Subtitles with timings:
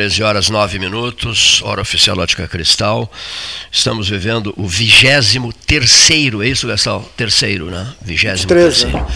[0.00, 3.12] 13 horas 9 minutos, hora oficial Ótica Cristal.
[3.70, 7.02] Estamos vivendo o 23 terceiro, é isso, Gastão?
[7.16, 7.86] Terceiro, né?
[8.02, 9.06] 23 terceiro.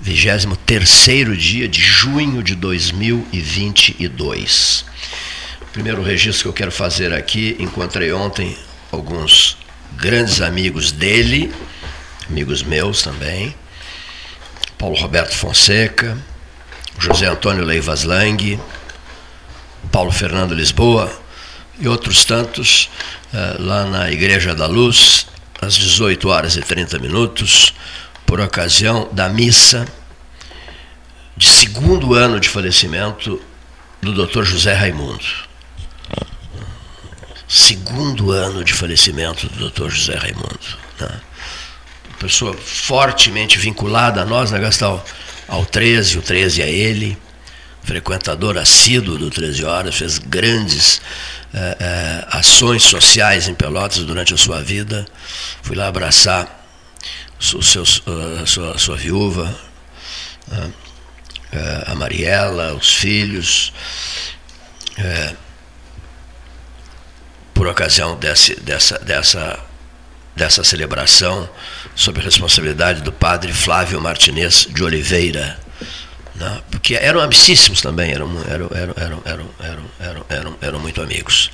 [0.00, 4.86] 23 terceiro dia de junho de 2022.
[5.60, 8.56] O primeiro registro que eu quero fazer aqui, encontrei ontem
[8.90, 9.58] alguns
[9.96, 11.52] grandes amigos dele,
[12.28, 13.54] amigos meus também.
[14.78, 16.16] Paulo Roberto Fonseca,
[16.98, 18.58] José Antônio Leivas Lang,
[19.90, 21.12] Paulo Fernando Lisboa
[21.78, 22.88] e outros tantos
[23.32, 25.26] uh, lá na Igreja da Luz,
[25.60, 27.74] às 18 horas e 30 minutos,
[28.24, 29.86] por ocasião da missa
[31.36, 33.40] de segundo ano de falecimento
[34.00, 34.44] do Dr.
[34.44, 35.24] José Raimundo.
[37.48, 39.90] Segundo ano de falecimento do Dr.
[39.90, 40.58] José Raimundo.
[40.98, 41.20] Né?
[42.18, 45.04] Pessoa fortemente vinculada a nós, né, Gastal?
[45.48, 47.18] Ao 13, o 13 a ele
[47.82, 51.00] frequentador assíduo do 13 Horas, fez grandes
[51.54, 55.06] eh, eh, ações sociais em Pelotas durante a sua vida.
[55.62, 56.66] Fui lá abraçar
[57.38, 59.54] o seu, a sua, a sua viúva,
[61.52, 63.72] eh, a Mariela, os filhos.
[67.52, 69.60] por ocasião desse, dessa, dessa,
[70.34, 71.48] dessa celebração,
[71.94, 75.61] sob a responsabilidade do padre Flávio Martinez de Oliveira,
[76.34, 76.62] né?
[76.70, 81.50] porque eram amicíssimos também, eram, eram, eram, eram, eram, eram, eram, eram, eram muito amigos.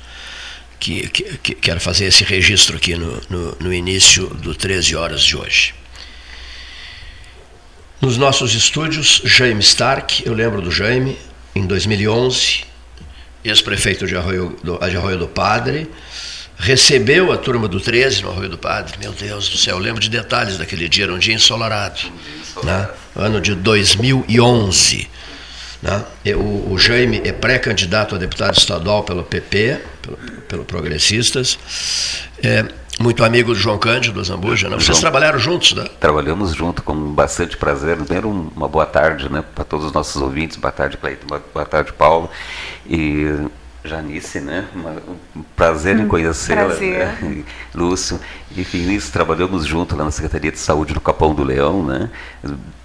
[0.79, 5.21] Que, que, que, quero fazer esse registro aqui no, no, no início do 13 horas
[5.21, 5.73] de hoje.
[7.99, 11.17] Nos nossos estúdios, Jaime Stark, eu lembro do Jaime,
[11.53, 12.63] em 2011,
[13.43, 15.89] ex-prefeito de Arroio do, de Arroio do Padre,
[16.57, 18.97] recebeu a turma do 13 no Arroio do Padre.
[18.99, 21.99] Meu Deus do céu, eu lembro de detalhes daquele dia, era um dia ensolarado.
[22.63, 22.89] Né?
[23.15, 25.09] ano de 2011.
[25.81, 26.03] Né?
[26.35, 31.57] O, o Jaime é pré-candidato a deputado estadual pelo PP, pelo, pelo Progressistas.
[32.43, 32.65] É,
[32.99, 34.75] muito amigo do João Cândido Zambuja, né?
[34.75, 35.85] Vocês João, trabalharam juntos, né?
[35.99, 37.95] Trabalhamos juntos com bastante prazer.
[37.95, 40.57] Primeiro, uma boa tarde né, para todos os nossos ouvintes.
[40.57, 41.25] Boa tarde, Cleiton.
[41.27, 42.29] Boa tarde, Paulo.
[42.85, 43.47] E
[43.83, 44.65] Janice, né?
[45.35, 46.73] um prazer em hum, conhecê-la.
[46.75, 47.43] Né?
[47.73, 48.19] Lúcio.
[48.55, 52.09] Enfim, isso, trabalhamos junto lá na Secretaria de Saúde do Capão do Leão, né?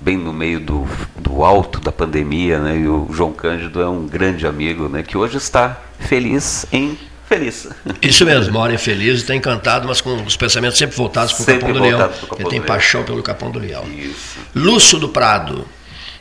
[0.00, 2.78] Bem no meio do, do alto da pandemia, né?
[2.78, 5.02] E o João Cândido é um grande amigo, né?
[5.02, 7.68] Que hoje está feliz em feliz.
[8.00, 11.72] Isso mesmo, mora feliz, está encantado, mas com os pensamentos sempre voltados para o Capão
[11.72, 12.10] do Leão.
[12.38, 13.84] Ele tem paixão pelo Capão do Leão.
[13.88, 14.38] Isso.
[14.54, 15.66] Lúcio do Prado,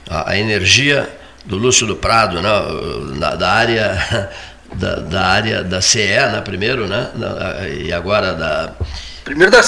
[0.10, 1.10] a, a energia
[1.46, 2.50] do Lúcio do Prado, né?
[3.20, 4.32] da, da área
[4.76, 7.10] da, da área da CE, né, primeiro, né,
[7.86, 8.74] e agora da...
[9.24, 9.64] Primeiro da.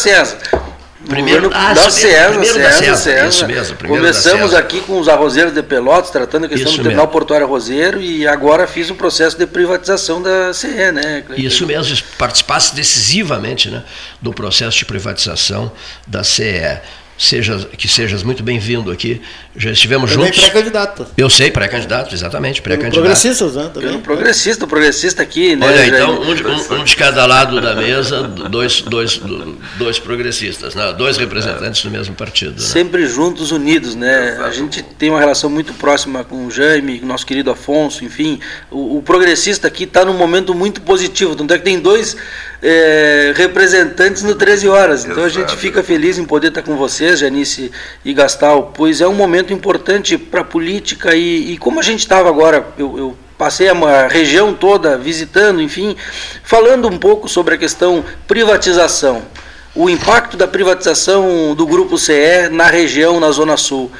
[1.08, 3.28] Primeiro ah, da César, primeiro César, da César.
[3.28, 7.08] Isso mesmo, Começamos aqui com os arrozeiros de Pelotas, tratando a questão isso do terminal
[7.08, 11.24] portuário arrozeiro, e agora fiz um processo de privatização da CE, né?
[11.38, 13.84] Isso mesmo, participasse decisivamente né,
[14.22, 15.72] do processo de privatização
[16.08, 16.80] da CE.
[17.18, 19.22] Seja, que sejas muito bem-vindo aqui.
[19.58, 20.44] Já estivemos Também juntos.
[20.44, 21.08] pré-candidato.
[21.18, 22.96] Eu sei, pré-candidato, exatamente, pré-candidato.
[22.96, 23.70] Progressistas, né?
[23.74, 24.00] Também.
[24.00, 25.66] progressista, progressista aqui, né?
[25.66, 29.22] Olha, então, um de, um, um de, cada lado da mesa, dois, dois,
[29.78, 30.94] dois progressistas, né?
[30.94, 32.54] dois representantes do mesmo partido.
[32.54, 32.68] Né?
[32.68, 34.38] Sempre juntos, unidos, né?
[34.44, 38.04] A gente tem uma relação muito próxima com o Jaime, com o nosso querido Afonso,
[38.04, 38.40] enfim.
[38.70, 42.18] O, o progressista aqui está num momento muito positivo, tanto é que tem dois
[42.62, 45.06] é, representantes no 13 horas.
[45.06, 45.26] Então Exato.
[45.26, 47.72] a gente fica feliz em poder estar com vocês, Janice
[48.04, 52.00] e Gastal, pois é um momento importante para a política e, e, como a gente
[52.00, 55.96] estava agora, eu, eu passei a região toda visitando, enfim,
[56.44, 59.24] falando um pouco sobre a questão privatização,
[59.74, 63.92] o impacto da privatização do Grupo CE na região, na Zona Sul.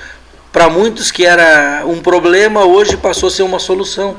[0.52, 4.16] Para muitos que era um problema, hoje passou a ser uma solução.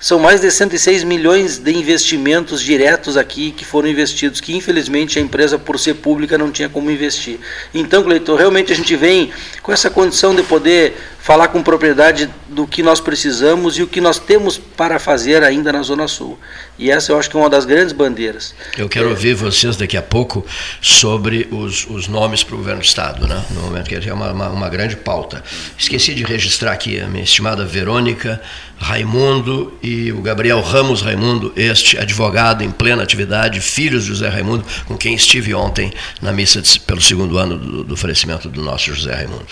[0.00, 5.22] São mais de 106 milhões de investimentos diretos aqui que foram investidos, que infelizmente a
[5.22, 7.38] empresa, por ser pública, não tinha como investir.
[7.72, 9.30] Então, Cleiton, realmente a gente vem
[9.62, 10.94] com essa condição de poder
[11.24, 15.72] falar com propriedade do que nós precisamos e o que nós temos para fazer ainda
[15.72, 16.38] na Zona Sul.
[16.78, 18.54] E essa eu acho que é uma das grandes bandeiras.
[18.76, 19.08] Eu quero é.
[19.08, 20.44] ouvir vocês daqui a pouco
[20.82, 23.42] sobre os, os nomes para o governo do Estado, né?
[23.52, 25.42] no momento que é uma, uma, uma grande pauta.
[25.78, 28.38] Esqueci de registrar aqui a minha estimada Verônica
[28.76, 34.64] Raimundo e o Gabriel Ramos Raimundo, este advogado em plena atividade, filhos de José Raimundo,
[34.86, 38.94] com quem estive ontem na missa de, pelo segundo ano do, do falecimento do nosso
[38.94, 39.46] José Raimundo.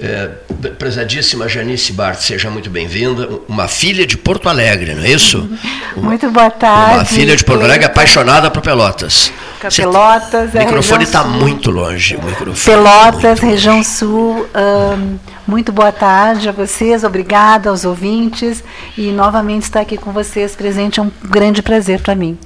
[0.00, 0.28] É,
[0.78, 3.28] prezadíssima Janice Bart, seja muito bem-vinda.
[3.46, 5.48] Uma filha de Porto Alegre, não é isso?
[5.96, 6.94] Muito boa tarde.
[6.94, 9.30] Uma filha de Porto Alegre apaixonada por Pelotas.
[9.70, 12.18] Pelotas, o microfone está muito longe.
[12.64, 18.62] Pelotas, região sul, um, Muito boa tarde a vocês, obrigada aos ouvintes
[18.96, 22.38] e novamente estar aqui com vocês presente é um grande prazer para mim.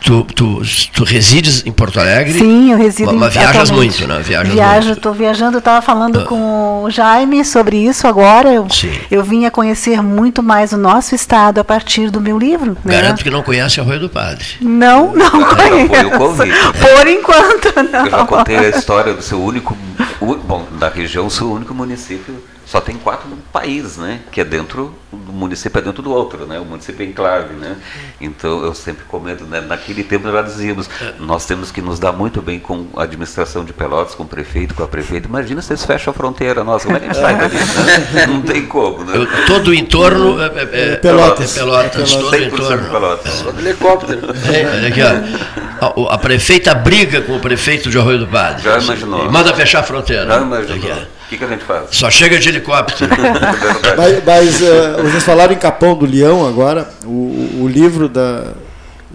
[0.00, 0.62] Tu, tu,
[0.92, 2.38] tu resides em Porto Alegre?
[2.38, 4.20] Sim, eu resido mas, em Mas viajas muito, né?
[4.20, 6.24] Viajas Viajo, estou viajando, eu estava falando ah.
[6.24, 8.52] com o Jaime sobre isso agora.
[8.52, 8.92] Eu, Sim.
[9.10, 12.76] eu vim a conhecer muito mais o nosso estado a partir do meu livro.
[12.84, 12.94] Né?
[12.94, 14.44] Garanto que não conhece Arroio do Padre.
[14.60, 16.41] Não, não conheço.
[16.48, 18.04] Por enquanto, não.
[18.06, 19.76] Eu já contei a história do seu único,
[20.20, 22.34] bom, da região, seu único município
[22.72, 24.20] só tem quatro no país, né?
[24.32, 26.58] Que é dentro do município é dentro do outro, né?
[26.58, 27.76] O município é enclave, né?
[28.18, 29.60] Então eu sempre comento, né?
[29.60, 30.88] Naquele tempo nós dizíamos,
[31.20, 34.74] nós temos que nos dar muito bem com a administração de Pelotas, com o prefeito,
[34.74, 35.28] com a prefeita.
[35.28, 37.54] Imagina se eles fecham a fronteira, nossa, como é que a gente sai dali?
[37.54, 38.26] Né?
[38.32, 39.12] Não tem como, né?
[39.46, 42.90] Todo o entorno é, é, é Pelotas, Pelotas, é Pelotas, todo o entorno.
[42.90, 43.32] Pelotas.
[43.34, 44.20] Só helicóptero.
[44.50, 46.10] É, aqui, ó.
[46.10, 48.62] A, a, prefeita briga com o prefeito de Arroio do Padre.
[48.62, 49.30] Já imaginou.
[49.30, 50.24] Manda fechar a fronteira.
[50.24, 50.76] Já imaginou.
[50.76, 51.88] Aqui, que, que a gente faz?
[51.90, 53.10] Só chega de helicóptero.
[53.96, 56.88] mas, mas uh, vocês falaram em Capão do Leão agora.
[57.04, 58.52] O, o livro da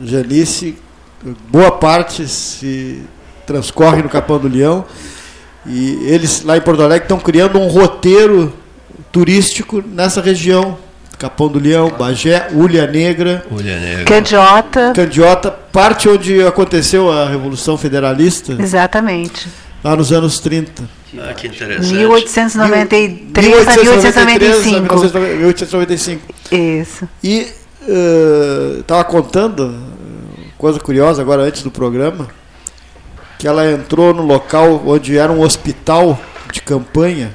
[0.04, 0.78] Janice,
[1.50, 3.04] boa parte se
[3.46, 4.86] transcorre no Capão do Leão.
[5.66, 8.54] E eles lá em Porto Alegre estão criando um roteiro
[9.12, 10.78] turístico nessa região.
[11.20, 14.06] Capão do Leão, Bagé, Ulha Negra, Ulha Negra.
[14.06, 14.94] Candiota.
[14.94, 18.56] Candiota, parte onde aconteceu a Revolução Federalista.
[18.60, 19.48] Exatamente.
[19.84, 20.90] Lá nos anos 30.
[21.20, 21.94] Ah, que interessante.
[21.94, 24.96] 1893 a 1895.
[24.96, 26.22] 1895.
[26.52, 27.08] Isso.
[27.24, 27.48] E
[28.80, 29.76] estava uh, contando,
[30.58, 32.28] coisa curiosa agora antes do programa,
[33.38, 36.20] que ela entrou no local onde era um hospital
[36.52, 37.32] de campanha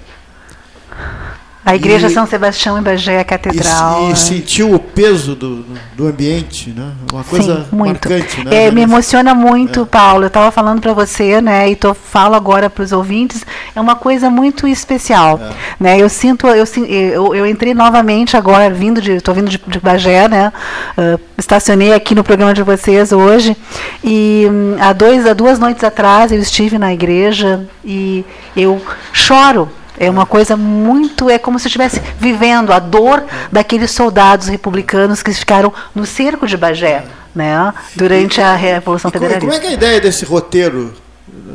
[1.64, 4.06] a igreja e, São Sebastião em Bagé, a catedral.
[4.06, 4.14] E, e é.
[4.16, 5.64] sentiu o peso do,
[5.96, 6.90] do ambiente, né?
[7.12, 8.08] Uma coisa Sim, muito.
[8.08, 8.66] marcante, né?
[8.66, 9.84] É, me emociona muito, é.
[9.84, 10.24] Paulo.
[10.24, 11.70] Eu estava falando para você, né?
[11.70, 13.44] E tô, falo agora para os ouvintes.
[13.76, 15.52] É uma coisa muito especial, é.
[15.78, 15.98] né?
[16.00, 20.26] Eu sinto, eu, eu, eu entrei novamente agora, vindo de, estou vindo de, de, Bagé,
[20.26, 20.52] né?
[20.98, 23.56] Uh, estacionei aqui no programa de vocês hoje
[24.02, 28.24] e um, há dois, há duas noites atrás eu estive na igreja e
[28.56, 28.80] eu
[29.12, 31.30] choro é uma coisa muito.
[31.30, 36.56] É como se estivesse vivendo a dor daqueles soldados republicanos que ficaram no cerco de
[36.56, 39.46] Bagé, né, durante a Revolução Federalista.
[39.46, 40.94] Como é que é a ideia desse roteiro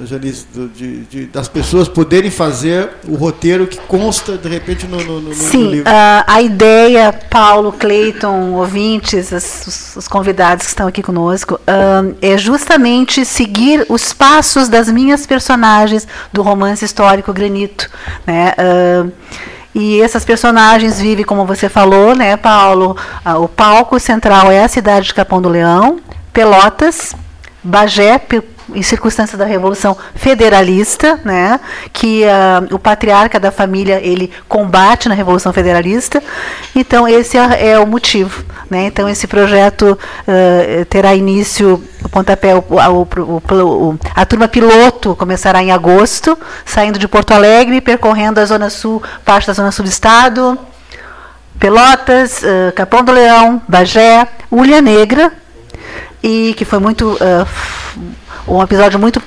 [0.05, 5.21] Janice, de, de, das pessoas poderem fazer o roteiro que consta de repente no, no,
[5.21, 5.89] no Sim, livro.
[5.89, 12.37] Uh, a ideia, Paulo, Cleiton, ouvintes, os, os, convidados que estão aqui conosco, uh, é
[12.37, 17.89] justamente seguir os passos das minhas personagens do romance histórico Granito.
[18.25, 18.53] Né?
[18.57, 19.11] Uh,
[19.75, 22.95] e essas personagens vivem, como você falou, né, Paulo?
[23.39, 25.99] o palco central é a cidade de Capão do Leão,
[26.33, 27.13] Pelotas,
[27.63, 28.17] Bagé,
[28.73, 31.59] em circunstância da Revolução Federalista, né,
[31.93, 36.21] que uh, o patriarca da família ele combate na Revolução Federalista.
[36.75, 38.85] Então esse é, é o motivo, né?
[38.85, 45.61] Então esse projeto uh, terá início o pontapé, o, o, o, a turma piloto começará
[45.63, 49.89] em agosto, saindo de Porto Alegre, percorrendo a zona sul, parte da zona sul do
[49.89, 50.57] estado.
[51.59, 55.31] Pelotas, uh, Capão do Leão, Bagé, Ulha Negra,
[56.21, 57.47] e que foi muito uh,
[58.47, 59.21] um episódio muito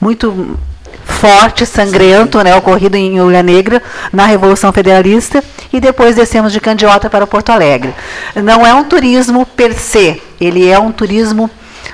[0.00, 0.58] muito
[1.04, 5.42] forte, sangrento, né, ocorrido em Ulha Negra, na Revolução Federalista,
[5.72, 7.94] e depois descemos de Candiota para Porto Alegre.
[8.34, 11.50] Não é um turismo per se, ele é um turismo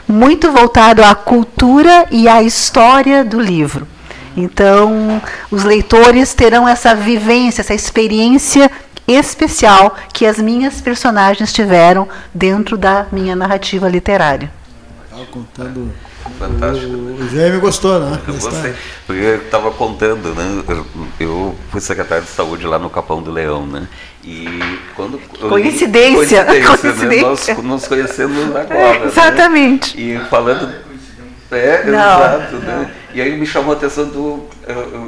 [0.06, 3.87] muito voltado à cultura e à história do livro.
[4.37, 5.20] Então,
[5.50, 8.70] os leitores terão essa vivência, essa experiência
[9.06, 14.50] especial que as minhas personagens tiveram dentro da minha narrativa literária.
[15.32, 15.92] contando
[16.38, 16.92] Fantástico.
[16.92, 18.20] O, o Jaime gostou, né?
[18.26, 18.75] Eu gostei.
[19.06, 20.62] Porque eu estava contando, né?
[21.18, 23.88] Eu, fui secretário de saúde lá no Capão do Leão, né?
[24.25, 25.18] E quando.
[25.48, 26.42] Coincidência!
[26.42, 27.20] Li, coincidência, Né?
[27.22, 28.78] Nós nos conhecemos agora.
[28.78, 29.96] É, exatamente.
[29.96, 30.20] Né?
[30.25, 30.72] E falando.
[31.50, 32.18] É, Não.
[32.18, 32.90] exato, né?
[33.14, 34.44] E aí me chamou a atenção do.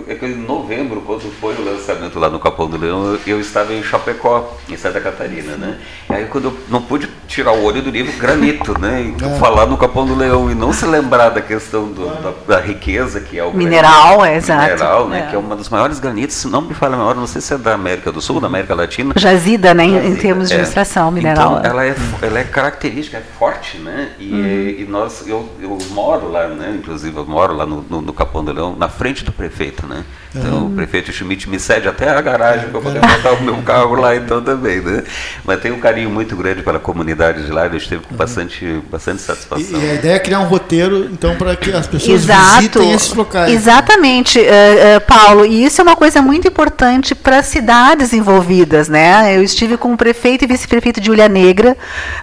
[0.09, 3.41] É que em novembro, quando foi o lançamento lá no Capão do Leão, eu, eu
[3.41, 5.79] estava em Chapecó, em Santa Catarina, né?
[6.09, 9.03] E aí quando eu não pude tirar o olho do livro, granito, né?
[9.03, 9.39] Então, é.
[9.39, 13.21] falar no Capão do Leão e não se lembrar da questão do, da, da, riqueza
[13.21, 14.63] que é o mineral, granito, é, exato.
[14.63, 15.19] Mineral, né?
[15.21, 15.27] É.
[15.27, 17.59] Que é uma dos maiores granitos, se não me fala maior, não sei se é
[17.59, 19.13] da América do Sul, da América Latina.
[19.15, 19.87] Jazida, né?
[19.87, 20.63] Jazida, em termos de é.
[20.63, 21.59] extração mineral.
[21.59, 24.13] Então, ela é, ela é característica, é forte, né?
[24.19, 24.85] E, uhum.
[24.85, 26.77] e nós, eu, eu moro lá, né?
[26.79, 29.87] Inclusive eu moro lá no, no, no Capão do Leão, na frente do prefeito prefeito,
[29.87, 30.05] né?
[30.35, 30.67] Então uhum.
[30.67, 34.15] o prefeito Schmidt me cede até a garagem para poder botar o meu carro lá
[34.15, 35.03] então também, né?
[35.45, 38.17] Mas tem um carinho muito grande pela comunidade de lá, eu esteve com uhum.
[38.17, 39.81] bastante, bastante satisfação.
[39.81, 42.57] E, e, a ideia é criar um roteiro, então, para que as pessoas Exato.
[42.57, 43.53] visitem esses locais.
[43.53, 45.45] Exatamente, uh, uh, Paulo.
[45.45, 49.37] E isso é uma coisa muito importante para as cidades envolvidas, né?
[49.37, 51.77] Eu estive com o prefeito e vice-prefeito de Ulha Negra,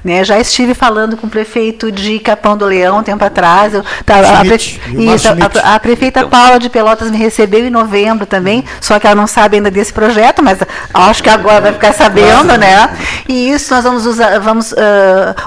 [0.04, 0.24] né?
[0.24, 3.74] Já estive falando com o prefeito de Capão do Leão um tempo atrás.
[3.74, 7.70] Eu, tá, a, pre, isso, a, a, prefeita então, Paula de Pelotas me recebeu em
[7.70, 10.60] novembro novembro também, só que ela não sabe ainda desse projeto, mas
[10.94, 12.90] acho que agora vai ficar sabendo, né?
[13.28, 14.76] E isso nós vamos usar, vamos uh,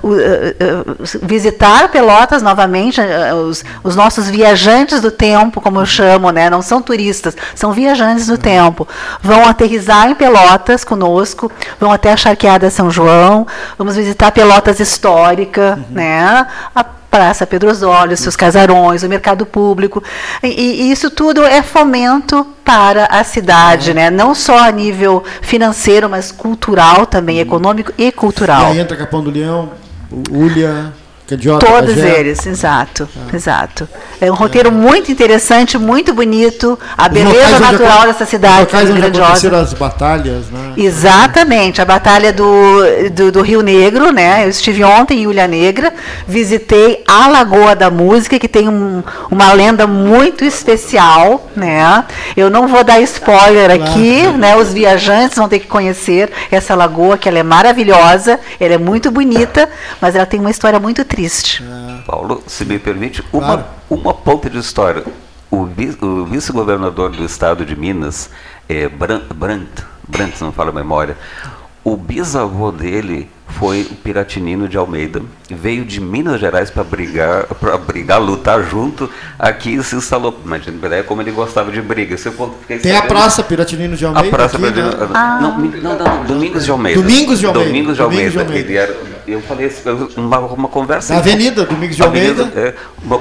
[0.03, 3.01] uh, uh, visitar Pelotas novamente,
[3.49, 6.51] os, os, nossos viajantes do tempo, como eu chamo, né?
[6.51, 8.87] Não são turistas, são viajantes do tempo.
[9.23, 13.47] Vão aterrizar em Pelotas conosco, vão até a Charqueada São João,
[13.79, 15.95] vamos visitar Pelotas histórica, uhum.
[15.95, 16.47] né?
[16.75, 20.03] A, Praça Pedro Osório, seus casarões, o mercado público.
[20.43, 24.11] E, e, isso tudo é fomento para a cidade, né?
[24.11, 28.63] não só a nível financeiro, mas cultural também, econômico e cultural.
[28.63, 29.71] E aí entra Capão do Leão,
[30.31, 30.93] Ulha.
[31.31, 33.37] Candiota, Todos eles, exato, ah.
[33.37, 33.89] exato.
[34.21, 34.73] É um roteiro é.
[34.73, 39.57] muito interessante, muito bonito, a os beleza natural dessa cidade locais onde grandiosa.
[39.57, 40.73] as batalhas, né?
[40.77, 42.83] Exatamente, a batalha do,
[43.13, 44.45] do, do, Rio Negro, né?
[44.45, 45.95] Eu estive ontem em Ilha Negra,
[46.27, 52.05] visitei a Lagoa da Música, que tem um, uma lenda muito especial, né?
[52.37, 53.85] Eu não vou dar spoiler claro.
[53.85, 54.57] aqui, né?
[54.57, 59.13] Os viajantes vão ter que conhecer essa lagoa, que ela é maravilhosa, ela é muito
[59.13, 59.69] bonita,
[60.01, 61.63] mas ela tem uma história muito triste triste.
[61.63, 62.03] É.
[62.07, 63.65] Paulo, se me permite, uma, claro.
[63.91, 65.05] uma ponta de história.
[65.51, 68.31] O, o vice-governador do estado de Minas,
[68.69, 71.17] é, Brandt, Brandt, Brandt, não falo a memória,
[71.83, 77.77] o bisavô dele foi o Piratinino de Almeida, veio de Minas Gerais para brigar, para
[77.77, 80.39] brigar, lutar junto aqui e se instalou.
[80.45, 82.17] Imagina é como ele gostava de briga.
[82.17, 84.29] Se eu Tem a Praça Piratinino de Almeida.
[84.29, 84.91] A Praça aqui, né?
[85.15, 85.39] ah.
[85.43, 87.03] não, não, não, Domingos de Almeida.
[87.03, 87.69] Domingos de Almeida.
[87.69, 88.31] Domingos de Almeida.
[88.31, 89.20] Domingos de Almeida.
[89.33, 89.83] Eu falei assim,
[90.17, 91.15] uma, uma conversa.
[91.15, 92.43] Na Avenida Domingos de Almeida.
[92.43, 93.21] Avenida, é, uma,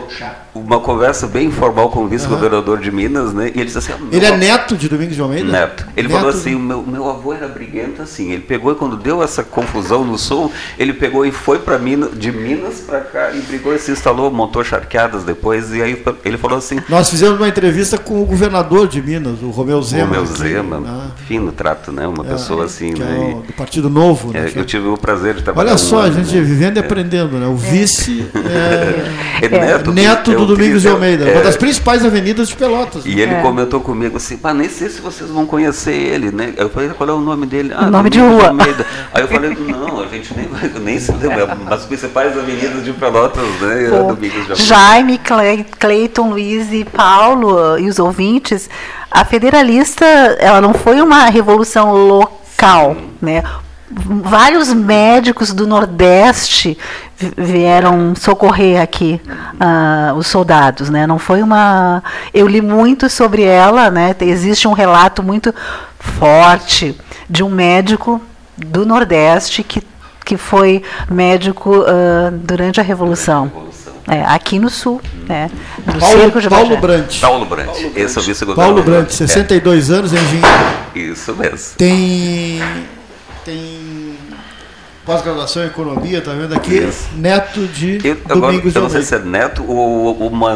[0.55, 2.83] uma, conversa bem informal com o vice-governador uhum.
[2.83, 3.51] de Minas, né?
[3.53, 5.51] E ele disse assim: ah, Ele é neto de Domingos de Almeida?
[5.51, 5.87] Neto.
[5.95, 8.31] Ele neto falou assim: meu, meu avô era briguento assim.
[8.31, 12.17] Ele pegou e quando deu essa confusão no sul, ele pegou e foi para Minas,
[12.17, 15.73] de Minas para cá e brigou e se instalou, montou charqueadas depois.
[15.73, 19.49] E aí ele falou assim: Nós fizemos uma entrevista com o governador de Minas, o
[19.49, 20.05] Romeu Zema.
[20.05, 21.11] Romeu Zema, né?
[21.27, 22.07] fino trato, né?
[22.07, 23.31] Uma é, pessoa assim, é né?
[23.43, 24.51] É do Partido Novo, né?
[24.55, 25.71] É, eu tive o prazer de trabalhar.
[25.71, 26.41] Olha só, a gente né?
[26.41, 27.47] vivendo e aprendendo, né?
[27.47, 32.55] O vice é, neto, neto do, do Domingos de Almeida, uma das principais avenidas de
[32.55, 33.05] Pelotas.
[33.05, 36.53] E ele comentou comigo assim: mas nem sei se vocês vão conhecer ele, né?
[36.57, 37.73] Eu falei: qual é o nome dele?
[37.75, 38.53] Ah, o nome de rua.
[38.53, 40.49] De Aí eu falei: não, a gente nem,
[40.81, 41.57] nem se lembra.
[41.69, 43.89] As principais avenidas de Pelotas, né?
[43.89, 44.55] Pô, Domingos de Almeida.
[44.55, 45.19] Jaime,
[45.79, 48.69] Cleiton, Luiz e Paulo e os ouvintes,
[49.09, 50.05] a federalista,
[50.39, 53.09] ela não foi uma revolução local, Sim.
[53.21, 53.43] né?
[53.91, 56.77] Vários médicos do Nordeste
[57.37, 61.07] vieram socorrer aqui uh, os soldados, né?
[61.07, 62.03] Não foi uma.
[62.33, 64.15] Eu li muito sobre ela, né?
[64.21, 65.53] Existe um relato muito
[65.99, 66.95] forte
[67.29, 68.21] de um médico
[68.55, 69.81] do Nordeste que,
[70.23, 73.51] que foi médico uh, durante a Revolução.
[74.07, 75.51] É, aqui no sul, né?
[75.85, 77.19] No Paulo, de Paulo Brant.
[77.21, 77.77] Paulo Brant.
[77.95, 78.55] Esse é o vice-governador.
[78.55, 79.93] Paulo Brant, 62 é.
[79.93, 80.47] anos, engenheiro.
[80.95, 81.75] Isso mesmo.
[81.77, 82.59] Tem
[83.49, 83.78] tem
[85.09, 86.77] pós-graduação em economia, tá vendo aqui?
[86.77, 87.09] Isso.
[87.15, 90.53] Neto de eu, Domingos Eu não sei se é neto ou uma,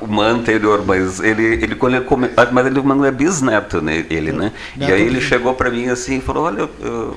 [0.00, 4.06] uma anterior, mas ele, ele quando ele come, ah, mas ele não é bisneto, né,
[4.08, 4.52] ele, né?
[4.74, 7.16] Neto e aí ele chegou para mim assim e falou, olha, eu,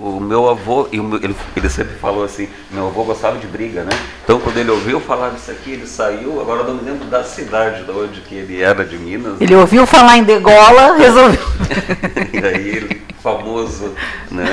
[0.00, 3.92] o meu avô, e ele, ele sempre falou assim, meu avô gostava de briga, né?
[4.24, 7.84] Então quando ele ouviu falar disso aqui, ele saiu, agora não me lembro da cidade
[7.84, 9.40] de onde que ele era, de Minas.
[9.40, 11.46] Ele ouviu falar em degola, resolveu.
[12.34, 13.94] e aí ele famoso,
[14.30, 14.44] né?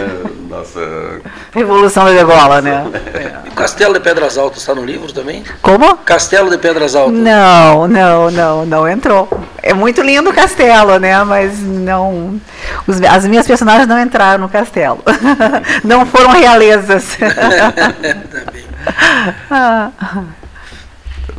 [0.48, 1.22] Nossa.
[1.52, 2.86] Revolução da Degola, né?
[3.46, 5.44] E o Castelo de Pedras Altas está no livro também?
[5.62, 5.98] Como?
[5.98, 7.18] Castelo de Pedras Altas.
[7.18, 9.28] Não, não, não, não entrou.
[9.64, 11.24] É muito lindo o castelo, né?
[11.24, 12.40] Mas não.
[12.86, 15.04] Os, as minhas personagens não entraram no castelo.
[15.84, 17.18] não foram realezas.
[19.50, 19.92] tá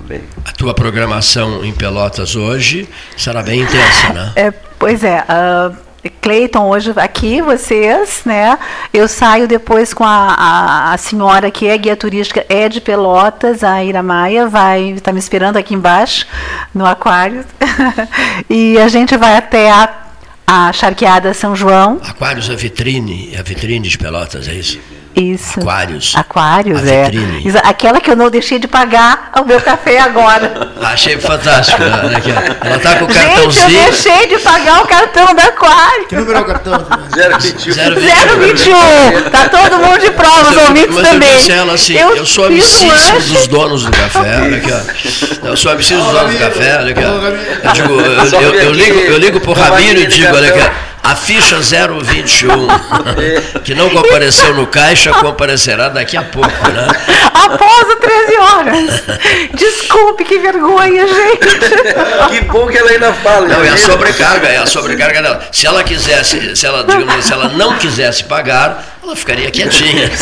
[0.00, 0.22] bem.
[0.44, 4.32] A tua programação em Pelotas hoje será bem intensa, né?
[4.34, 5.24] É, pois é.
[5.28, 5.89] Uh,
[6.20, 8.58] Cleiton, hoje aqui, vocês, né?
[8.92, 13.62] Eu saio depois com a, a, a, senhora que é guia turística, é de Pelotas,
[13.62, 16.26] a Ira Maia, vai estar tá me esperando aqui embaixo,
[16.74, 17.44] no aquário.
[18.48, 19.88] e a gente vai até a,
[20.46, 22.00] a Charqueada São João.
[22.02, 24.80] Aquários é vitrine, a vitrine de Pelotas, é isso?
[25.14, 25.60] Isso.
[25.60, 26.12] Aquários.
[26.16, 27.04] Aquários, A é.
[27.04, 27.52] vitrine.
[27.64, 30.70] Aquela que eu não deixei de pagar o meu café agora.
[30.82, 31.82] Achei fantástico.
[31.82, 31.90] né?
[32.62, 32.66] Ó.
[32.66, 33.68] Ela tá com o Gente, eu cartãozinho.
[33.84, 36.06] deixei de pagar o cartão da Aquário.
[36.06, 36.86] Que número é o cartão?
[37.40, 37.74] 021.
[37.74, 39.30] 021.
[39.30, 41.36] Tá todo mundo de prova, os Mas eu- ouvintes mas eu também.
[41.36, 43.32] disse a ela assim, eu, sou fiz um amicíssimo lanche.
[43.32, 45.46] dos donos do café, olha aqui, ó.
[45.48, 47.68] Eu sou amicíssimo dos donos do café, olha aqui, ó.
[47.68, 50.70] Eu digo, eu, eu- eu ligo, eu ligo pro Ramiro e digo, olha aqui,
[51.02, 52.68] a ficha 021,
[53.64, 56.88] que não compareceu no caixa, comparecerá daqui a pouco, né?
[57.32, 59.02] Após as 13 horas.
[59.54, 62.28] Desculpe, que vergonha, gente.
[62.28, 63.48] Que bom que ela ainda fala.
[63.48, 63.86] Não, é a viu?
[63.86, 65.48] sobrecarga, é a sobrecarga dela.
[65.50, 70.10] Se ela quisesse, se ela, digamos, assim, se ela não quisesse pagar, ela ficaria quietinha.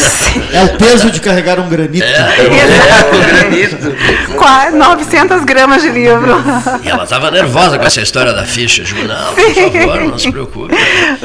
[0.53, 2.05] É o peso de carregar um granito.
[2.05, 2.47] É,
[3.13, 4.35] o granito.
[4.37, 6.37] Qua- 900 gramas de livro.
[6.83, 8.83] E ela estava nervosa com essa história da ficha.
[8.83, 10.75] Digo, não, por favor, não se preocupe.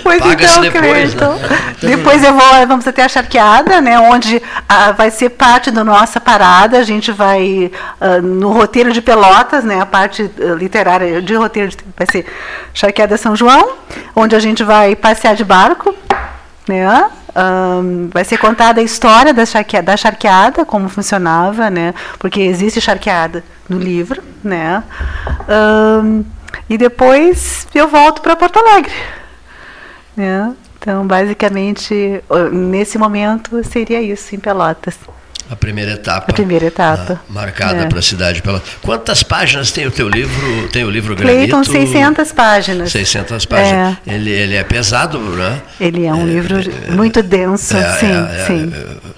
[0.02, 1.40] Pois Paga-se então, depois, né?
[1.82, 4.00] Depois eu vou, vamos até a charqueada, né?
[4.00, 6.80] Onde ah, vai ser parte da nossa parada.
[6.80, 9.80] A gente vai ah, no roteiro de Pelotas, né?
[9.80, 12.26] A parte ah, literária de roteiro de, vai ser
[12.74, 13.74] Charqueada São João,
[14.16, 15.96] onde a gente vai passear de barco,
[16.68, 16.86] né?
[17.36, 21.94] Ahn, vai ser contada a história da charqueada, da charqueada, como funcionava, né?
[22.20, 24.84] Porque existe charqueada no livro, né?
[25.48, 26.24] Ahn,
[26.70, 28.94] e depois eu volto para Porto Alegre.
[30.16, 30.54] né?
[30.78, 35.00] Então, basicamente, nesse momento seria isso em Pelotas.
[35.50, 36.32] A primeira etapa.
[36.32, 37.14] A primeira etapa.
[37.14, 37.86] né, marcada É.
[37.86, 38.42] para a cidade.
[38.42, 38.62] Pela...
[38.82, 40.68] Quantas páginas tem o teu livro?
[40.70, 41.72] Tem o livro Cleiton, Granito?
[41.72, 42.92] 600 páginas.
[42.92, 43.98] 600 páginas.
[44.08, 45.62] Ele, ele é pesado, né?
[45.80, 46.56] Ele é um livro
[46.92, 48.74] muito denso, É, sim, é, é, sim.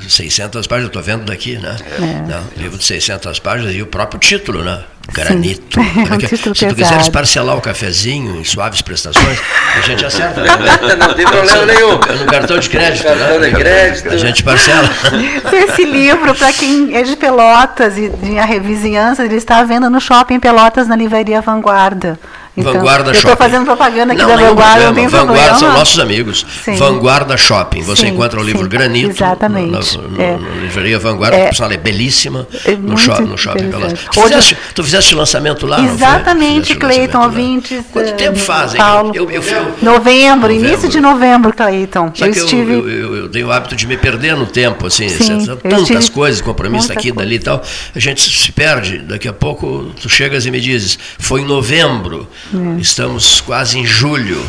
[0.05, 1.75] É, 600 páginas, estou vendo daqui, né?
[1.99, 2.27] É.
[2.31, 4.83] Não, livro de 600 páginas e o próprio título, né?
[5.13, 5.79] Granito.
[5.95, 6.75] É um aqui, título Se tu pesado.
[6.75, 9.39] quiseres parcelar o cafezinho em suaves prestações,
[9.77, 10.41] a gente acerta.
[10.41, 10.49] né?
[10.97, 11.91] Não tem problema nenhum.
[11.91, 13.49] No cartão de crédito, Cartão né?
[13.49, 14.09] de crédito.
[14.09, 14.89] A gente parcela.
[15.53, 19.89] Esse livro, para quem é de Pelotas e de a vizinhança, ele está à venda
[19.89, 22.19] no shopping Pelotas, na livraria Vanguarda.
[22.57, 23.31] Então, Vanguarda eu Shopping.
[23.31, 25.59] estou fazendo propaganda aqui não, da Vanguarda, não tem Vanguarda problema.
[25.59, 26.45] são nossos amigos.
[26.63, 26.75] Sim.
[26.75, 27.81] Vanguarda Shopping.
[27.81, 29.09] Você Sim, encontra o livro sim, Granito.
[29.09, 29.71] exatamente.
[29.71, 30.37] Na, É.
[30.61, 31.49] livraria Vanguarda, É.
[31.49, 32.47] que é belíssima.
[32.65, 33.99] É no, muito sho no shopping Pelotas.
[34.11, 35.81] Tu Hoje- fizeste, tu fizeste lançamento lá?
[35.83, 37.83] Exatamente, Cleiton, ouvintes.
[37.91, 38.77] Quanto eh, tempo faz, hein?
[38.77, 39.11] Paulo.
[39.13, 42.11] Eu, eu, eu, Novembro, início de novembro, Cleiton.
[42.19, 42.73] Eu eu, estive.
[42.73, 46.09] eu, eu, eu tenho o hábito de me perder no tempo, assim, Sim, eu tantas
[46.09, 47.15] coisas, compromisso daqui, coisa.
[47.25, 47.61] dali e tal,
[47.95, 48.99] a gente se perde.
[48.99, 52.79] Daqui a pouco tu chegas e me dizes, foi em novembro, É.
[52.79, 54.45] estamos quase em julho.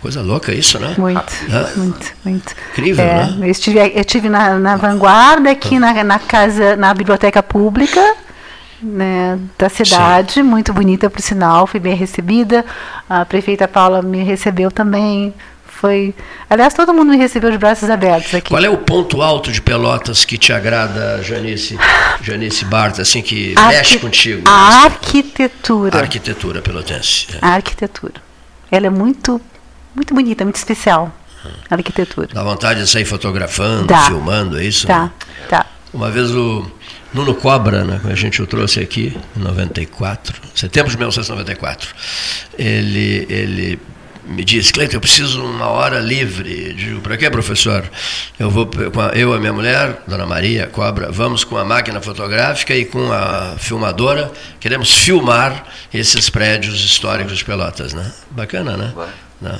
[0.00, 0.94] Coisa louca isso, né?
[0.98, 1.70] Muito, Ah.
[1.76, 2.54] muito, muito.
[2.72, 3.36] Incrível, É, né?
[3.40, 8.00] Eu estive, eu estive na, na vanguarda, aqui na, na casa, na biblioteca pública
[8.82, 12.64] né, da cidade, muito bonita por sinal, fui bem recebida.
[13.08, 15.32] A prefeita Paula me recebeu também.
[15.84, 16.14] Foi,
[16.48, 18.48] aliás, todo mundo me recebeu de braços abertos aqui.
[18.48, 21.78] Qual é o ponto alto de Pelotas que te agrada, Janice,
[22.22, 24.42] Janice Barta, assim, que A mexe arqui- contigo?
[24.48, 25.98] A arquitetura.
[25.98, 27.26] A arquitetura pelotense.
[27.34, 27.38] é.
[27.42, 28.14] A arquitetura.
[28.70, 29.38] Ela é muito,
[29.94, 31.14] muito bonita, muito especial.
[31.70, 32.28] A arquitetura.
[32.32, 34.06] Dá vontade de sair fotografando, Dá.
[34.06, 34.86] filmando, é isso?
[34.86, 35.10] Tá,
[35.50, 35.66] tá.
[35.92, 36.64] Uma vez o
[37.12, 41.90] Nuno Cobra, né, a gente o trouxe aqui em 94, setembro de 1994,
[42.58, 43.78] ele, ele
[44.26, 46.68] me disse, Cleiton, eu preciso de uma hora livre.
[46.68, 47.88] Eu Digo, para quê, professor?
[48.38, 48.68] Eu vou
[49.14, 53.12] eu e a minha mulher, Dona Maria Cobra, vamos com a máquina fotográfica e com
[53.12, 58.12] a filmadora, queremos filmar esses prédios históricos de Pelotas, né?
[58.30, 58.92] Bacana, né?
[59.40, 59.58] Não.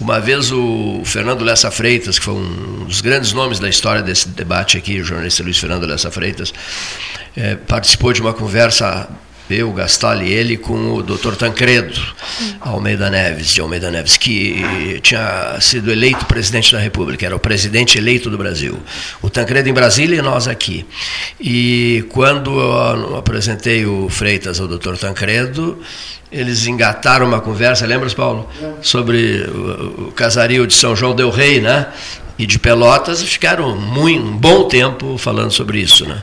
[0.00, 4.28] Uma vez o Fernando Lessa Freitas, que foi um dos grandes nomes da história desse
[4.28, 6.54] debate aqui, o jornalista Luiz Fernando Lessa Freitas,
[7.36, 9.08] eh, participou de uma conversa,
[9.48, 11.34] eu, Gastal e ele, com o Dr.
[11.34, 12.00] Tancredo
[12.60, 17.98] Almeida Neves, de Almeida Neves, que tinha sido eleito presidente da República, era o presidente
[17.98, 18.78] eleito do Brasil.
[19.22, 20.86] O Tancredo em Brasília e nós aqui.
[21.40, 24.96] E quando eu apresentei o Freitas ao Dr.
[24.96, 25.80] Tancredo,
[26.30, 28.48] eles engataram uma conversa, lembras, Paulo?
[28.82, 31.86] Sobre o, o casario de São João del Rei, né?
[32.38, 36.22] E de Pelotas, e ficaram muito, um bom tempo falando sobre isso, né?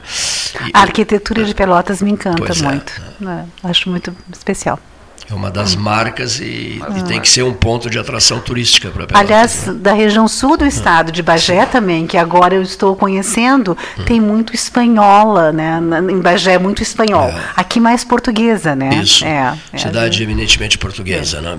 [0.67, 3.01] E- A arquitetura de Pelotas me encanta é, muito.
[3.19, 3.45] né?
[3.63, 4.79] Acho muito especial.
[5.27, 9.07] é uma das marcas e, e tem que ser um ponto de atração turística para
[9.07, 9.19] Pelotas.
[9.31, 9.73] Aliás, né?
[9.73, 14.03] da região sul do estado, de Bagé também, que agora eu estou conhecendo, Hum.
[14.05, 15.79] tem muito espanhola, né?
[16.11, 17.29] Em Bagé, muito espanhol.
[17.29, 17.41] É.
[17.55, 18.89] Aqui mais portuguesa, né?
[19.01, 19.25] Isso.
[19.25, 21.57] É, é, Cidade eminentemente portuguesa, né?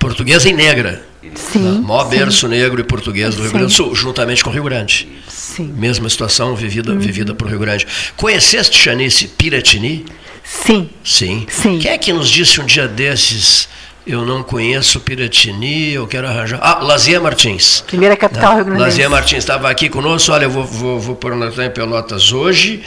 [0.00, 1.04] Portuguesa e negra.
[1.34, 1.82] Sim.
[1.82, 3.50] Maior sim, berço negro e português do Rio.
[3.52, 5.06] Grande do Sul, juntamente com o Rio Grande.
[5.28, 5.72] Sim.
[5.76, 6.98] Mesma situação vivida, Uhum.
[6.98, 7.86] vivida por Rio Grande.
[8.16, 10.06] Conheceste Chanice Piratini?
[10.42, 10.88] Sim.
[11.04, 11.46] Sim.
[11.48, 11.78] Sim.
[11.78, 13.68] Quem é que nos disse um dia desses,
[14.06, 16.58] eu não conheço Piratini, eu quero arranjar.
[16.62, 17.82] Ah, Lazia Martins.
[17.86, 20.32] Primeira capital Rio Grande Lazia Martins estava aqui conosco.
[20.32, 22.82] Olha, eu vou, vou, vou pôr em Pelotas hoje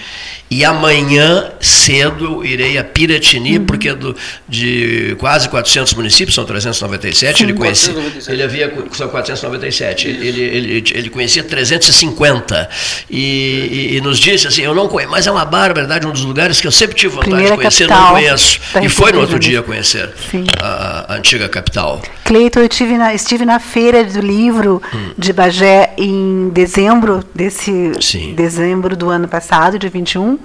[0.53, 3.65] e amanhã cedo eu irei a Piratini, uhum.
[3.65, 4.15] porque é do,
[4.47, 7.37] de quase 400 municípios, são 397.
[7.37, 7.93] Sim, ele conhecia.
[7.93, 8.31] 497.
[8.31, 8.73] Ele havia.
[8.91, 10.07] São 497.
[10.07, 12.69] Ele, ele, ele conhecia 350.
[13.09, 16.23] E, e, e, nos disse assim: eu não conheço, mas é uma barbaridade, um dos
[16.23, 18.59] lugares que eu sempre tive vontade Primeira de conhecer, não conheço.
[18.79, 20.13] E foi no outro dia conhecer
[20.61, 22.01] a, antiga capital.
[22.23, 25.11] Cleiton, eu estive na, estive na feira do livro hum.
[25.17, 28.33] de Bagé em dezembro desse Sim.
[28.35, 30.37] dezembro do ano passado, de 21.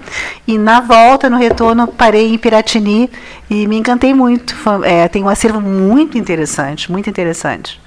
[0.47, 3.09] E na volta, no retorno, parei em Piratini
[3.49, 4.55] e me encantei muito.
[4.55, 7.79] Foi, é, tem um acervo muito interessante, muito interessante.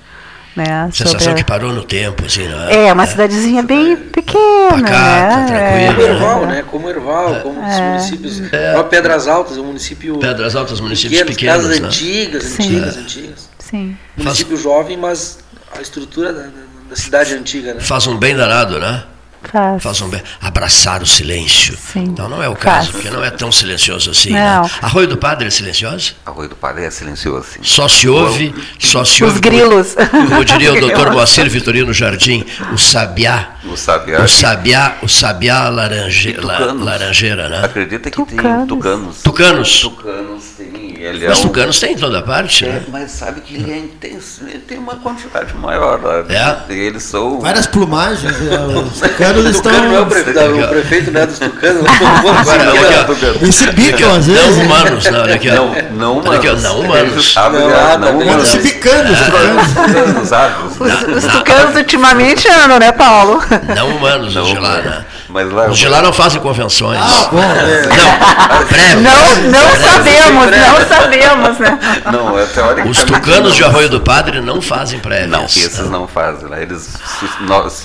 [0.54, 1.36] Né, Sensação sobre...
[1.36, 2.88] que parou no tempo, assim, é?
[2.88, 3.06] É, uma é.
[3.06, 4.68] cidadezinha bem pequena.
[4.68, 5.92] Pacata, né?
[5.92, 5.94] tranquila.
[5.94, 6.64] Como Erval, né?
[6.70, 7.70] Como Erval, como é.
[7.70, 8.52] os municípios.
[8.52, 8.82] É.
[8.82, 10.18] Pedras Altas, um município.
[10.18, 11.62] Pedras Altas, municípios pequenos.
[11.62, 11.86] Casas né?
[11.86, 12.62] antigas, Sim.
[12.64, 13.48] antigas, antigas.
[13.58, 13.96] Sim.
[14.16, 14.62] Município Faz...
[14.62, 15.38] jovem, mas
[15.74, 16.48] a estrutura da,
[16.90, 17.80] da cidade antiga, né?
[17.80, 19.04] Faz um bem danado, né?
[19.50, 19.82] Faz.
[19.82, 20.22] Faz um bem.
[20.40, 21.76] Abraçar o silêncio.
[21.76, 22.04] Sim.
[22.04, 22.90] Então não é o caso, Faz.
[22.90, 24.30] porque não é tão silencioso assim.
[24.30, 24.44] Né?
[24.44, 24.62] Não.
[24.62, 24.70] Né?
[24.80, 26.14] Arroio do Padre é silencioso?
[26.24, 27.60] Arroio do Padre é silencioso, sim.
[27.62, 29.34] Só se ouve, só se ouve.
[29.34, 29.94] Os grilos.
[30.10, 33.51] Como, como diria o doutor Moacir Vitorino Jardim, o sabiá.
[33.64, 34.20] O sabiá.
[34.20, 37.60] O sabiá, o sabiá laranje, la, laranjeira, né?
[37.64, 38.58] Acredita que tucanos.
[38.58, 39.22] tem tucanos.
[39.22, 39.80] Tucanos.
[39.80, 40.82] Tucanos tem.
[41.02, 41.80] Ele mas é tucanos um...
[41.80, 42.82] tem em toda parte, é, né?
[42.88, 46.00] Mas sabe que ele é intenso, ele tem uma quantidade maior.
[46.00, 46.64] Né?
[46.68, 46.72] É.
[46.72, 47.40] Eles são.
[47.40, 48.32] Várias plumagens.
[48.34, 49.72] Os tucanos tucanos estão.
[49.72, 50.20] Tucano não é o, pre...
[50.20, 51.82] o prefeito né, dos tucanos.
[53.42, 54.56] Eles se bicam às vezes.
[54.56, 55.50] Não humanos, não, olha aqui.
[55.50, 56.62] Não, não humanos.
[56.62, 57.34] Não humanos.
[57.34, 58.48] Não, não humanos.
[58.48, 61.16] Se bicando, os tucanos.
[61.16, 63.40] Os tucanos ultimamente andam, né, Paulo?
[63.76, 65.04] Não humanos, os de lá, né?
[65.28, 67.00] Mas lá, os de lá não fazem convenções.
[67.00, 67.38] Ah, bom.
[67.38, 69.00] Não, breve.
[69.00, 71.78] Não, não sabemos, não sabemos, né?
[72.12, 72.88] Não, é teórico.
[72.88, 75.30] Os tucanos de Arroio do Padre não fazem prévias.
[75.30, 76.48] Não, esses não fazem.
[76.48, 76.98] Lá eles,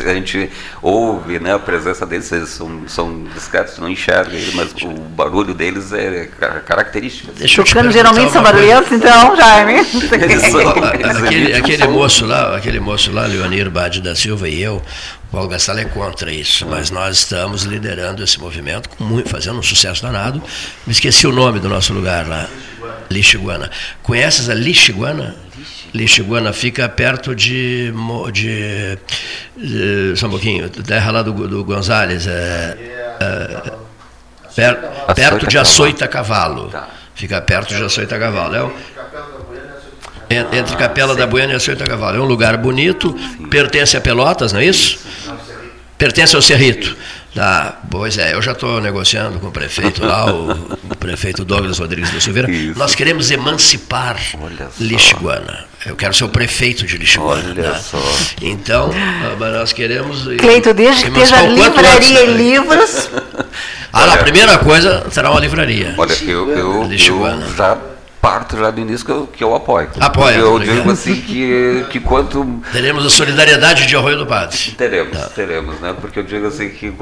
[0.05, 0.49] a gente
[0.81, 5.53] ouve né, a presença deles, eles são, são discretos, não enxerga eles, mas o barulho
[5.53, 6.29] deles é
[6.65, 7.31] característico.
[7.33, 9.85] Deixa Tucanos geralmente são barulhentos, então, Jaime.
[10.11, 10.69] Eles são,
[11.25, 14.81] aquele, aquele moço lá, aquele moço lá, Leonir Bade da Silva e eu,
[15.27, 19.63] o Paulo Gastal é contra isso, mas nós estamos liderando esse movimento, muito, fazendo um
[19.63, 20.41] sucesso danado.
[20.85, 22.47] Me esqueci o nome do nosso lugar lá,
[23.09, 23.69] Lixiguana.
[24.01, 25.35] Conheces a Lixiguana?
[25.93, 27.91] Lixiguana fica perto de,
[28.31, 28.97] de,
[29.57, 32.77] de só um pouquinho, terra lá do, do Gonzales, é,
[33.19, 33.71] é,
[34.55, 34.77] per,
[35.13, 36.69] perto de Açoita Cavalo.
[36.69, 36.87] Tá.
[37.13, 38.55] Fica perto de Açoita Cavalo.
[38.55, 38.73] É o,
[40.29, 42.17] entre Capela da Buena e Açoita Cavalo.
[42.17, 43.13] É um lugar bonito,
[43.49, 45.06] pertence a Pelotas, não é isso?
[45.97, 46.95] Pertence ao Cerrito.
[47.33, 50.51] Tá, pois é, eu já estou negociando com o prefeito lá, o,
[50.89, 52.49] o, prefeito Douglas Rodrigues da Silveira.
[52.49, 52.79] Isso.
[52.79, 54.17] Nós queremos emancipar
[54.79, 55.65] Lixiguana.
[55.85, 57.51] Eu quero ser o prefeito de Lixiguana.
[57.51, 57.77] Olha tá?
[57.77, 58.01] só.
[58.41, 58.91] Então,
[59.39, 60.23] nós queremos.
[60.39, 63.09] Cleito, desde que esteja livraria e livros.
[63.93, 65.93] Ah, a primeira coisa será uma livraria.
[65.97, 66.97] Olha, eu, eu, eu
[67.55, 67.77] já
[68.27, 69.89] parto já do início que eu, que eu apoio.
[70.01, 70.35] Apoia.
[70.35, 72.61] Eu digo assim que, que quanto.
[72.73, 74.57] Teremos a solidariedade de Arroio do Padre.
[74.77, 75.29] Teremos, tá.
[75.29, 75.95] teremos, né?
[75.99, 76.93] Porque eu digo assim que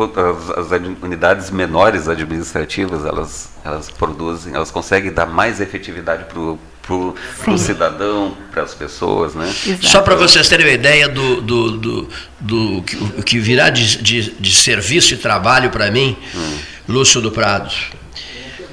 [0.56, 6.60] as, as, unidades menores administrativas, elas, elas produzem, elas conseguem dar mais efetividade para o
[6.88, 9.52] para o cidadão, para as pessoas, né?
[9.66, 9.88] Exato.
[9.88, 12.10] Só para vocês terem uma ideia do, do, do,
[12.40, 16.58] do que, que virá de, de, de serviço e trabalho para mim, hum.
[16.88, 17.74] Lúcio do Prado.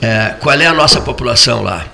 [0.03, 1.87] É, qual é a nossa população lá?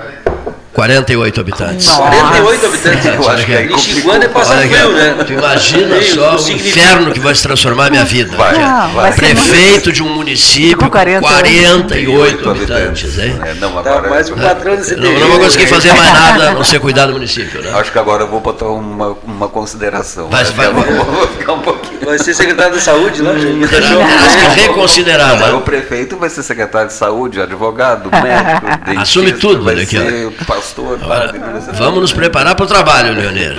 [0.00, 0.39] Vale.
[0.80, 1.86] 48 habitantes.
[1.88, 2.10] Nossa.
[2.10, 3.04] 48 habitantes.
[3.04, 5.24] Eu acho que é Lixiguana é passar frio, né?
[5.26, 8.34] Tu imagina só o inferno que vai se transformar a minha vida.
[8.34, 8.54] Vai,
[8.94, 9.12] vai.
[9.12, 13.18] Prefeito de um município com 48 habitantes.
[13.18, 13.38] Hein?
[13.44, 16.48] É, não, agora, tá mais um patrão desse não, não vou conseguir fazer mais nada
[16.48, 17.60] a não ser cuidar do município.
[17.60, 17.72] Né?
[17.78, 20.30] Acho que agora eu vou botar uma, uma consideração.
[20.30, 22.00] Vai, vai, vai, vou ficar um pouquinho.
[22.06, 23.68] Vai ser secretário de saúde lá, gente.
[23.68, 25.38] Terás que reconsiderar.
[25.38, 25.52] Né?
[25.52, 29.02] O prefeito vai ser secretário de saúde, advogado, médico, dentista.
[29.02, 30.30] Assume tudo, vai ser
[30.70, 30.98] pastor.
[31.02, 31.32] Agora,
[31.74, 33.56] vamos nos preparar para o trabalho, Leonir.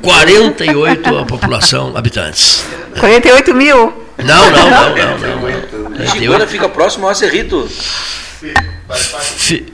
[0.00, 2.64] 48 a população habitantes.
[2.98, 4.06] 48 mil?
[4.18, 5.90] Não, não, não, não.
[5.90, 7.68] não, Chigona fica próximo ao Cerrito.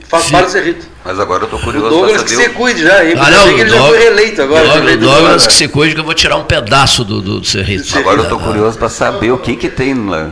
[0.07, 0.87] Faz parte do Cerrito.
[1.03, 1.87] Mas agora eu estou curioso.
[1.87, 3.15] O Douglas que se cuide já, hein?
[3.17, 4.67] Ah, não, ele Douglas, já foi reeleito agora.
[4.67, 7.97] Douglas, Douglas que se cuide que eu vou tirar um pedaço do, do, do Cerrito.
[7.97, 10.31] Agora eu estou curioso para saber o que que tem lá.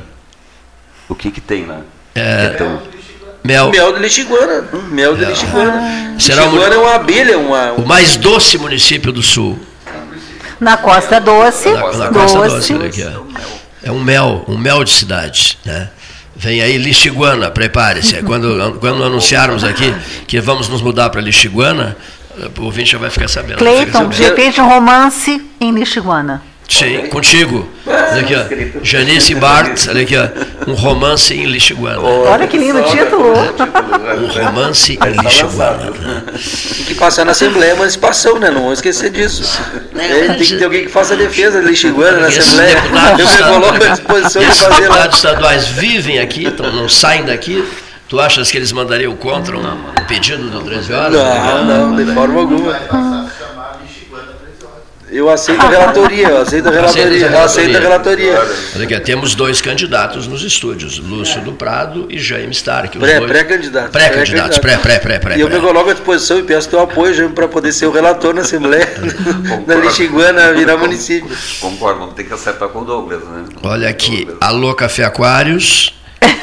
[1.08, 1.82] O que que tem lá.
[2.14, 2.82] É, então,
[3.46, 3.70] Mel.
[3.70, 4.64] Mel de Lixiguana.
[4.90, 6.16] Mel de Lixiguana.
[6.20, 7.38] Será Lixiguana é uma abelha.
[7.38, 9.60] Uma, O mais doce município do sul.
[10.60, 11.70] Na Costa Doce.
[11.70, 12.74] Na, na Costa Doce.
[12.74, 13.04] doce
[13.84, 15.60] é um mel, um mel de cidade.
[15.64, 15.90] Né?
[16.36, 18.22] Vem aí Lixiguana, prepare-se.
[18.24, 19.94] Quando, quando anunciarmos aqui
[20.28, 21.96] que vamos nos mudar para Lixiguana,
[22.58, 23.60] o ouvinte já vai ficar sabendo.
[23.60, 26.42] Cleiton, de repente um romance em Lixiguana.
[26.68, 27.70] Sim, contigo.
[27.86, 28.84] Olha aqui, ó.
[28.84, 30.28] Janice Bart, olha aqui, ó.
[30.70, 32.02] Um romance em Lixiguana.
[32.02, 33.34] Olha que lindo título.
[33.34, 35.92] Um romance em Lixiguana.
[35.92, 38.50] Tem que passar na Assembleia a emancipação, né?
[38.50, 39.62] Não vamos esquecer disso.
[39.96, 42.78] É, tem que ter alguém que faça a defesa de Lixiguana na Assembleia.
[43.20, 44.80] Eu me coloco à disposição de fazer lá.
[44.80, 47.64] deputados estaduais vivem aqui, então não saem daqui.
[48.08, 51.14] Tu achas que eles mandariam contra um, um pedido do 13 horas?
[51.14, 53.25] Não, não, de forma alguma.
[55.12, 58.40] Eu aceito a relatoria, eu aceito a relatoria, eu aceito a relatoria.
[58.76, 62.98] Olha aqui, temos dois candidatos nos estúdios, Lúcio do Prado e Jaime Stark.
[62.98, 63.22] os Pré-.
[63.22, 63.92] Pré-candidatos,
[64.58, 65.38] pré, pré, pré, pré.
[65.38, 65.58] E eu pré.
[65.58, 68.42] me coloco à disposição e peço teu apoio, Jaime, para poder ser o relator na
[68.42, 68.88] Assembleia
[69.68, 71.30] da Lixiguana virar município.
[71.62, 73.46] Concordo, vamos ter que acertar com o Douglas, né?
[73.62, 75.94] Olha aqui, alô Café Aquários.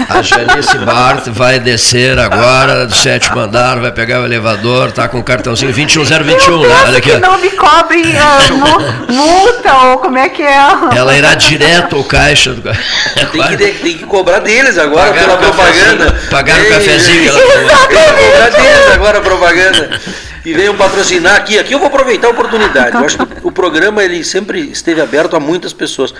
[0.08, 5.18] A Janice Bart vai descer agora do sétimo andar, vai pegar o elevador, tá com
[5.18, 6.68] o cartãozinho 21021, né?
[6.86, 7.10] Olha aqui.
[7.10, 8.04] que não me cobrem
[8.50, 10.58] mu- multa ou como é que é?
[10.96, 12.62] Ela irá direto ao caixa do
[13.32, 16.20] Tem que, tem que cobrar deles agora Pagar pela propaganda.
[16.30, 17.68] pagar o cafezinho que ela Tem tomou.
[17.68, 20.00] que cobrar deles agora a propaganda.
[20.44, 21.58] E venham patrocinar aqui.
[21.58, 22.96] Aqui eu vou aproveitar a oportunidade.
[22.96, 26.12] Eu acho que o programa ele sempre esteve aberto a muitas pessoas.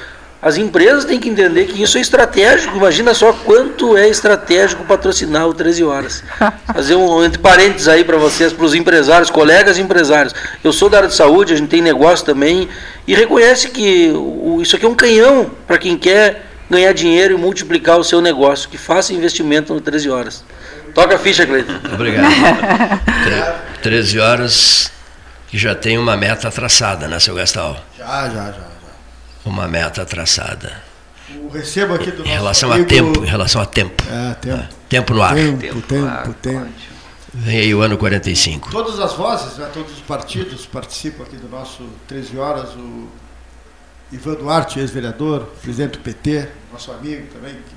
[0.43, 2.77] As empresas têm que entender que isso é estratégico.
[2.77, 6.25] Imagina só quanto é estratégico patrocinar o 13 horas.
[6.75, 10.35] Fazer um entre parênteses aí para vocês, para os empresários, colegas empresários.
[10.65, 12.69] Eu sou da área de saúde, a gente tem negócio também
[13.07, 17.37] e reconhece que o- isso aqui é um canhão para quem quer ganhar dinheiro e
[17.37, 18.69] multiplicar o seu negócio.
[18.69, 20.45] Que faça investimento no 13 horas.
[20.93, 21.75] Toca a ficha, Cleiton.
[21.95, 22.27] Obrigado.
[23.25, 24.91] Tre- 13 horas
[25.47, 27.77] que já tem uma meta traçada, né, seu Gastal?
[27.97, 28.73] Já, já, já.
[29.45, 30.83] Uma meta traçada.
[31.37, 34.03] O recebo aqui do nosso Em relação a tempo, em relação a tempo.
[34.09, 34.75] É, tempo.
[34.89, 35.35] Tempo no ar.
[35.35, 36.69] Tempo, tempo, tempo.
[37.35, 38.71] Vem aí o ano 45.
[38.71, 42.71] Todas as vozes, né, todos os partidos participam aqui do nosso 13 horas.
[42.75, 43.09] O
[44.13, 47.75] Ivan Duarte, ex-vereador, presidente do PT, nosso amigo também, que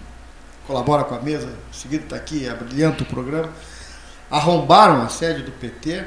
[0.68, 3.50] colabora com a mesa, seguindo está aqui, abrilhanta o programa.
[4.30, 6.04] Arrombaram a sede do PT,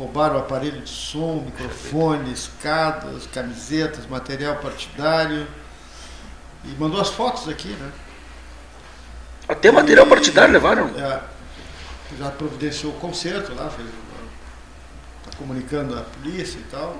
[0.00, 5.46] roubaram aparelho de som, microfone, escadas, camisetas, material partidário.
[6.64, 7.90] E mandou as fotos aqui, né?
[9.46, 10.88] Até material partidário levaram.
[10.98, 11.20] É,
[12.18, 16.96] já providenciou o concerto lá, fez, está comunicando a polícia e tal.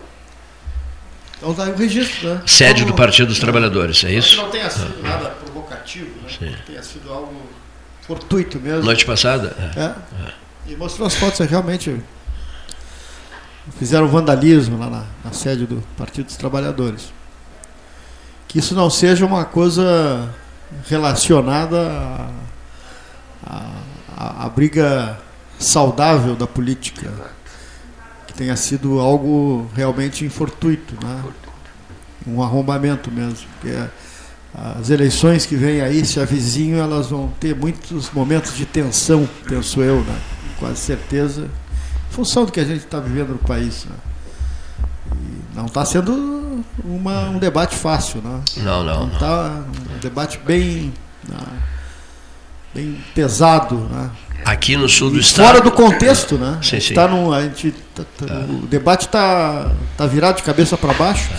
[1.38, 2.42] Então tá aí o registro, né?
[2.46, 4.36] Sede do Partido dos Trabalhadores, é Que isso?
[4.36, 6.28] não tenha sido nada provocativo, né?
[6.28, 6.52] Sim.
[6.54, 7.34] Que tenha sido algo
[8.02, 8.82] fortuito mesmo.
[8.82, 9.56] Noite passada?
[9.74, 9.80] É.
[9.80, 10.32] É.
[10.66, 11.98] E mostrou as fotos, é, realmente
[13.78, 17.12] fizeram vandalismo lá na, na sede do Partido dos Trabalhadores.
[18.48, 20.28] Que isso não seja uma coisa
[20.88, 22.28] relacionada
[24.16, 25.18] à briga
[25.58, 27.10] saudável da política.
[28.26, 31.22] Que tenha sido algo realmente infortuito, né?
[32.26, 33.48] um arrombamento mesmo.
[33.60, 33.76] Porque
[34.52, 39.80] as eleições que vêm aí, se avizinham, elas vão ter muitos momentos de tensão, penso
[39.80, 40.18] eu, né?
[40.58, 41.48] quase certeza,
[42.10, 43.86] função do que a gente está vivendo no país.
[43.86, 43.96] Né?
[45.54, 48.20] Não está sendo uma, um debate fácil.
[48.22, 48.40] Né?
[48.58, 49.12] Não, não, não.
[49.14, 49.62] Está
[49.94, 50.92] um debate bem,
[51.28, 51.36] né?
[52.74, 53.76] bem pesado.
[53.76, 54.10] Né?
[54.44, 55.46] Aqui no sul do E estado.
[55.46, 56.58] fora do contexto, né?
[56.62, 56.94] Sim, sim.
[56.94, 61.30] tá num- a gente tá- tá- O debate está tá virado de cabeça para baixo.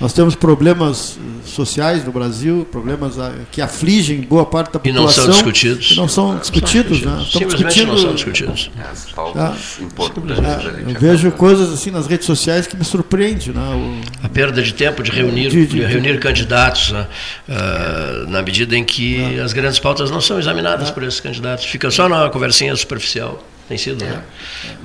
[0.00, 5.24] Nós temos problemas sociais no Brasil, problemas ah, que afligem boa parte da E população.
[5.26, 5.86] não são discutidos.
[5.88, 7.10] que não são discutidos, né?
[7.20, 7.88] Estamos Simplesmente discutindo.
[7.88, 8.70] não são discutidos.
[8.92, 10.38] As pautas importantes.
[10.38, 13.60] É, a gente eu vejo coisas assim nas redes sociais que me surpreendem, né?
[13.74, 17.06] O- A perda de tempo de reunir, De- de- de reunir candidatos, né?
[17.48, 21.64] Ah, na medida em que as grandes pautas não são examinadas por esses candidatos.
[21.64, 23.42] Fica só na conversinha superficial.
[23.68, 24.22] Tem sido, né?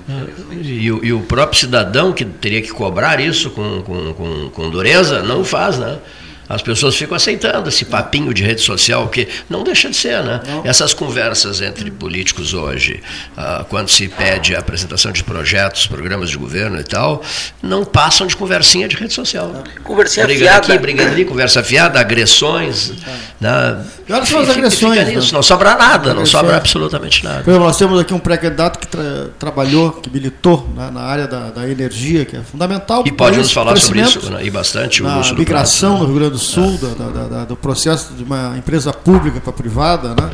[0.09, 0.23] Ah,
[0.61, 4.69] E, o- e o próprio cidadão que teria que cobrar isso com, com, com, com
[4.69, 5.97] dureza, não faz, né?
[6.47, 10.41] As pessoas ficam aceitando esse papinho de rede social, que não deixa de ser, né?
[10.63, 13.01] Essas conversas entre políticos hoje,
[13.37, 17.23] ah, quando se pede a apresentação de projetos, programas de governo e tal,
[17.61, 19.63] não passam de conversinha de rede social.
[19.83, 20.73] Conversinha Briga fiada.
[20.73, 22.93] aqui, briga ali, conversa fiada, agressões.
[23.39, 23.85] Né?
[24.07, 25.37] E olha só as agressões, fica nisso, né?
[25.37, 27.41] Não sobra nada, não sobra absolutamente nada.
[27.41, 31.49] Exemplo, nós temos aqui um pré-candidato que tra- trabalhou, que militou né, na área da,
[31.51, 33.03] da energia, que é fundamental.
[33.05, 34.39] E para o pode nos falar sobre isso, né?
[34.43, 37.45] e bastante, o na do migração Prado, no Rio Grande do Sul, da- da- da-
[37.45, 40.09] do processo de uma empresa pública para privada.
[40.09, 40.29] Né?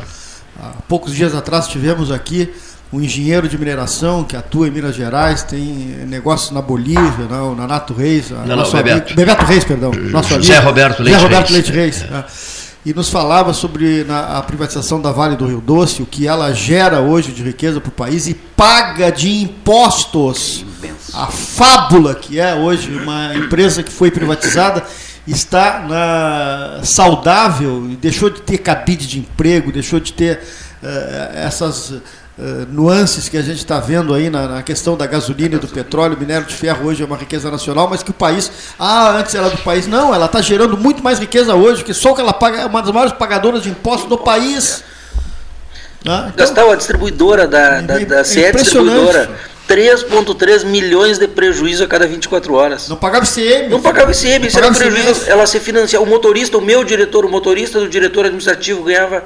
[0.58, 2.52] Há poucos dias atrás tivemos aqui
[2.92, 5.62] um engenheiro de mineração que atua em Minas Gerais, tem
[6.08, 8.32] negócios na Bolívia, não, na Nato Reis.
[8.32, 8.96] a Não, não, nosso Bebeto.
[9.02, 9.90] amigo- Bebeto Reis, perdão.
[9.92, 11.68] Nosso José amigo, Roberto José Leite Roberto Reis.
[11.68, 12.10] Leite Reis.
[12.10, 12.24] né?
[12.84, 16.50] e nos falava sobre na, a privatização da Vale do Rio Doce, o que ela
[16.54, 20.64] gera hoje de riqueza para o país e paga de impostos.
[21.12, 24.82] A fábula que é hoje uma empresa que foi privatizada
[25.26, 30.40] está na, saudável, deixou de ter cabide de emprego, deixou de ter
[30.82, 32.02] uh, essas uh,
[32.70, 36.16] nuances que a gente está vendo aí na, na, questão da gasolina e do petróleo,
[36.18, 39.50] minério de ferro hoje é uma riqueza nacional, mas que o país, ah, antes era
[39.50, 42.60] do país, não, ela está gerando muito mais riqueza hoje, que só que ela paga
[42.60, 44.82] é uma das maiores pagadoras de impostos do país.
[46.04, 46.32] Né?
[46.34, 49.30] Então, a distribuidora da, da, da CE é distribuidora
[49.70, 52.88] 3,3 milhões de prejuízo a cada 24 horas.
[52.88, 53.68] Não pagava ICM.
[53.68, 55.30] Não pagava ICM, isso era prejuízo.
[55.30, 56.00] Ela se financia.
[56.00, 59.22] O motorista, o meu diretor, o motorista do diretor administrativo ganhava,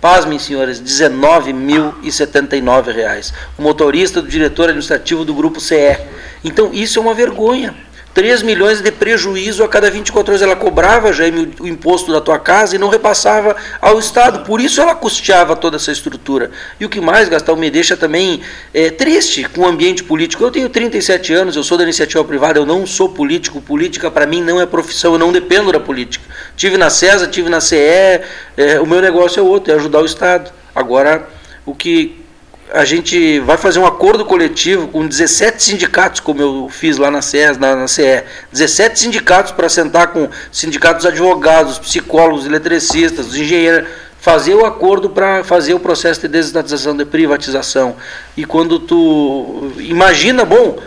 [0.00, 3.32] pasmem senhores, 19.079 reais.
[3.56, 5.96] O motorista do diretor administrativo do grupo CE.
[6.42, 7.72] Então isso é uma vergonha.
[8.16, 10.40] 3 milhões de prejuízo a cada 24 horas.
[10.40, 11.24] Ela cobrava, já
[11.60, 14.42] o imposto da tua casa e não repassava ao Estado.
[14.46, 16.50] Por isso ela custeava toda essa estrutura.
[16.80, 18.40] E o que mais, Gastão, me deixa também
[18.72, 20.42] é, triste com o ambiente político.
[20.42, 23.60] Eu tenho 37 anos, eu sou da iniciativa privada, eu não sou político.
[23.60, 26.24] Política, para mim, não é profissão, eu não dependo da política.
[26.56, 30.06] Tive na CESA, tive na CE, é, o meu negócio é outro, é ajudar o
[30.06, 30.50] Estado.
[30.74, 31.28] Agora,
[31.66, 32.24] o que
[32.72, 37.22] a gente vai fazer um acordo coletivo com 17 sindicatos, como eu fiz lá na,
[37.22, 38.24] CES, na, na CE.
[38.52, 45.74] 17 sindicatos para sentar com sindicatos advogados, psicólogos, eletricistas, engenheiros, fazer o acordo para fazer
[45.74, 47.96] o processo de desestatização, de privatização.
[48.36, 50.78] E quando tu imagina, bom,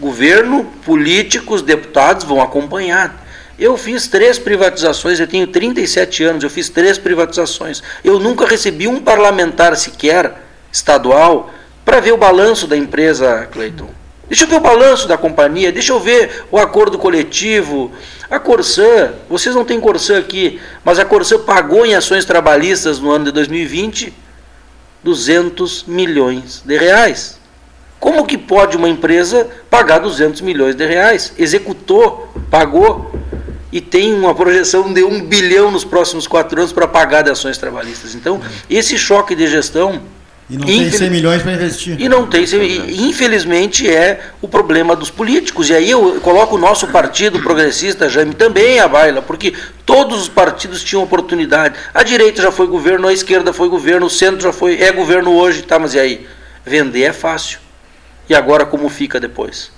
[0.00, 3.26] governo, políticos, deputados vão acompanhar.
[3.58, 7.82] Eu fiz três privatizações, eu tenho 37 anos, eu fiz três privatizações.
[8.04, 11.50] Eu nunca recebi um parlamentar sequer estadual
[11.84, 13.88] para ver o balanço da empresa, Cleiton.
[14.28, 17.90] Deixa eu ver o balanço da companhia, deixa eu ver o acordo coletivo.
[18.30, 23.10] A Corsã, vocês não têm Corsã aqui, mas a Corsã pagou em ações trabalhistas no
[23.10, 24.12] ano de 2020
[25.02, 27.38] 200 milhões de reais.
[27.98, 31.32] Como que pode uma empresa pagar 200 milhões de reais?
[31.38, 33.12] Executou, pagou
[33.72, 37.58] e tem uma projeção de um bilhão nos próximos quatro anos para pagar de ações
[37.58, 38.14] trabalhistas.
[38.14, 40.00] Então, esse choque de gestão
[40.50, 40.90] e não Infel...
[40.90, 42.00] tem 100 milhões para investir.
[42.00, 45.68] E não tem 100 Infelizmente é o problema dos políticos.
[45.68, 49.52] E aí eu coloco o nosso partido progressista, Jaime, também a baila, porque
[49.84, 51.74] todos os partidos tinham oportunidade.
[51.92, 55.32] A direita já foi governo, a esquerda foi governo, o centro já foi, é governo
[55.32, 56.26] hoje, tá, mas e aí?
[56.64, 57.58] Vender é fácil.
[58.28, 59.70] E agora como fica depois?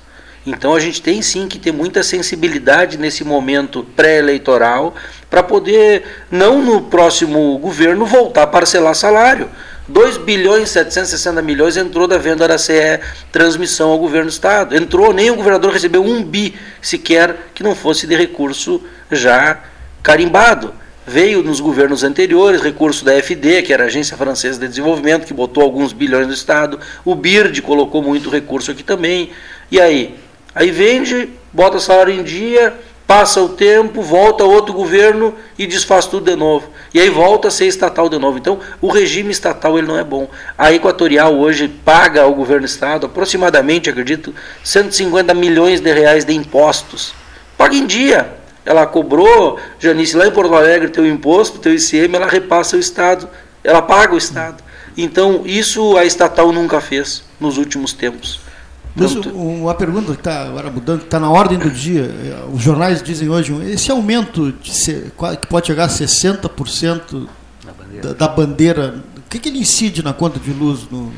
[0.46, 4.94] Então a gente tem sim que ter muita sensibilidade nesse momento pré-eleitoral
[5.28, 9.48] para poder, não no próximo governo, voltar a parcelar salário.
[9.90, 13.00] 2 bilhões e 760 milhões entrou da venda da CE
[13.32, 14.76] transmissão ao governo do Estado.
[14.76, 19.60] Entrou, nem o governador recebeu um bi sequer que não fosse de recurso já
[20.02, 20.72] carimbado.
[21.06, 25.34] Veio nos governos anteriores recurso da FD, que era a Agência Francesa de Desenvolvimento, que
[25.34, 26.78] botou alguns bilhões no Estado.
[27.04, 29.30] O BIRD colocou muito recurso aqui também.
[29.72, 30.14] E aí?
[30.54, 32.74] Aí vende, bota salário em dia,
[33.10, 36.70] passa o tempo, volta outro governo e desfaz tudo de novo.
[36.94, 38.38] E aí volta a ser estatal de novo.
[38.38, 40.30] Então, o regime estatal ele não é bom.
[40.56, 46.32] A Equatorial hoje paga ao governo do estado aproximadamente, acredito, 150 milhões de reais de
[46.32, 47.12] impostos.
[47.58, 48.32] Paga em dia.
[48.64, 53.28] Ela cobrou, Janice, lá em Porto Alegre, teu imposto, teu ICM, ela repassa o estado,
[53.64, 54.62] ela paga o estado.
[54.96, 58.49] Então, isso a estatal nunca fez nos últimos tempos.
[58.94, 62.02] Mas uma pergunta que está agora mudando, está na ordem do dia.
[62.02, 67.28] Eh, os jornais dizem hoje, esse aumento ser, que pode chegar a 60%
[67.64, 68.08] da bandeira.
[68.08, 71.12] Da, da bandeira, o que, que ele incide na conta de luz no,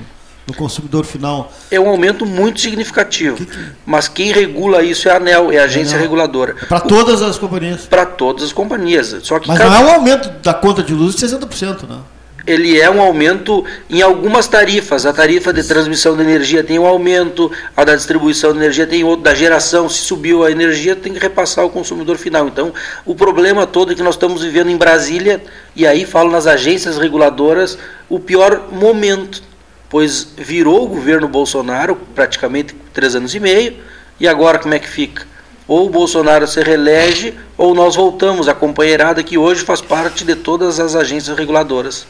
[0.46, 1.50] no consumidor final?
[1.70, 3.36] É um aumento muito significativo.
[3.36, 3.58] Que que...
[3.86, 6.02] Mas quem regula isso é a ANEL, é a agência ANEL.
[6.02, 6.56] reguladora.
[6.60, 7.86] É para todas as companhias?
[7.86, 9.16] Para todas as companhias.
[9.22, 9.70] Só que Mas cada...
[9.70, 12.04] não é um aumento da conta de luz de 60%, não?
[12.46, 15.06] Ele é um aumento em algumas tarifas.
[15.06, 19.04] A tarifa de transmissão de energia tem um aumento, a da distribuição de energia tem
[19.04, 22.48] outro, da geração, se subiu a energia, tem que repassar ao consumidor final.
[22.48, 22.72] Então,
[23.04, 25.42] o problema todo que nós estamos vivendo em Brasília,
[25.76, 27.78] e aí falo nas agências reguladoras,
[28.08, 29.42] o pior momento,
[29.88, 33.76] pois virou o governo Bolsonaro, praticamente três anos e meio,
[34.18, 35.26] e agora como é que fica?
[35.66, 40.34] Ou o Bolsonaro se reelege, ou nós voltamos à companheirada que hoje faz parte de
[40.34, 42.06] todas as agências reguladoras.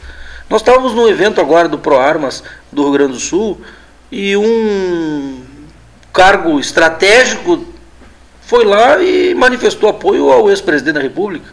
[0.53, 3.59] Nós estávamos no evento agora do ProArmas do Rio Grande do Sul
[4.11, 5.41] e um
[6.13, 7.65] cargo estratégico
[8.39, 11.51] foi lá e manifestou apoio ao ex-presidente da República.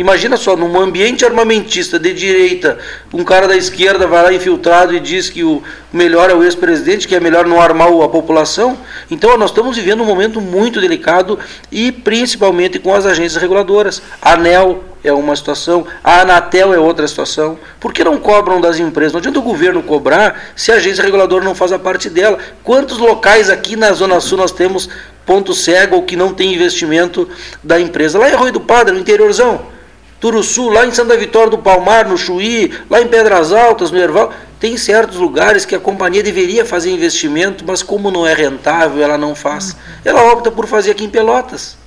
[0.00, 2.78] Imagina só, num ambiente armamentista de direita,
[3.12, 7.06] um cara da esquerda vai lá infiltrado e diz que o melhor é o ex-presidente,
[7.06, 8.78] que é melhor não armar a população.
[9.10, 11.38] Então nós estamos vivendo um momento muito delicado
[11.70, 14.00] e principalmente com as agências reguladoras.
[14.22, 17.58] A ANEL é uma situação, a Anatel é outra situação.
[17.78, 19.12] Por que não cobram das empresas?
[19.12, 22.38] Não adianta o governo cobrar se a agência reguladora não faz a parte dela.
[22.64, 24.88] Quantos locais aqui na Zona Sul nós temos
[25.26, 27.28] ponto cego ou que não tem investimento
[27.62, 28.18] da empresa?
[28.18, 29.78] Lá em Rui do Padre, no interiorzão.
[30.20, 34.32] Turuçu, lá em Santa Vitória do Palmar, no Chuí, lá em Pedras Altas, no Erval,
[34.60, 39.16] tem certos lugares que a companhia deveria fazer investimento, mas como não é rentável, ela
[39.16, 39.74] não faz.
[40.04, 41.80] Ela opta por fazer aqui em Pelotas.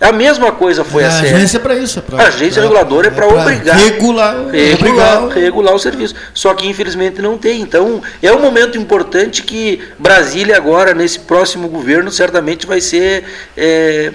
[0.00, 1.98] A mesma coisa foi a, a agência é para isso.
[1.98, 3.76] É pra, a agência pra, reguladora é para obrigar.
[3.76, 5.44] Regular, regular, obrigar.
[5.44, 6.14] regular o serviço.
[6.34, 7.60] Só que infelizmente não tem.
[7.60, 13.24] Então é um momento importante que Brasília agora, nesse próximo governo, certamente vai ser
[13.56, 14.12] é,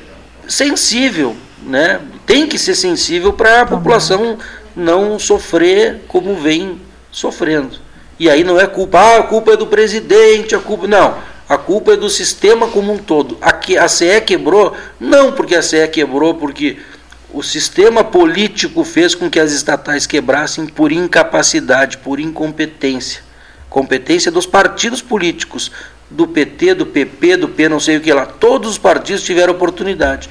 [0.47, 4.37] sensível né, tem que ser sensível para a tá população
[4.75, 6.79] não sofrer como vem
[7.11, 7.77] sofrendo.
[8.19, 10.87] E aí não é culpa, ah, a culpa é do presidente, a culpa.
[10.87, 11.17] Não,
[11.49, 13.37] a culpa é do sistema como um todo.
[13.41, 13.49] A,
[13.83, 14.75] a CE quebrou?
[14.99, 16.77] Não porque a CE quebrou, porque
[17.33, 23.23] o sistema político fez com que as estatais quebrassem por incapacidade, por incompetência.
[23.69, 25.71] Competência dos partidos políticos,
[26.09, 28.25] do PT, do PP, do P, não sei o que lá.
[28.25, 30.29] Todos os partidos tiveram oportunidade.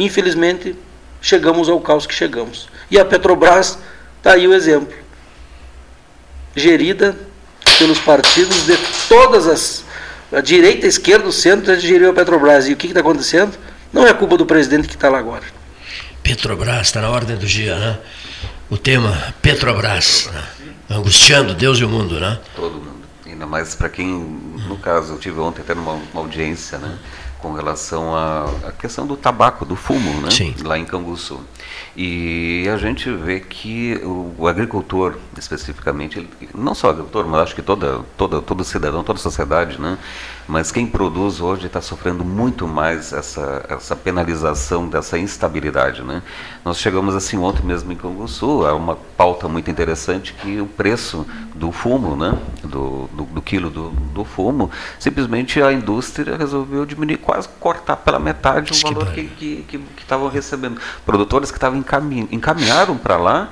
[0.00, 0.74] Infelizmente,
[1.20, 2.68] chegamos ao caos que chegamos.
[2.90, 3.78] E a Petrobras
[4.18, 4.94] está aí o exemplo.
[6.56, 7.16] Gerida
[7.78, 8.76] pelos partidos de
[9.08, 9.84] todas as.
[10.32, 12.68] A direita, a esquerda, o centro geriu a Petrobras.
[12.68, 13.56] E o que está acontecendo?
[13.92, 15.42] Não é culpa do presidente que está lá agora.
[16.22, 17.98] Petrobras, está na ordem do dia, né?
[18.70, 20.44] O tema Petrobras, né?
[20.88, 22.38] angustiando Deus e o mundo, né?
[22.54, 23.00] Todo mundo.
[23.26, 26.96] Ainda mais para quem, no caso, eu tive ontem até numa audiência, né?
[27.40, 30.30] Com relação à, questão do tabaco, do fumo, né?
[30.30, 30.54] Sim.
[30.62, 31.40] lá em Canguçu.
[31.96, 37.40] E a gente vê que o, o agricultor, especificamente, ele, não só o agricultor, mas
[37.42, 39.98] acho que toda, toda, todo cidadão, toda sociedade, né?
[40.46, 46.02] Mas quem produz hoje está sofrendo muito mais essa, essa penalização dessa instabilidade.
[46.02, 46.22] Né?
[46.64, 51.26] Nós chegamos assim ontem mesmo em Canguçu, a uma pauta muito interessante que o preço
[51.54, 52.38] do fumo, né?
[52.62, 58.18] do, do, do quilo do, do fumo, simplesmente a indústria resolveu diminuir, quase cortar pela
[58.18, 60.80] metade o valor que estavam que, que, que recebendo.
[61.04, 63.50] Produtores que estavam encamin encaminharam para lá,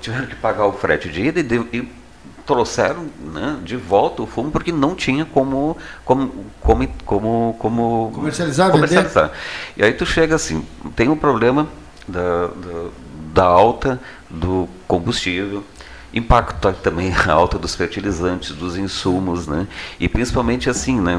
[0.00, 2.03] tiveram que pagar o frete de ida e, de, e
[2.46, 8.70] trouxeram né, de volta o fumo porque não tinha como como como como, como comercializar,
[8.70, 9.30] comercializar.
[9.76, 10.64] E aí tu chega assim,
[10.94, 11.68] tem um problema
[12.06, 12.88] da, da,
[13.32, 15.64] da alta do combustível,
[16.12, 19.66] impacta também a alta dos fertilizantes, dos insumos, né?
[19.98, 21.16] E principalmente assim, né,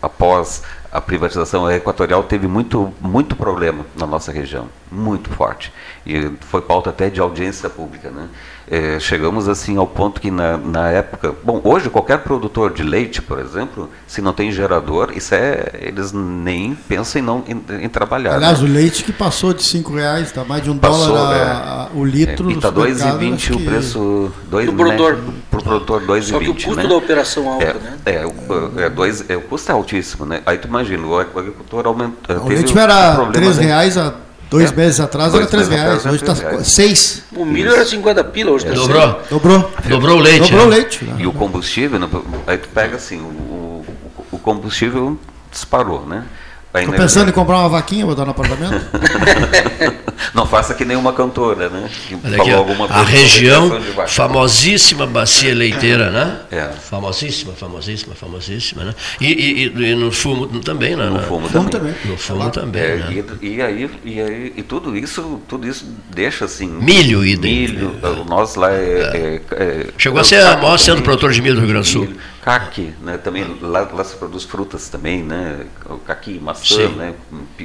[0.00, 0.62] após
[0.92, 5.72] a privatização equatorial teve muito muito problema na nossa região, muito forte.
[6.06, 8.28] E foi pauta até de audiência pública, né?
[8.72, 13.20] é, chegamos assim ao ponto que na, na época, bom, hoje qualquer produtor de leite,
[13.20, 17.88] por exemplo, se não tem gerador, isso é, eles nem pensam em não em, em
[17.88, 18.36] trabalhar.
[18.36, 18.68] Aliás, né?
[18.68, 21.88] o leite que passou de cinco reais, está mais de um passou, dólar a, a,
[21.94, 22.48] o litro.
[22.48, 26.24] É, e está dois e vinte o preço, dois o produtor, né, pro produtor dois
[26.26, 26.44] Só vinte.
[26.44, 26.88] que o custo né?
[26.88, 27.98] da operação alta, é, né?
[28.06, 30.40] É, o, é, dois, é, o custo é altíssimo, né?
[30.46, 32.40] Aí tu imagina, o agricultor aumenta.
[32.40, 34.14] O leite era três reais a
[34.52, 34.74] Dois é.
[34.76, 37.22] meses atrás era 3 reais, hoje está 6.
[37.34, 37.76] O milho Isso.
[37.76, 39.22] era 50 pila, hoje está Dobrou.
[39.30, 39.72] Dobrou.
[39.88, 40.50] Dobrou o leite.
[40.50, 40.76] Dobrou o né?
[40.76, 41.04] leite.
[41.06, 41.16] Né?
[41.20, 41.98] E o combustível,
[42.46, 43.82] aí tu pega assim, o,
[44.30, 45.18] o combustível
[45.50, 46.26] disparou, né?
[46.74, 48.80] Estou pensando em comprar uma vaquinha, botar no apartamento?
[50.32, 51.90] não faça que nem uma cantora, né?
[52.08, 56.40] Que Olha falou aqui, alguma coisa a região, famosíssima bacia leiteira, né?
[56.50, 56.68] É.
[56.68, 58.94] Famosíssima, famosíssima, famosíssima, né?
[59.20, 61.10] E, e, e no fumo também, né?
[61.10, 61.94] No fumo, fumo também.
[62.06, 63.24] No fumo também, é, né?
[63.42, 66.68] e, e, aí, e aí, e tudo isso, tudo isso deixa assim...
[66.68, 67.52] Milho, idem.
[67.52, 67.96] Milho,
[68.26, 69.10] nós lá é...
[69.12, 71.92] é, é Chegou a ser a maior centro produtor de milho do Rio Grande do
[71.92, 72.02] Sul.
[72.02, 73.16] Milho, caqui, né?
[73.16, 75.64] Também, lá, lá se produz frutas também, né?
[75.88, 76.96] O caqui, maçã, Sim.
[76.96, 77.14] né?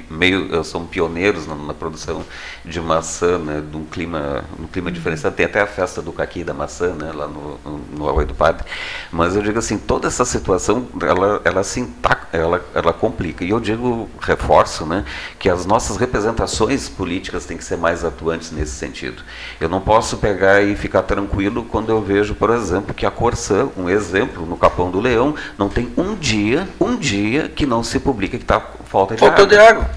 [0.07, 2.23] Meio, são pioneiros na, na, produção
[2.63, 3.63] de maçã, né?
[3.69, 5.35] De um clima, um clima diferenciado.
[5.35, 7.11] Tem até a festa do caqui da maçã, né?
[7.11, 7.59] Lá no,
[7.91, 8.65] no, Arroio do Padre.
[9.11, 13.43] Mas eu digo assim, toda essa situação, ela, ela se intaca, ela, ela complica.
[13.43, 15.03] E eu digo, reforço, né?
[15.39, 19.23] Que as nossas representações políticas têm que ser mais atuantes nesse sentido.
[19.59, 23.69] Eu não posso pegar e ficar tranquilo quando eu vejo, por exemplo, que a Corsã,
[23.75, 27.99] um exemplo, no Capão do Leão, não tem um dia, um dia que não se
[27.99, 29.57] publica que está falta de Faltou água.
[29.57, 29.89] de água.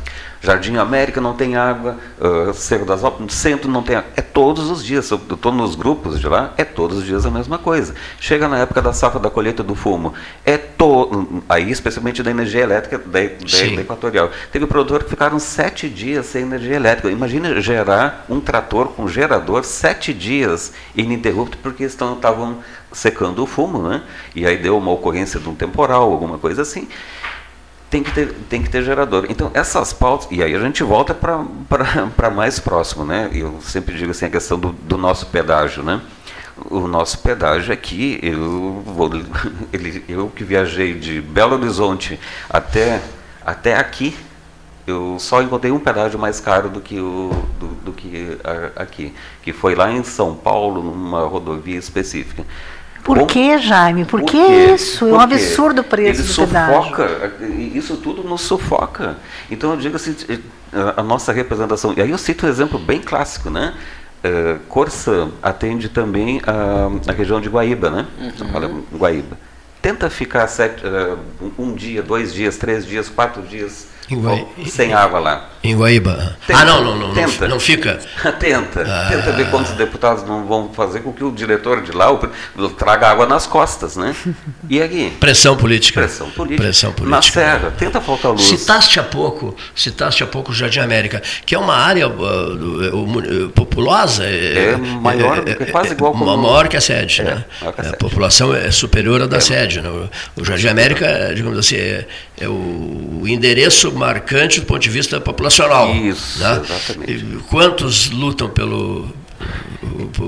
[0.42, 4.10] Jardim América não tem água, uh, Cerro das Alpas, no centro não tem água.
[4.16, 7.30] É todos os dias, eu estou nos grupos de lá, é todos os dias a
[7.30, 7.94] mesma coisa.
[8.18, 10.14] Chega na época da safra da colheita do fumo,
[10.46, 11.42] é to...
[11.46, 14.30] aí especialmente da energia elétrica da, da, da Equatorial.
[14.50, 17.10] Teve produtor que ficaram sete dias sem energia elétrica.
[17.10, 22.60] Imagina gerar um trator com gerador sete dias ininterrupto porque estavam
[22.92, 24.02] secando o fumo, né?
[24.34, 26.88] E aí deu uma ocorrência de um temporal, alguma coisa assim
[27.90, 29.26] tem que ter, tem que ter gerador.
[29.28, 33.28] Então, essas pautas, e aí a gente volta para mais próximo, né?
[33.34, 36.00] Eu sempre digo assim, a questão do, do nosso pedágio, né?
[36.70, 39.10] O nosso pedágio aqui, eu, vou,
[39.72, 42.18] ele, eu que viajei de Belo Horizonte
[42.48, 43.02] até,
[43.44, 44.16] até aqui,
[44.86, 49.12] eu só encontrei um pedágio mais caro do que, o, do, do que a, aqui,
[49.42, 52.44] que foi lá em São Paulo, numa rodovia específica.
[53.02, 54.04] Por que, Jaime?
[54.04, 55.06] Por, Por que isso?
[55.06, 57.76] Por é um absurdo o preço Ele do sufoca, pedágio.
[57.76, 59.16] Isso tudo nos sufoca.
[59.50, 60.14] Então, eu digo assim,
[60.96, 61.94] a nossa representação...
[61.96, 63.74] E aí eu cito um exemplo bem clássico, né?
[64.22, 68.06] Uh, Corsã atende também a, a região de Guaíba, né?
[68.20, 68.84] Uhum.
[68.92, 69.38] Guaíba.
[69.80, 71.18] Tenta ficar sete, uh,
[71.58, 73.88] um dia, dois dias, três dias, quatro dias
[74.66, 75.50] sem água lá.
[75.62, 76.36] Em Guaíba.
[76.46, 77.46] Tenta, ah, não, não, não, tenta.
[77.46, 77.98] não, fica.
[78.40, 78.82] tenta.
[78.82, 79.08] Ah.
[79.10, 82.06] Tenta ver quantos deputados não vão fazer com que o diretor de lá
[82.78, 84.16] traga água nas costas, né?
[84.70, 85.12] E aqui?
[85.20, 86.00] Pressão política.
[86.00, 86.62] Pressão política.
[86.62, 87.16] Pressão política.
[87.16, 88.42] Na serra, tenta faltar luz.
[88.42, 93.50] Citaste há pouco, citaste há pouco o Jardim América, que é uma área uh, uh,
[93.50, 94.24] populosa.
[94.24, 96.24] É, é maior, é, é, quase igual como...
[96.38, 97.44] Maior que a sede, né?
[97.60, 99.82] A, a população é superior à da sede.
[99.82, 99.90] Né?
[100.36, 102.06] O Jardim América, digamos assim, é,
[102.48, 105.94] o endereço marcante do ponto de vista populacional.
[105.94, 106.60] Isso, né?
[106.64, 107.12] exatamente.
[107.12, 109.08] E quantos lutam pelo,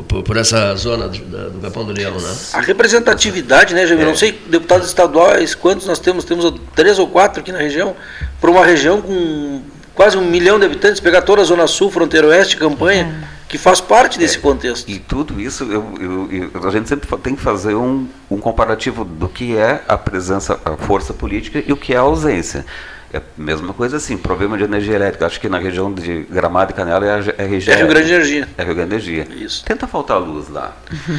[0.03, 2.35] por, por, essa zona do, do Capão do Leão, né?
[2.53, 4.05] A representatividade, né, Jamil?
[4.05, 4.09] É.
[4.09, 6.25] Não sei, deputados estaduais, quantos nós temos?
[6.25, 7.97] Temos três ou quatro aqui na região,
[8.41, 9.63] para uma região com
[9.95, 13.32] quase um milhão de habitantes, pegar toda a Zona Sul, Fronteira Oeste, campanha, é.
[13.53, 14.41] Que faz parte desse é.
[14.41, 14.91] contexto.
[14.91, 19.05] E tudo isso, eu, eu, eu, a gente sempre tem que fazer um, um comparativo
[19.05, 22.65] do que é a presença, a força política e o que é a ausência.
[23.13, 25.27] É a mesma coisa assim, problema de energia elétrica.
[25.27, 27.77] Acho que na região de Gramado e Canela é, a, é região.
[27.77, 28.49] É Rio Grande Energia.
[28.57, 29.29] É Rio Grande Energia.
[29.31, 29.63] Isso.
[29.67, 30.75] Tenta faltar luz lá.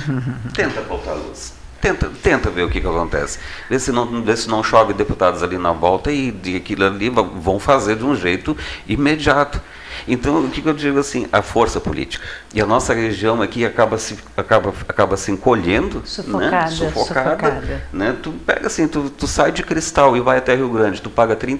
[0.55, 1.53] Tenta faltar luz.
[1.79, 3.38] Tenta, tenta ver o que, que acontece.
[3.69, 7.09] Vê se, não, vê se não chove deputados ali na volta e, e aquilo ali
[7.11, 8.57] vão fazer de um jeito
[8.88, 9.61] imediato.
[10.08, 11.28] Então, o que, que eu digo assim?
[11.32, 12.26] A força política.
[12.54, 16.68] E a nossa região aqui acaba se, acaba, acaba se encolhendo, sufocada, né?
[16.68, 17.84] sufocada, sufocada.
[17.91, 18.16] Né?
[18.22, 21.34] Tu pega assim, tu, tu sai de Cristal e vai até Rio Grande, tu paga
[21.34, 21.58] R$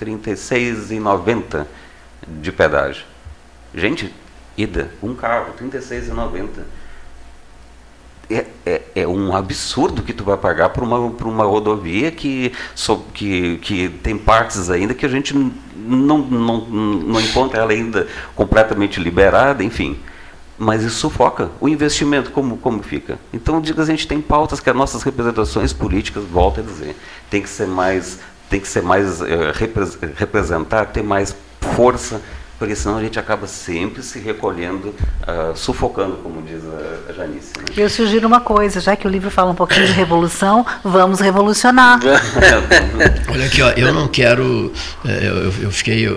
[0.00, 1.66] 36,90
[2.26, 3.04] de pedágio.
[3.74, 4.14] Gente,
[4.56, 6.48] ida, um carro, R$ 36,90
[8.30, 12.52] é, é, é, um absurdo que tu vai pagar por uma, por uma rodovia que,
[12.74, 18.06] so, que, que tem partes ainda que a gente não, não, não encontra ela ainda
[18.34, 19.98] completamente liberada, enfim.
[20.58, 23.18] Mas isso sufoca o investimento, como, como fica.
[23.32, 26.96] Então, digo, a gente tem pautas que as nossas representações políticas, volta a dizer,
[27.30, 28.18] tem que ser mais,
[28.50, 29.52] tem que ser mais é,
[30.16, 31.34] representar, ter mais
[31.76, 32.20] força
[32.58, 36.62] porque senão a gente acaba sempre se recolhendo, uh, sufocando, como diz
[37.08, 37.52] a, Janice.
[37.56, 37.64] Né?
[37.76, 42.00] Eu sugiro uma coisa, já que o livro fala um pouquinho de revolução, vamos revolucionar.
[43.30, 44.72] Olha aqui, ó, eu não quero.
[45.04, 46.08] É, eu, eu fiquei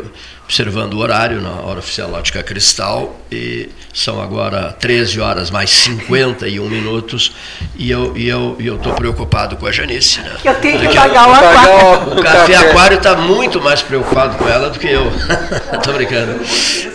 [0.51, 6.67] observando o horário na hora oficial Ótica Cristal e são agora 13 horas mais 51
[6.67, 7.31] minutos
[7.77, 10.35] e eu e eu e eu tô preocupado com a Janice, né?
[10.43, 12.19] Eu tenho que pagar o aquário.
[12.19, 15.09] O café aquário está muito mais preocupado com ela do que eu.
[15.81, 16.41] tô brincando.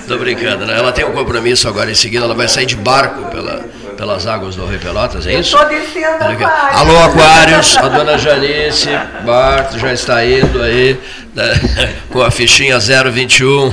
[0.07, 0.77] Tô brincando, né?
[0.77, 3.65] Ela tem um compromisso agora em seguida, ela vai sair de barco pela
[3.97, 5.57] pelas águas do Rio Pelotas, é isso?
[5.57, 6.79] Estou descendo aquário.
[6.79, 8.91] Alô, Aquários, a dona Janice
[9.25, 11.01] Barto já está indo aí
[11.35, 11.45] né,
[12.11, 13.73] com a fichinha 021.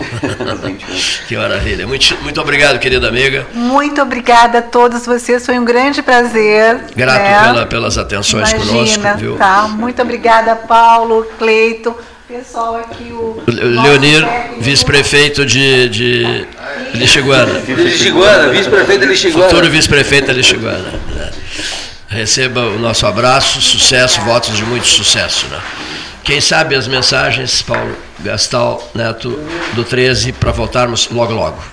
[1.28, 1.86] que maravilha.
[1.86, 3.46] Muito, muito obrigado, querida amiga.
[3.54, 6.80] Muito obrigada a todos vocês, foi um grande prazer.
[6.96, 7.44] Grato né?
[7.44, 9.18] pela, pelas atenções Imagina, conosco.
[9.18, 9.38] Viu?
[9.38, 9.68] Tá.
[9.68, 11.96] Muito obrigada, Paulo, Cleito
[12.34, 13.44] pessoal aqui, o.
[13.48, 14.26] Leonir,
[14.60, 16.48] vice-prefeito de, de
[16.96, 17.60] Lixiguana.
[17.60, 19.50] Lixiguana, vice-prefeito de Lixiguana.
[19.50, 20.90] Futuro vice-prefeito de Lixiguana.
[21.16, 21.32] Né?
[22.08, 25.46] Receba o nosso abraço, sucesso, votos de muito sucesso.
[25.48, 25.60] Né?
[26.24, 29.40] Quem sabe as mensagens, Paulo Gastal Neto,
[29.74, 31.73] do 13, para voltarmos logo logo.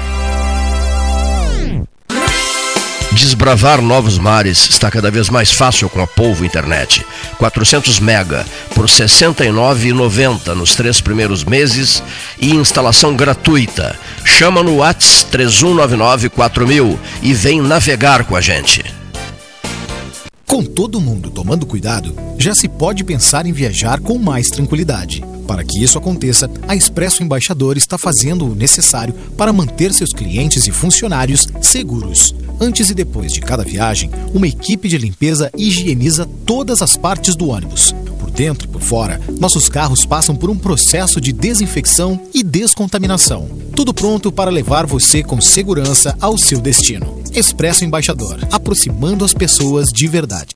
[3.13, 7.05] Desbravar novos mares está cada vez mais fácil com a Polvo Internet.
[7.37, 12.01] 400 mega por R$ 69,90 nos três primeiros meses
[12.39, 13.99] e instalação gratuita.
[14.23, 18.83] Chama no Whats 3199 4000 e vem navegar com a gente.
[20.47, 25.23] Com todo mundo tomando cuidado, já se pode pensar em viajar com mais tranquilidade.
[25.47, 30.67] Para que isso aconteça, a Expresso Embaixador está fazendo o necessário para manter seus clientes
[30.67, 32.33] e funcionários seguros.
[32.63, 37.47] Antes e depois de cada viagem, uma equipe de limpeza higieniza todas as partes do
[37.47, 37.91] ônibus.
[38.19, 43.49] Por dentro e por fora, nossos carros passam por um processo de desinfecção e descontaminação.
[43.75, 47.19] Tudo pronto para levar você com segurança ao seu destino.
[47.33, 50.55] Expresso Embaixador, aproximando as pessoas de verdade.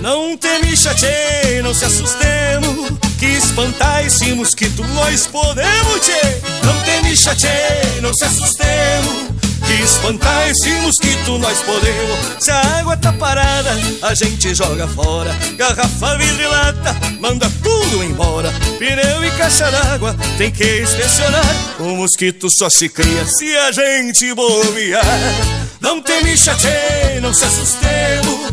[0.00, 0.72] Não teme
[1.62, 7.14] não se assustemos Que espantar esse mosquito nós podemos, tchê Não teme
[8.00, 9.32] não se assustemos
[9.66, 12.18] que espantar esse mosquito nós podemos.
[12.40, 13.70] Se a água tá parada,
[14.02, 15.34] a gente joga fora.
[15.56, 18.52] Garrafa, vidro e lata, manda tudo embora.
[18.78, 21.44] Pneu e caixa d'água, tem que inspecionar.
[21.78, 25.04] O mosquito só se cria se a gente bobear
[25.82, 26.56] Não tem micha,
[27.20, 28.52] não se assustemos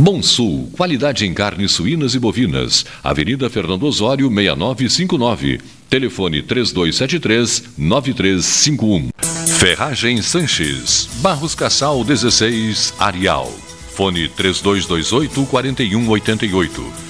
[0.00, 2.86] Bom Sul, qualidade em carnes suínas e bovinas.
[3.04, 5.60] Avenida Fernando Osório, 6959.
[5.90, 9.10] Telefone 3273-9351.
[9.58, 11.06] Ferragem Sanches.
[11.16, 13.52] Barros Cassal 16, Arial.
[13.94, 17.09] Fone 3228-4188.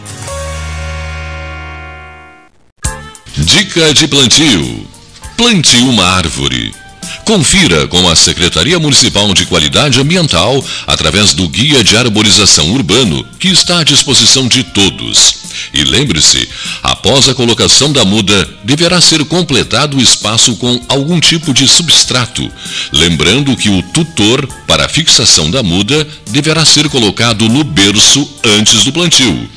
[3.43, 4.87] Dica de plantio:
[5.35, 6.73] plante uma árvore.
[7.25, 13.47] Confira com a Secretaria Municipal de Qualidade Ambiental através do Guia de Arborização Urbano, que
[13.47, 15.41] está à disposição de todos.
[15.73, 16.47] E lembre-se,
[16.83, 22.51] após a colocação da muda, deverá ser completado o espaço com algum tipo de substrato.
[22.91, 28.29] Lembrando que o tutor para a fixação da muda deverá ser colocado no berço
[28.59, 29.49] antes do plantio.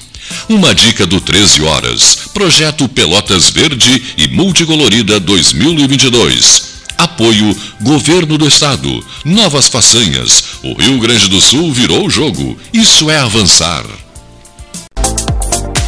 [0.48, 2.28] Uma dica do 13 Horas.
[2.32, 6.74] Projeto Pelotas Verde e Multicolorida 2022.
[6.96, 9.04] Apoio Governo do Estado.
[9.24, 10.44] Novas façanhas.
[10.62, 12.58] O Rio Grande do Sul virou o jogo.
[12.72, 13.84] Isso é avançar.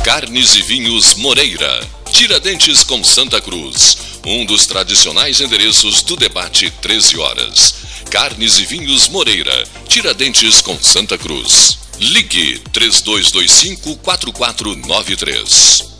[0.04, 1.86] Carnes e Vinhos Moreira.
[2.12, 3.98] Tiradentes com Santa Cruz.
[4.24, 7.74] Um dos tradicionais endereços do debate 13 horas.
[8.10, 9.64] Carnes e Vinhos Moreira.
[9.88, 11.78] Tiradentes com Santa Cruz.
[11.98, 15.96] Ligue 3225 4493.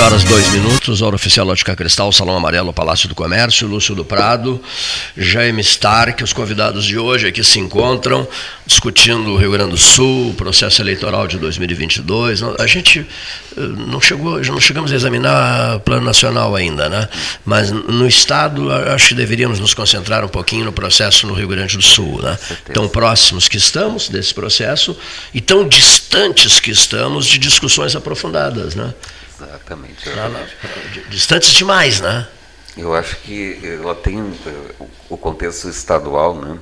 [0.00, 4.60] Horas, dois minutos, hora oficial Ótica Cristal, Salão Amarelo, Palácio do Comércio, Lúcio do Prado,
[5.16, 8.28] Jaime Stark, os convidados de hoje aqui se encontram
[8.64, 12.42] discutindo o Rio Grande do Sul, o processo eleitoral de 2022.
[12.60, 13.00] A gente
[13.56, 17.08] eh, não chegou, não chegamos a examinar o plano nacional ainda, né?
[17.44, 21.76] Mas no estado acho que deveríamos nos concentrar um pouquinho no processo no Rio Grande
[21.76, 22.38] do Sul, né?
[22.72, 24.96] Tão próximos que estamos desse processo
[25.34, 28.92] e tão distantes que estamos de discussões aprofundadas, né?
[29.40, 30.08] Exatamente.
[31.08, 32.26] Distantes demais, né?
[32.76, 34.32] Eu acho que ela tem
[35.08, 36.58] o contexto estadual, né?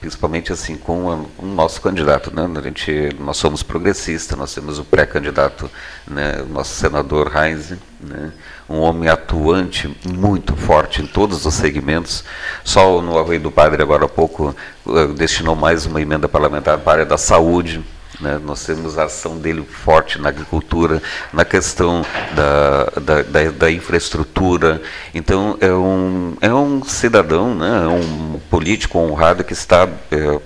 [0.00, 2.48] principalmente assim com o nosso candidato, né?
[2.56, 5.70] A gente, nós somos progressistas, nós temos o pré-candidato,
[6.08, 6.40] né?
[6.42, 8.32] O nosso senador Heinz, né?
[8.68, 12.24] Um homem atuante, muito forte em todos os segmentos.
[12.64, 14.56] Só no Arroio do Padre agora há pouco
[14.88, 17.84] eh, destinou mais uma emenda parlamentar para a área da saúde,
[18.20, 18.38] né?
[18.42, 21.02] Nós temos a ação dele forte na agricultura,
[21.32, 22.04] na questão
[22.34, 24.80] da, da, da, da infraestrutura.
[25.14, 27.84] Então, é um, é um cidadão, né?
[27.84, 30.40] é um político honrado que está é,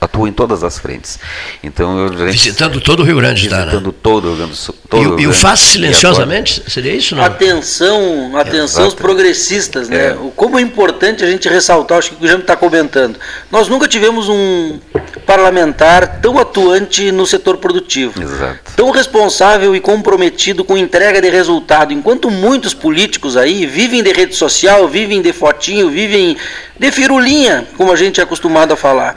[0.00, 1.18] atua em todas as frentes.
[1.62, 3.94] Então eu visitando todo o Rio Grande, visitando tá, né?
[4.02, 4.74] todo o Rio Grande do Sul.
[5.18, 7.24] e, e o faz silenciosamente, seria isso não?
[7.24, 10.08] Atenção, atenção os progressistas, né?
[10.08, 10.16] É.
[10.36, 13.18] Como é importante a gente ressaltar, acho que o Guilherme está comentando.
[13.50, 14.78] Nós nunca tivemos um
[15.26, 18.72] parlamentar tão atuante no setor produtivo, Exato.
[18.74, 24.34] tão responsável e comprometido com entrega de resultado, enquanto muitos políticos aí vivem de rede
[24.34, 26.36] social, vivem de fotinho, vivem
[26.78, 29.14] de firulinha, como a gente é acostumado a falar.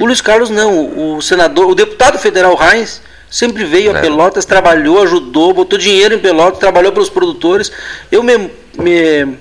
[0.00, 4.00] O Luiz Carlos não, o senador, o deputado federal Reis sempre veio a é.
[4.00, 7.72] Pelotas, trabalhou, ajudou, botou dinheiro em Pelotas, trabalhou pelos produtores.
[8.10, 9.36] Eu me, me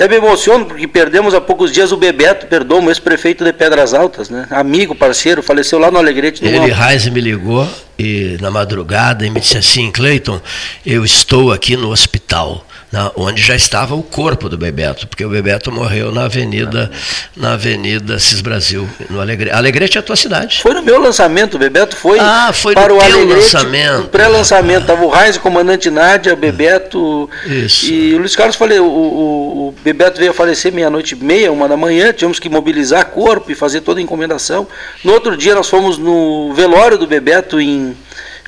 [0.00, 3.92] até me emociono porque perdemos há poucos dias o Bebeto, perdoa, o ex-prefeito de Pedras
[3.92, 4.46] Altas, né?
[4.50, 6.42] Amigo, parceiro, faleceu lá no Alegrete.
[6.42, 10.40] Ele, Reis, me ligou e na madrugada e me disse assim, Cleiton,
[10.86, 15.28] eu estou aqui no hospital na, onde já estava o corpo do Bebeto, porque o
[15.28, 16.90] Bebeto morreu na Avenida,
[17.36, 19.54] na Avenida Cis Brasil, no Alegrete.
[19.54, 20.60] Alegrete é a tua cidade.
[20.60, 24.08] Foi no meu lançamento, o Bebeto foi, ah, foi para o Alegrete, lançamento.
[24.08, 24.80] pré-lançamento.
[24.82, 27.86] Estava o Reis, o comandante Nádia, Bebeto Isso.
[27.86, 31.52] e o Luiz Carlos falei, o, o, o Bebeto veio a falecer meia-noite e meia,
[31.52, 34.66] uma da manhã, tivemos que mobilizar corpo e fazer toda a encomendação.
[35.04, 37.96] No outro dia nós fomos no velório do Bebeto em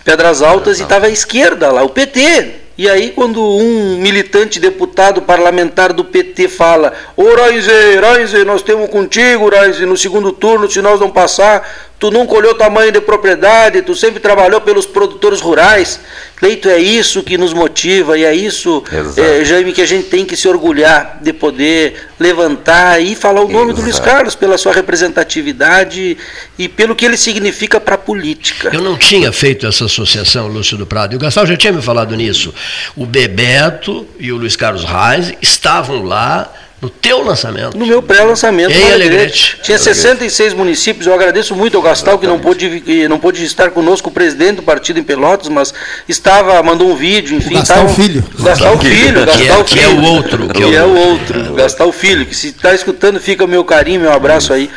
[0.04, 5.20] Pedras Altas e estava à esquerda lá, o PT, e aí, quando um militante deputado
[5.22, 7.70] parlamentar do PT fala: Ô Raize,
[8.00, 12.52] Raize, nós temos contigo, Raize, no segundo turno, se nós não passar, tu nunca olhou
[12.52, 16.00] tamanho de propriedade, tu sempre trabalhou pelos produtores rurais.
[16.42, 18.82] Leito, é isso que nos motiva e é isso,
[19.16, 23.48] é, Jaime, que a gente tem que se orgulhar de poder levantar e falar o
[23.48, 23.74] nome Exato.
[23.74, 26.18] do Luiz Carlos pela sua representatividade
[26.58, 28.70] e pelo que ele significa para a política.
[28.72, 31.80] Eu não tinha feito essa associação, Lúcio do Prado, e o Gastão já tinha me
[31.80, 32.52] falado nisso.
[32.96, 37.78] O Bebeto e o Luiz Carlos Reis estavam lá no teu lançamento?
[37.78, 38.72] No meu pré-lançamento.
[38.72, 39.60] Em Alegrete.
[39.62, 41.06] Tinha 66 municípios.
[41.06, 44.62] Eu agradeço muito ao Gastal, que não pôde, não pôde estar conosco, o presidente do
[44.64, 45.72] partido em Pelotas, mas
[46.08, 47.54] estava, mandou um vídeo, enfim.
[47.54, 48.24] Gastal Filho.
[48.40, 49.24] Gastal Filho.
[49.24, 50.48] Gastal que, é, que é o outro.
[50.48, 51.54] Que, é, é o outro.
[51.54, 54.68] Gastal Filho, que se está escutando, fica o meu carinho, meu abraço aí.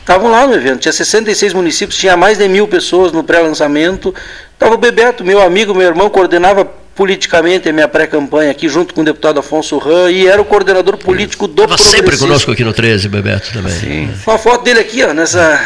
[0.00, 4.14] Estavam lá no evento, tinha 66 municípios, tinha mais de mil pessoas no pré-lançamento.
[4.52, 9.00] Estava o Bebeto, meu amigo, meu irmão, coordenava politicamente a minha pré-campanha aqui, junto com
[9.00, 12.72] o deputado Afonso Ram, e era o coordenador político do Estava sempre conosco aqui no
[12.72, 13.72] 13, Bebeto, também.
[13.72, 14.10] Sim.
[14.26, 15.60] Uma foto dele aqui, ó, nessa...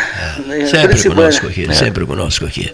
[0.48, 1.74] É, sempre conosco aqui, é.
[1.74, 2.72] sempre conosco aqui.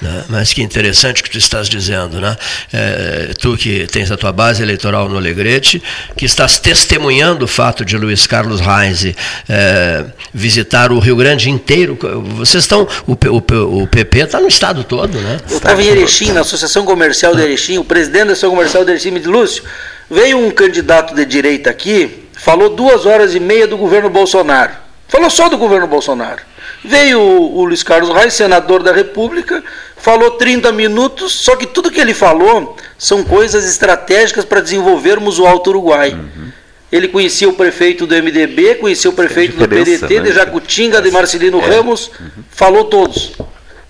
[0.00, 0.24] Né?
[0.28, 2.36] Mas que interessante que tu estás dizendo, né?
[2.72, 5.82] É, tu que tens a tua base eleitoral no Alegrete,
[6.16, 9.14] que estás testemunhando o fato de Luiz Carlos Reis
[9.48, 11.98] é, visitar o Rio Grande inteiro.
[12.36, 12.86] Vocês estão...
[13.06, 15.38] O, o, o PP está no estado todo, né?
[15.50, 18.90] Eu estava em Erechim, na Associação Comercial de Erechim, O presidente da Associação Comercial de
[18.90, 19.64] Erechim me disse, Lúcio,
[20.10, 24.72] veio um candidato de direita aqui, falou duas horas e meia do governo Bolsonaro.
[25.08, 26.42] Falou só do governo Bolsonaro.
[26.84, 29.62] Veio o, o Luiz Carlos Reis, senador da República,
[29.96, 35.46] falou 30 minutos, só que tudo que ele falou são coisas estratégicas para desenvolvermos o
[35.46, 36.12] Alto Uruguai.
[36.12, 36.50] Uhum.
[36.90, 40.20] Ele conhecia o prefeito do MDB, conhecia o prefeito do PDT, né?
[40.20, 41.76] de Jacutinga, de Marcelino é.
[41.76, 42.42] Ramos, uhum.
[42.50, 43.32] falou todos.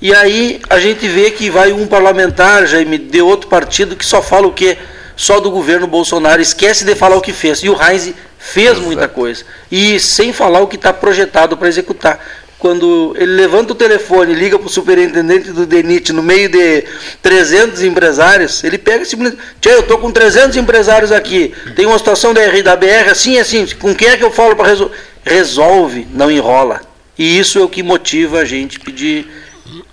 [0.00, 4.22] E aí a gente vê que vai um parlamentar, Jaime, de outro partido, que só
[4.22, 4.78] fala o quê?
[5.14, 7.58] Só do governo Bolsonaro, esquece de falar o que fez.
[7.58, 8.82] E o Reis fez Exato.
[8.82, 9.44] muita coisa.
[9.70, 12.18] E sem falar o que está projetado para executar.
[12.58, 16.84] Quando ele levanta o telefone, liga para o superintendente do DENIT no meio de
[17.22, 22.34] 300 empresários, ele pega simplesmente, tia, eu estou com 300 empresários aqui, tem uma situação
[22.34, 24.94] da, da BR assim, assim, com quem é que eu falo para resolver?
[25.24, 26.82] Resolve, não enrola.
[27.18, 29.26] E isso é o que motiva a gente pedir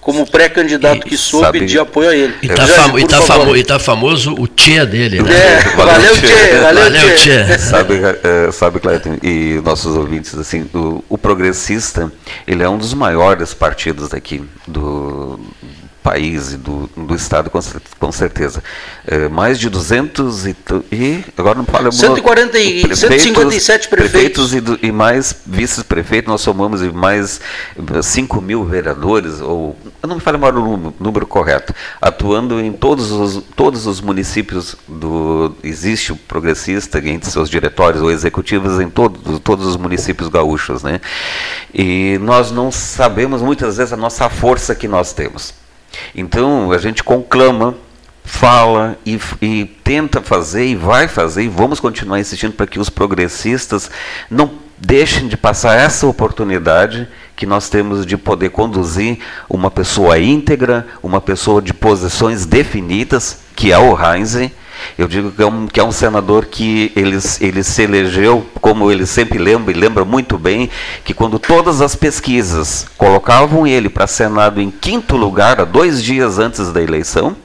[0.08, 2.34] como pré-candidato que sou, sabe, pedir apoio a ele.
[2.42, 5.30] E está famo, tá famo, tá famoso o Tchê dele, né?
[5.34, 7.58] É, valeu, Tchê, valeu, valeu Tchê.
[7.60, 12.10] Sabe, uh, sabe Cleiton, e nossos ouvintes, assim, o, o, progressista,
[12.48, 15.38] ele é um dos maiores partidos daqui do
[16.08, 17.60] país e do, do Estado, com,
[18.00, 18.64] com certeza.
[19.06, 20.56] É, mais de 200 e,
[20.90, 21.92] e agora não falo...
[21.92, 24.52] 140 e, prefeitos, 157 prefeitos.
[24.52, 27.42] prefeitos e, e mais vice-prefeitos, nós somamos e mais
[28.02, 33.12] 5 mil vereadores, ou eu não me falo o número, número correto, atuando em todos
[33.12, 35.54] os, todos os municípios do...
[35.62, 40.84] Existe o progressista entre seus diretórios ou executivos em todo, todos os municípios gaúchos.
[40.84, 41.02] Né?
[41.74, 45.67] E nós não sabemos muitas vezes a nossa força que nós temos.
[46.16, 47.76] Então a gente conclama,
[48.24, 52.90] fala e, e tenta fazer e vai fazer e vamos continuar insistindo para que os
[52.90, 53.90] progressistas
[54.30, 59.20] não deixem de passar essa oportunidade que nós temos de poder conduzir
[59.50, 64.52] uma pessoa íntegra, uma pessoa de posições definidas, que é o Heinz,
[64.98, 68.92] eu digo que é um, que é um senador que ele, ele se elegeu, como
[68.92, 70.70] ele sempre lembra, e lembra muito bem,
[71.04, 76.72] que quando todas as pesquisas colocavam ele para Senado em quinto lugar, dois dias antes
[76.72, 77.36] da eleição,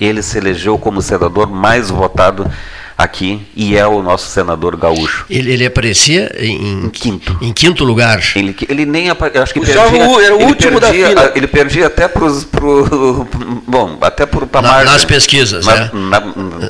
[0.00, 2.50] ele se elegeu como senador mais votado
[2.96, 5.26] aqui e é o nosso senador gaúcho.
[5.28, 7.36] Ele, ele aparecia em, em, quinto.
[7.40, 8.22] Em quinto lugar.
[8.36, 11.32] Ele, ele nem acho que o perdia, era o último perdia, da fila.
[11.34, 13.28] Ele perdia até para pro,
[13.66, 15.90] bom, até por na, margem, nas pesquisas, na, né?
[15.92, 16.20] Na,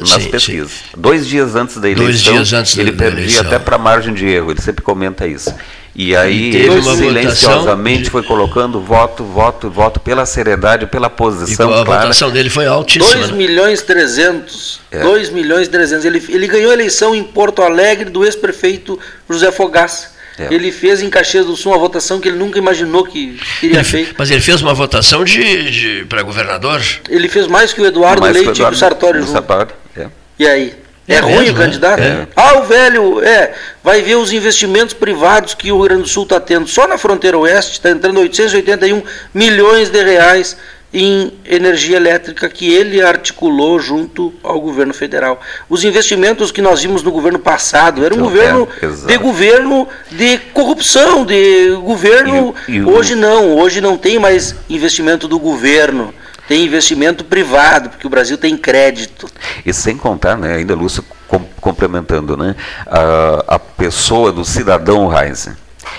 [0.00, 0.70] nas sim, pesquisas.
[0.70, 0.84] Sim.
[0.96, 4.14] Dois dias antes da eleição, Dois dias antes ele da, perdia da até para margem
[4.14, 4.50] de erro.
[4.50, 5.54] Ele sempre comenta isso.
[5.96, 11.70] E aí e ele silenciosamente foi colocando voto, voto, voto pela seriedade, pela posição.
[11.70, 12.00] E a clara.
[12.02, 13.14] votação dele foi altíssima.
[13.14, 13.36] 2 né?
[13.36, 14.80] milhões 300.
[14.90, 15.00] É.
[15.00, 16.04] 2 milhões 300.
[16.04, 18.98] Ele, ele ganhou a eleição em Porto Alegre do ex-prefeito
[19.30, 20.12] José Fogaça.
[20.36, 20.52] É.
[20.52, 24.16] Ele fez em Caxias do Sul uma votação que ele nunca imaginou que iria feito.
[24.18, 26.82] Mas ele fez uma votação de, de para governador?
[27.08, 29.30] Ele fez mais que o Eduardo mais Leite e o Sartori junto.
[29.30, 30.08] Sartori, é.
[30.40, 30.83] E aí?
[31.06, 31.64] É, é ruim mesmo, o né?
[31.66, 32.02] candidato?
[32.02, 32.26] É.
[32.34, 33.52] Ah, o velho, é,
[33.82, 36.66] vai ver os investimentos privados que o Rio Grande do Sul está tendo.
[36.66, 39.02] Só na fronteira oeste está entrando 881
[39.34, 40.56] milhões de reais
[40.94, 45.40] em energia elétrica que ele articulou junto ao governo federal.
[45.68, 49.88] Os investimentos que nós vimos no governo passado era um então, governo é, de governo
[50.12, 52.54] de corrupção, de governo.
[52.68, 56.14] E, e hoje não, hoje não tem mais investimento do governo
[56.46, 59.28] tem investimento privado, porque o Brasil tem crédito.
[59.64, 62.54] E sem contar, né, ainda Lúcio com, complementando, né,
[62.86, 65.48] a, a pessoa do cidadão Heinz.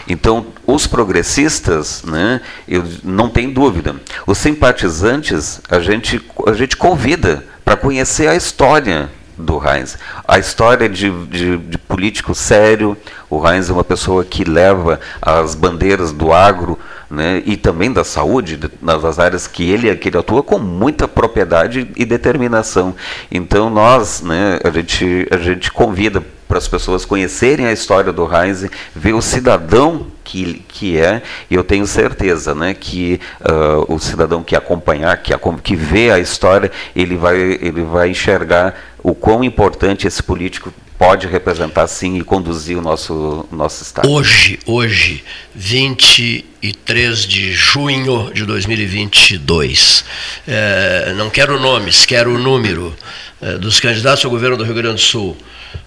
[0.07, 7.43] Então, os progressistas, né, eu não tem dúvida, os simpatizantes, a gente, a gente convida
[7.63, 9.97] para conhecer a história do Heinz.
[10.27, 12.95] A história de, de, de, político sério,
[13.29, 16.79] o Heinz é uma pessoa que leva as bandeiras do agro
[17.09, 21.89] né, e também da saúde, nas áreas que ele, que ele atua com muita propriedade
[21.95, 22.95] e determinação.
[23.31, 28.23] Então nós, né, a, gente, a gente convida para as pessoas conhecerem a história do
[28.23, 33.99] Heinz, ver o cidadão que, que é, e eu tenho certeza né, que uh, o
[33.99, 35.33] cidadão que acompanhar, que,
[35.63, 41.27] que vê a história, ele vai, ele vai enxergar o quão importante esse político pode
[41.27, 44.09] representar sim e conduzir o nosso, nosso Estado.
[44.09, 45.23] Hoje, hoje,
[45.53, 50.05] 23 de junho de 2022,
[50.47, 52.95] é, não quero nomes, quero o número
[53.41, 55.37] é, dos candidatos ao governo do Rio Grande do Sul.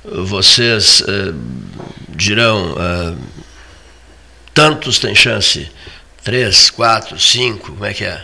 [0.05, 1.33] Vocês é,
[2.11, 3.15] dirão, é,
[4.53, 5.71] tantos têm chance?
[6.23, 8.23] Três, quatro, cinco, como é que é?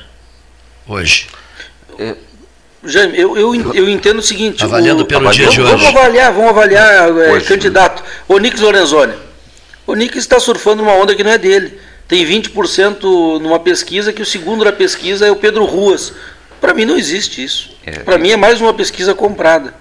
[0.87, 1.26] Hoje.
[1.99, 2.14] É,
[2.85, 4.62] Jaime, eu, eu, eu entendo o seguinte.
[4.62, 5.70] Avaliando o, pelo dia de hoje.
[5.70, 8.03] Vamos avaliar, vamos avaliar é, candidato.
[8.28, 9.14] Onix Lorenzoni.
[9.87, 11.78] Onix está surfando uma onda que não é dele.
[12.07, 16.12] Tem 20% numa pesquisa, que o segundo da pesquisa é o Pedro Ruas.
[16.61, 17.70] Para mim não existe isso.
[17.85, 19.74] É, Para mim é mais uma pesquisa comprada.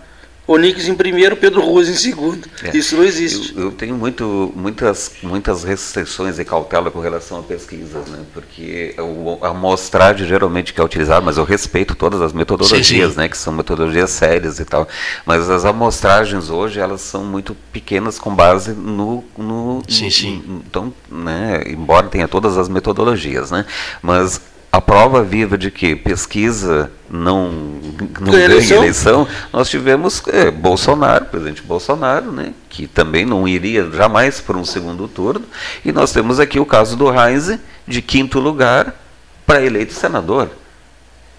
[0.45, 2.47] Onix em primeiro, Pedro Ruas em segundo.
[2.61, 2.75] É.
[2.75, 3.55] Isso não existe.
[3.55, 8.19] Eu, eu, tenho muito, muitas, muitas restrições e cautela com relação a pesquisas, né?
[8.33, 8.93] porque
[9.41, 13.17] a amostragem geralmente que é utilizada, mas eu respeito todas as metodologias, sim, sim.
[13.17, 13.29] Né?
[13.29, 14.87] que são metodologias sérias e tal,
[15.25, 19.23] mas as amostragens hoje elas são muito pequenas com base no...
[19.37, 20.61] no sim, sim.
[20.67, 21.63] então, né?
[21.67, 23.65] embora tenha todas as metodologias, né?
[24.01, 24.41] mas
[24.73, 27.51] a prova viva de que pesquisa não,
[28.19, 28.77] não ganha eleição?
[28.77, 34.65] eleição, nós tivemos é, Bolsonaro, presidente Bolsonaro, né, que também não iria jamais para um
[34.65, 35.45] segundo turno,
[35.85, 38.95] e nós temos aqui o caso do Heinz, de quinto lugar,
[39.45, 40.49] para eleito senador.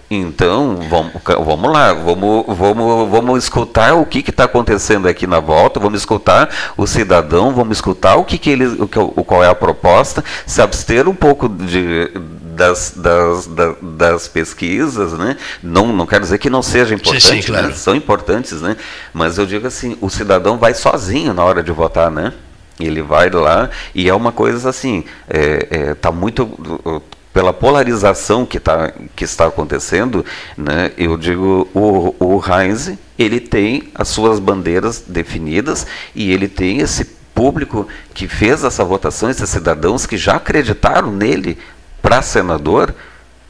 [0.09, 1.13] Então, vamos,
[1.45, 6.49] vamos lá, vamos, vamos, vamos escutar o que está acontecendo aqui na volta, vamos escutar
[6.77, 10.63] o cidadão, vamos escutar o que, que ele, o, o, qual é a proposta, se
[10.63, 12.13] abster um pouco de,
[12.55, 15.37] das, das, das, das, pesquisas, né?
[15.63, 17.69] Não, não quero dizer que não seja importante, sim, sim, claro.
[17.69, 17.75] né?
[17.75, 18.77] são importantes, né?
[19.13, 22.33] Mas eu digo assim, o cidadão vai sozinho na hora de votar, né?
[22.79, 27.03] Ele vai lá e é uma coisa assim, é, é, tá muito
[27.33, 30.25] pela polarização que, tá, que está acontecendo,
[30.57, 35.85] né, eu digo, o, o Heinz, ele tem as suas bandeiras definidas
[36.15, 41.59] e ele tem esse público que fez essa votação, esses cidadãos que já acreditaram nele
[42.05, 42.95] para senador,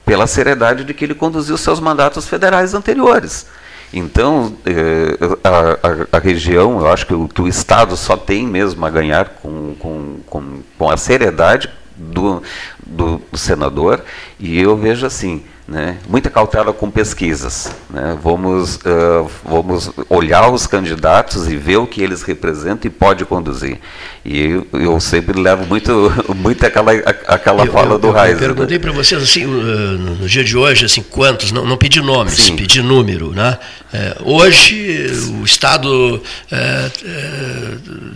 [0.07, 3.49] pela seriedade de que ele conduziu seus mandatos federais anteriores.
[3.93, 8.47] Então, eh, a, a, a, região, eu acho que o, que o Estado só tem
[8.47, 12.41] mesmo a ganhar com, com, com, com a seriedade do,
[12.87, 14.03] do, do senador,
[14.39, 17.71] e eu vejo assim, né, muita cautela com pesquisas.
[17.89, 23.25] Né, vamos, uh, vamos olhar os candidatos e ver o que eles representam e pode
[23.25, 23.79] conduzir.
[24.25, 26.93] E eu, eu sempre levo muito, muito aquela,
[27.27, 28.35] aquela eu, fala eu, do Raiz.
[28.35, 28.47] Eu né?
[28.55, 32.57] perguntei para vocês assim, no dia de hoje, assim, quantos, não, não pedi nomes, Sim.
[32.57, 33.31] pedi número.
[33.31, 33.59] Né?
[33.93, 35.07] É, hoje
[35.41, 36.21] o Estado
[36.51, 37.71] é, é,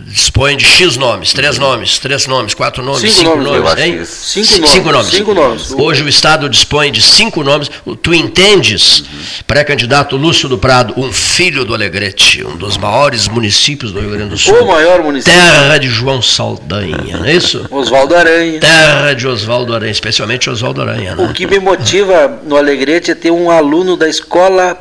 [0.07, 4.05] dispõe de X nomes, três nomes, três nomes, quatro nomes, cinco, cinco nomes, nomes hein?
[4.05, 5.11] Cinco, cinco, nomes.
[5.11, 5.71] Cinco nomes.
[5.71, 7.69] Hoje o Estado dispõe de cinco nomes.
[8.01, 9.05] Tu entendes, uhum.
[9.47, 14.31] pré-candidato Lúcio do Prado, um filho do Alegrete, um dos maiores municípios do Rio Grande
[14.31, 14.63] do Sul.
[14.63, 15.39] O maior município.
[15.39, 17.65] Terra de João Saldanha, não é isso?
[17.69, 18.59] Oswaldo Aranha.
[18.59, 21.15] Terra de Oswaldo Aranha, especialmente Oswaldo Aranha.
[21.15, 21.23] Né?
[21.23, 24.77] O que me motiva no Alegrete é ter um aluno da escola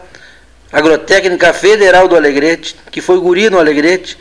[0.73, 4.19] Agrotécnica Federal do Alegrete, que foi guri no Alegrete,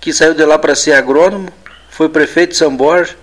[0.00, 1.48] que saiu de lá para ser agrônomo,
[1.90, 3.16] foi prefeito de São Borja,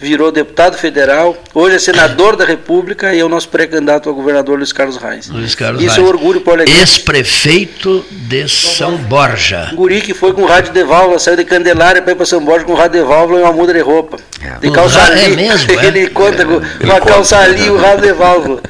[0.00, 4.56] virou deputado federal, hoje é senador da República e é o nosso pré-candidato ao governador
[4.56, 5.28] Luiz Carlos Reis.
[5.28, 5.98] Luiz Carlos Isso Reis.
[5.98, 6.68] é um orgulho para o.
[6.68, 9.70] Ex-prefeito de São Borja.
[9.74, 12.64] Guri que foi com rádio de válvula, saiu de Candelária para ir para São Borja
[12.64, 14.16] com rádio de válvula e uma muda de roupa.
[14.42, 14.58] É.
[14.58, 15.70] De calça É mesmo?
[15.80, 15.86] É?
[15.86, 18.62] Ele conta com uma calça ali e um rádio de válvula.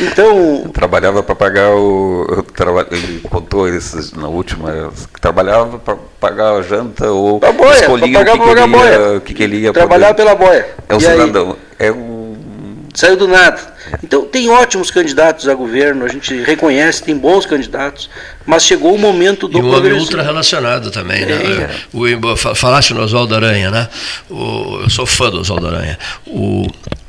[0.00, 0.62] Então.
[0.64, 2.44] Eu trabalhava para pagar o.
[2.54, 4.92] Traba, ele contou isso na última.
[5.20, 9.20] Trabalhava para pagar a janta ou a boia, escolhia pagar, o que, que, ele ia,
[9.20, 10.66] que, que ele ia Trabalhava pela boia.
[10.88, 11.56] É o cidadão.
[11.78, 12.34] É um.
[12.94, 13.74] Saiu do nada.
[14.02, 18.08] Então, tem ótimos candidatos a governo, a gente reconhece, tem bons candidatos,
[18.46, 21.34] mas chegou o momento do E um homem ultra relacionado também, né?
[21.34, 21.70] É.
[21.92, 23.88] O, falaste no Oswaldo Aranha, né?
[24.30, 25.98] O, eu sou fã do Oswaldo Aranha.
[26.26, 26.66] O,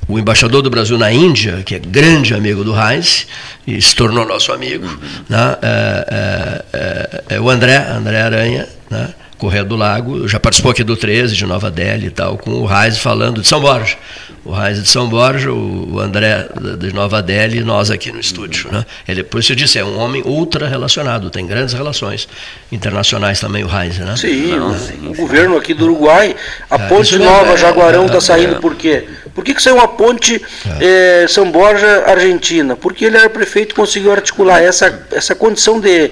[0.08, 3.28] o embaixador do Brasil na Índia, que é grande amigo do Heinz,
[3.66, 4.98] e se tornou nosso amigo, uhum.
[5.30, 5.58] né?
[5.62, 9.14] é, é, é, o André, André Aranha, né?
[9.38, 12.66] Correio do Lago, já participou aqui do 13, de Nova Delhi e tal, com o
[12.66, 13.98] Reis falando de São Borja.
[14.46, 16.48] O Reis de São Borja, o André
[16.80, 18.72] de Nova Delhi e nós aqui no estúdio.
[18.72, 18.86] Né?
[19.08, 22.30] Ele, por isso eu disse, é um homem ultra relacionado, tem grandes relações
[22.72, 23.98] internacionais também, o Reis.
[23.98, 24.16] Né?
[24.16, 25.22] Sim, Não, sim, o sim.
[25.22, 26.36] governo aqui do Uruguai,
[26.70, 29.06] a é, ponte nova é, Jaguarão está é, saindo é, por quê?
[29.36, 30.42] Por que, que saiu uma ponte
[30.80, 31.28] é.
[31.28, 32.76] São Borja Argentina?
[32.76, 36.10] Porque ele era prefeito e conseguiu articular essa, essa condição de,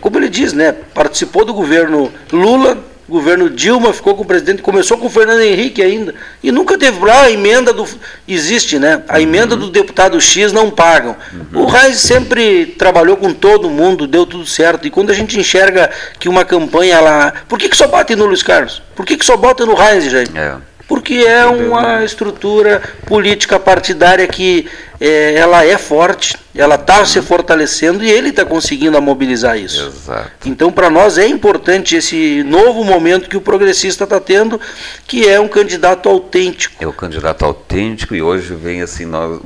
[0.00, 0.74] como ele diz, né?
[0.94, 5.82] participou do governo Lula, governo Dilma ficou com o presidente, começou com o Fernando Henrique
[5.82, 7.86] ainda, e nunca teve lá a emenda do.
[8.26, 9.02] Existe, né?
[9.06, 9.60] A emenda uhum.
[9.60, 11.14] do deputado X não pagam.
[11.52, 11.62] Uhum.
[11.62, 14.86] O Reis sempre trabalhou com todo mundo, deu tudo certo.
[14.86, 17.34] E quando a gente enxerga que uma campanha lá.
[17.46, 18.82] Por que, que só bate no Luiz Carlos?
[18.96, 20.36] Por que, que só bota no Reis, gente?
[20.36, 24.68] É porque é uma estrutura política partidária que
[25.00, 29.86] é, ela é forte, ela está se fortalecendo e ele está conseguindo mobilizar isso.
[29.86, 30.30] Exato.
[30.44, 34.60] Então, para nós é importante esse novo momento que o progressista está tendo,
[35.06, 36.76] que é um candidato autêntico.
[36.78, 39.40] É o candidato autêntico e hoje vem assim, nós,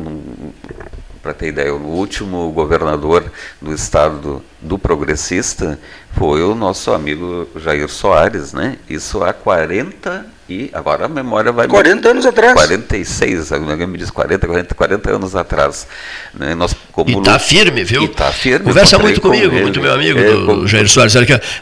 [1.22, 5.78] para ter ideia, o último governador do estado do, do, progressista
[6.12, 8.76] foi o nosso amigo Jair Soares, né?
[8.88, 12.54] Isso há 40 e agora a memória vai 40 anos atrás.
[12.54, 15.86] 46, alguém me diz 40, 40, 40 anos atrás.
[16.32, 16.54] Né?
[16.54, 18.04] Nós, como e está firme, viu?
[18.04, 18.66] Está firme.
[18.66, 21.14] Conversa muito comigo, com muito meu amigo, é, do, Jair Soares.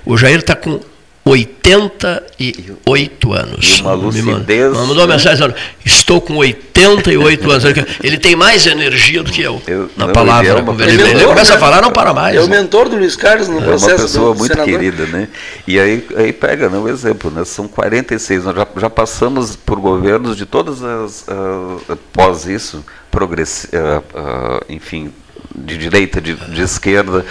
[0.05, 0.81] O Jair está com
[1.25, 3.79] 88 anos.
[3.79, 4.73] E uma lucidez.
[4.73, 5.55] Me mandou uma mensagem dizendo:
[5.85, 7.65] Estou com 88 anos.
[8.03, 10.51] Ele tem mais energia do que eu, eu na não, palavra.
[10.51, 12.37] Ele, é uma, ele, ele começa a falar, não para mais.
[12.37, 13.91] É o mentor do Luiz Carlos no é processo.
[13.91, 14.79] É uma pessoa muito senador.
[14.79, 15.29] querida, né?
[15.67, 17.43] E aí, aí pega né, o exemplo, né?
[17.47, 21.23] São 46, nós já, já passamos por governos de todas as.
[21.23, 25.11] Uh, após isso, progressi uh, uh, enfim,
[25.55, 27.25] de direita, de, de esquerda.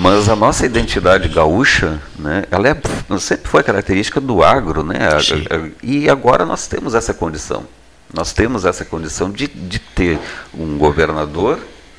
[0.00, 4.96] Mas a nossa identidade gaúcha, né, ela é, sempre foi característica do agro, né?
[5.82, 7.64] E agora nós temos essa condição.
[8.14, 10.20] Nós temos essa condição de, de ter
[10.54, 11.58] um governador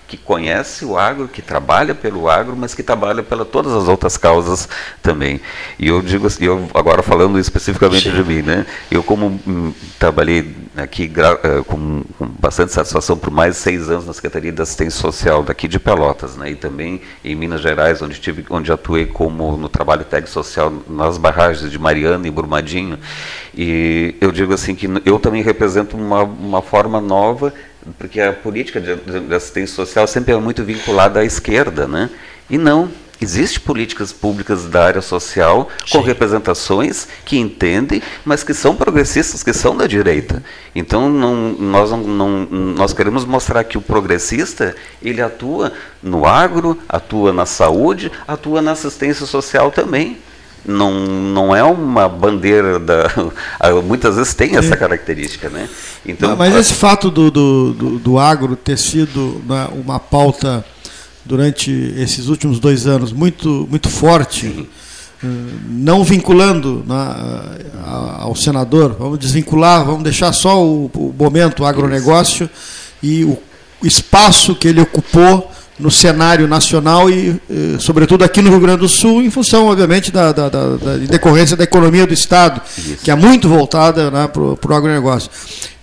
[0.09, 4.17] que conhece o agro, que trabalha pelo agro, mas que trabalha pela todas as outras
[4.17, 4.67] causas
[5.03, 5.39] também.
[5.77, 8.15] E eu digo assim, eu agora falando especificamente Sim.
[8.15, 8.65] de mim, né?
[8.89, 14.07] Eu como hum, trabalhei aqui uh, com, com, bastante satisfação por mais de seis anos
[14.07, 16.49] na Secretaria de Assistência Social daqui de Pelotas, né?
[16.49, 21.19] E também em Minas Gerais, onde tive, onde atuei como no trabalho técnico social nas
[21.19, 22.97] barragens de Mariana e Brumadinho.
[23.55, 27.53] E eu digo assim que eu também represento uma, uma forma nova
[27.97, 32.09] porque a política de, de assistência social sempre é muito vinculada à esquerda, né?
[32.49, 32.89] E não,
[33.21, 36.05] Existem políticas públicas da área social com Sim.
[36.05, 40.41] representações que entendem, mas que são progressistas, que são da direita.
[40.73, 46.79] Então não, nós, não, não, nós queremos mostrar que o progressista ele atua no agro,
[46.87, 50.17] atua na saúde, atua na assistência social também.
[50.65, 53.07] Não, não é uma bandeira da.
[53.83, 55.69] Muitas vezes tem essa característica, né?
[56.05, 60.63] Então, mas esse fato do, do, do, do agro ter sido né, uma pauta
[61.25, 64.67] durante esses últimos dois anos muito, muito forte,
[65.23, 65.27] eh,
[65.69, 67.55] não vinculando na,
[68.19, 72.49] ao senador, vamos desvincular, vamos deixar só o, o momento o agronegócio
[73.03, 73.37] e o
[73.83, 78.89] espaço que ele ocupou no cenário nacional e, eh, sobretudo, aqui no Rio Grande do
[78.89, 82.97] Sul, em função, obviamente, da, da, da, da decorrência da economia do Estado, Isso.
[83.03, 85.31] que é muito voltada né, para o agronegócio.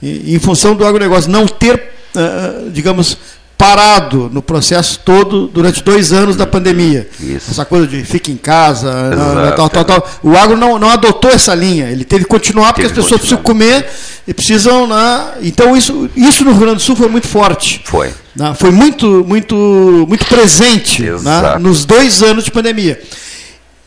[0.02, 1.77] E, em função do agronegócio não ter,
[2.14, 3.16] uh, digamos,
[3.56, 7.08] parado no processo todo durante dois anos da pandemia.
[7.18, 7.50] Isso.
[7.50, 10.10] Essa coisa de fica em casa, Exato, tal, tal, tal.
[10.22, 11.90] O agro não, não adotou essa linha.
[11.90, 13.86] Ele teve que continuar porque teve as pessoas precisam comer
[14.26, 14.86] e precisam.
[14.86, 15.24] Né?
[15.42, 17.80] Então isso, isso no Rio Grande do Sul foi muito forte.
[17.84, 18.12] Foi.
[18.34, 18.54] Né?
[18.58, 19.56] Foi muito, muito,
[20.06, 21.58] muito presente né?
[21.58, 23.00] nos dois anos de pandemia.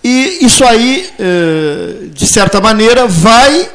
[0.04, 3.70] E isso aí, eh, de certa maneira, vai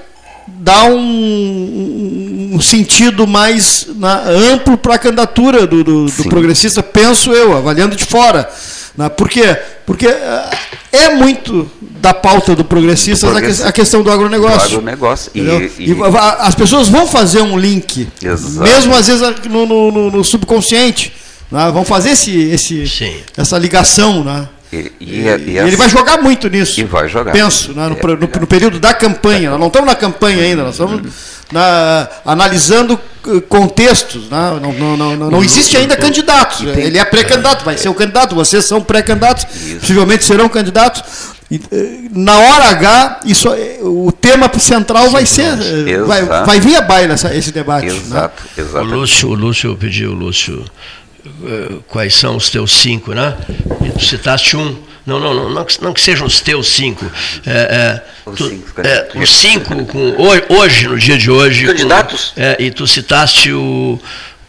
[0.47, 7.33] dar um, um sentido mais na, amplo para a candidatura do, do, do, progressista, penso
[7.33, 8.49] eu, avaliando de fora.
[8.97, 9.09] Né?
[9.09, 9.57] Por quê?
[9.87, 10.51] Porque eh,
[10.93, 13.27] é muito da pauta do progressista
[13.67, 14.71] a questão do agronegócio.
[14.71, 15.31] Do agronegócio.
[15.35, 15.97] E, e, e,
[16.39, 18.63] as pessoas vão fazer um link, Exato.
[18.63, 21.13] mesmo às vezes no, no, no subconsciente.
[21.51, 21.71] Né?
[21.73, 24.23] Vão fazer esse, esse, essa ligação.
[24.23, 24.49] Né?
[24.75, 26.81] E, e, e, ele vai jogar muito nisso.
[26.81, 27.33] E vai jogar.
[27.33, 29.51] Penso, né, no, no, no, período da campanha.
[29.51, 31.03] Nós não estamos na campanha ainda, nós estamos
[31.53, 34.29] na, analisando eh, contextos.
[34.29, 34.59] Né?
[34.61, 36.65] Não, não, não, não, existe ainda candidato.
[36.69, 39.45] Ele é pré-candidato, vai ser o candidato, vocês são pré-candidatos,
[39.81, 41.35] possivelmente serão candidatos.
[41.51, 45.57] Eh, na hora H, isso, eh, o tema central vai ser.
[46.07, 47.87] Vai, vai vir a baila esse debate.
[47.87, 48.81] Exato, né?
[48.81, 51.04] O Lúcio, o Lúcio pediu, Lúcio eh,
[51.89, 53.37] quais são os teus cinco, né?
[53.85, 54.77] E tu citaste um.
[55.07, 57.05] Não, não, não, não, não que sejam os teus cinco.
[57.47, 60.15] É, é, os, tu, cinco é, os cinco, com,
[60.49, 61.67] hoje, no dia de hoje.
[61.67, 62.33] Candidatos?
[62.35, 64.01] Com, e tu citaste o,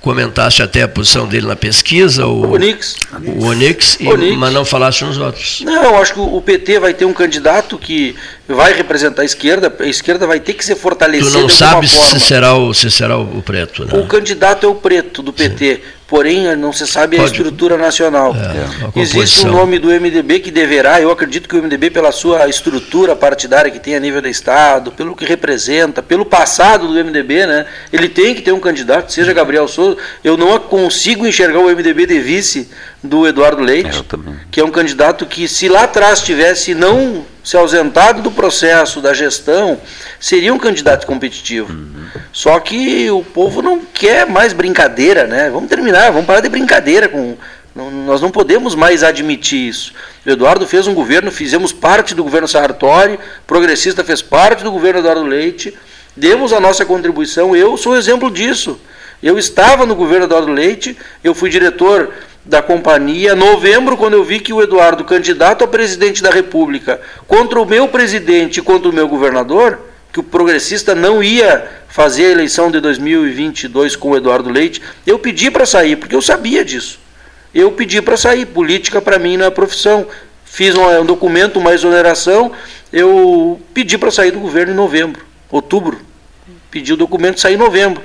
[0.06, 2.96] comentaste até a posição dele na pesquisa, o Onix,
[3.26, 4.38] o Onix, e, Onix.
[4.38, 5.62] mas não falaste nos outros.
[5.62, 8.16] Não, acho que o PT vai ter um candidato que
[8.48, 11.32] vai representar a esquerda, a esquerda vai ter que ser fortalecida.
[11.32, 13.98] Tu não sabes se será o se será o preto, né?
[13.98, 15.76] O candidato é o preto do PT.
[15.76, 18.36] Sim porém não se sabe Pode, a estrutura nacional.
[18.36, 22.48] É, Existe um nome do MDB que deverá, eu acredito que o MDB, pela sua
[22.48, 27.48] estrutura partidária que tem a nível do Estado, pelo que representa, pelo passado do MDB,
[27.48, 29.98] né, ele tem que ter um candidato, seja Gabriel Souza.
[30.24, 32.70] Eu não consigo enxergar o MDB de vice
[33.04, 34.04] do Eduardo Leite,
[34.52, 39.14] que é um candidato que, se lá atrás tivesse não se ausentado do processo, da
[39.14, 39.80] gestão,
[40.20, 41.72] seria um candidato competitivo.
[41.72, 42.08] Uhum.
[42.34, 45.52] Só que o povo não quer mais brincadeira, né?
[45.52, 47.38] Vamos terminar, vamos parar de brincadeira com.
[47.76, 49.94] Não, nós não podemos mais admitir isso.
[50.26, 55.02] O Eduardo fez um governo, fizemos parte do governo Sartori, progressista fez parte do governo
[55.02, 55.78] Eduardo Leite,
[56.16, 57.56] demos a nossa contribuição.
[57.56, 58.80] Eu sou exemplo disso.
[59.26, 62.14] Eu estava no governo Eduardo Leite, eu fui diretor
[62.46, 67.60] da companhia, novembro, quando eu vi que o Eduardo, candidato a presidente da República, contra
[67.60, 69.80] o meu presidente e contra o meu governador,
[70.14, 75.18] que o progressista não ia fazer a eleição de 2022 com o Eduardo Leite, eu
[75.18, 77.00] pedi para sair, porque eu sabia disso.
[77.52, 78.46] Eu pedi para sair.
[78.46, 80.06] Política para mim não é profissão.
[80.46, 82.52] Fiz um, um documento, uma exoneração,
[82.94, 86.00] eu pedi para sair do governo em novembro, outubro.
[86.70, 88.04] Pedi o documento sair em novembro.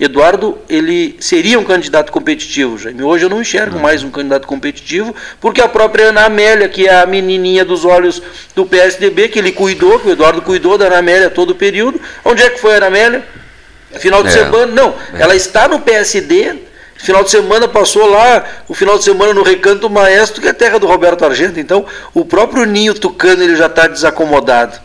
[0.00, 3.02] Eduardo, ele seria um candidato competitivo, Jaime.
[3.02, 3.82] Hoje eu não enxergo uhum.
[3.82, 8.22] mais um candidato competitivo, porque a própria Ana Amélia, que é a menininha dos olhos
[8.54, 12.00] do PSDB, que ele cuidou, que o Eduardo cuidou da Ana Amélia todo o período.
[12.24, 13.26] Onde é que foi a Ana Amélia?
[13.98, 14.32] Final de é.
[14.32, 14.72] semana?
[14.72, 15.20] Não, é.
[15.20, 16.54] ela está no PSD.
[16.96, 20.54] Final de semana passou lá, o final de semana no Recanto Maestro, que é a
[20.54, 21.60] terra do Roberto Argento.
[21.60, 24.80] Então, o próprio Ninho Tucano ele já está desacomodado.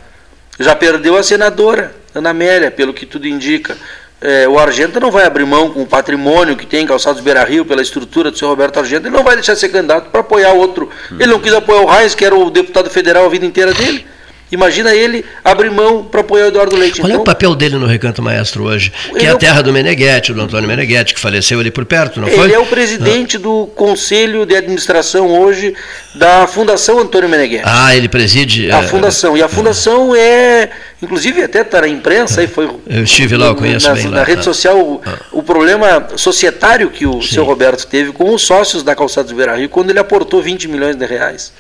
[0.60, 3.78] Já perdeu a senadora, Ana Amélia, pelo que tudo indica
[4.26, 7.44] é, o Argenta não vai abrir mão com o patrimônio que tem em Calçados Beira
[7.44, 10.54] Rio, pela estrutura do seu Roberto Argenta, ele não vai deixar ser candidato para apoiar
[10.54, 10.90] outro.
[11.12, 14.06] Ele não quis apoiar o Reis, que era o deputado federal a vida inteira dele.
[14.52, 17.02] Imagina ele abrir mão para apoiar o Eduardo Leite.
[17.02, 18.92] Qual então, é o papel dele no Recanto Maestro hoje?
[19.18, 22.22] Que é é a terra do Meneghetti, do Antônio Meneghetti, que faleceu ali por perto,
[22.22, 22.46] não foi?
[22.46, 25.74] Ele é o presidente do Conselho de Administração hoje
[26.14, 27.64] da Fundação Antônio Meneghetti.
[27.66, 28.72] Ah, ele preside.
[28.72, 29.36] A eh, fundação.
[29.36, 30.70] E a fundação é,
[31.02, 34.18] inclusive até está na imprensa, aí foi Eu estive lá, eu conheço na, bem na
[34.18, 34.24] lá.
[34.24, 34.44] rede Ah.
[34.44, 35.02] social o,
[35.32, 39.70] o problema societário que o seu Roberto teve com os sócios da Calçados Beira Rio
[39.70, 41.52] quando ele aportou 20 milhões de reais.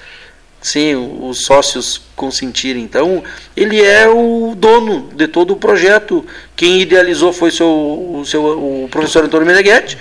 [0.65, 2.81] Sem os sócios consentirem.
[2.81, 3.23] Então,
[3.55, 6.25] ele é o dono de todo o projeto.
[6.55, 9.95] Quem idealizou foi seu, o, seu, o professor Antônio Meneghetti.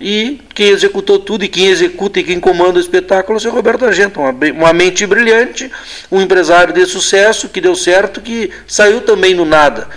[0.00, 3.52] E quem executou tudo e quem executa e quem comanda o espetáculo é o seu
[3.52, 5.70] Roberto Argento, uma, uma mente brilhante,
[6.10, 9.88] um empresário de sucesso que deu certo, que saiu também no nada.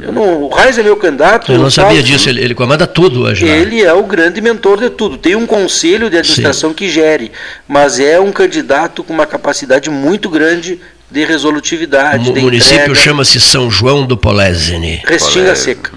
[0.00, 1.52] Eu não, o Reis é meu candidato.
[1.52, 4.80] Eu não sabia falo- disso, ele, ele comanda tudo hoje ele é o grande mentor
[4.80, 5.16] de tudo.
[5.16, 7.30] Tem um conselho de administração que gere,
[7.68, 12.94] mas é um candidato com uma capacidade muito grande de O resolutividade, mu- de município
[12.96, 15.02] chama-se São João do Polesine.
[15.06, 15.92] Restinga Seca.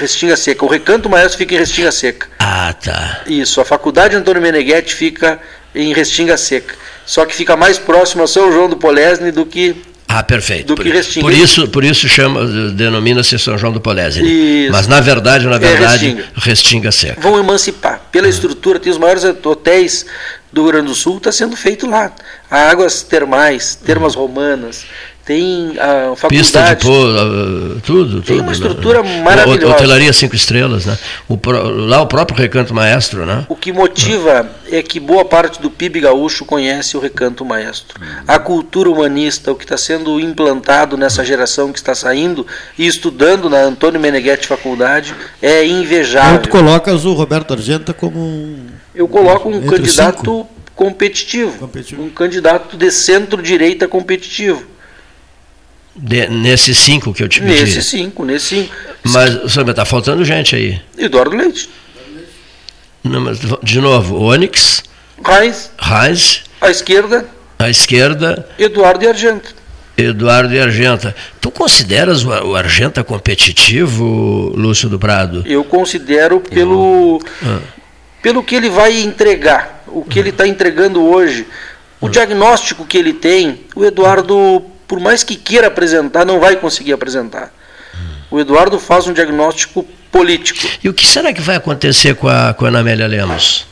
[0.00, 0.64] Restinga Seca.
[0.64, 2.26] O Recanto Maestro fica em Restinga Seca.
[2.38, 3.22] Ah, tá.
[3.26, 3.60] Isso.
[3.60, 5.40] A Faculdade Antônio Meneghetti fica
[5.74, 6.74] em Restinga Seca.
[7.04, 9.76] Só que fica mais próximo a São João do Polesne do que
[10.08, 10.66] Ah, perfeito.
[10.68, 11.24] Do por, que Restinga.
[11.24, 14.64] por isso, por isso chama, denomina-se São João do Polesine.
[14.64, 14.72] Isso.
[14.72, 16.24] Mas na verdade, na É verdade, Restinga.
[16.36, 17.20] Restinga seca.
[17.20, 18.00] vão emancipar.
[18.10, 20.04] Pela estrutura, tem os maiores hotéis
[20.52, 22.12] do Rio Grande do Sul, está sendo feito lá.
[22.50, 24.84] Há águas termais, termas romanas,
[25.26, 26.86] tem a Pista de faculdade.
[26.86, 28.34] pô, ah, tudo, tudo.
[28.38, 28.52] uma né?
[28.52, 29.74] estrutura O- maravilhosa.
[29.74, 30.96] Hotelaria cinco estrelas, né?
[31.28, 31.36] O,
[31.88, 33.44] lá o próprio Recanto Maestro, né?
[33.48, 38.00] O que motiva é que boa parte do PIB gaúcho conhece o recanto maestro.
[38.26, 42.46] A cultura humanista, o que está sendo implantado nessa geração que está saindo
[42.78, 45.12] e estudando na Antônio Meneghetti Faculdade
[45.42, 46.42] é Então invejável.
[46.42, 48.66] tu colocas o Roberto Argenta como um.
[48.94, 54.75] Eu coloco um candidato competitivo, um candidato de centro-direita competitivo.
[55.96, 57.60] De- nesses cinco que eu te pedi.
[57.62, 58.74] Nesse cinco, nesse cinco.
[59.04, 60.80] Mas, sabe, tá faltando gente aí.
[60.98, 61.68] Eduardo Leite,
[63.02, 64.82] Não, mas, de novo, Onyx,
[65.24, 67.26] Reis, Reis, à esquerda,
[67.58, 69.54] à esquerda, Eduardo e Argento.
[69.96, 71.14] Eduardo e Argenta.
[71.40, 75.42] Tu consideras o, Argenta competitivo, Lúcio do Prado?
[75.46, 77.60] Eu considero pelo, Ah.
[78.22, 81.46] pelo que ele vai entregar, o que ele está entregando hoje,
[82.00, 86.92] o diagnóstico que ele tem, o Eduardo, por mais que queira apresentar, não vai conseguir
[86.92, 87.52] apresentar.
[88.30, 90.60] O Eduardo faz um diagnóstico político.
[90.82, 93.66] E o que será que vai acontecer com a, com a Ana Amélia Lemos?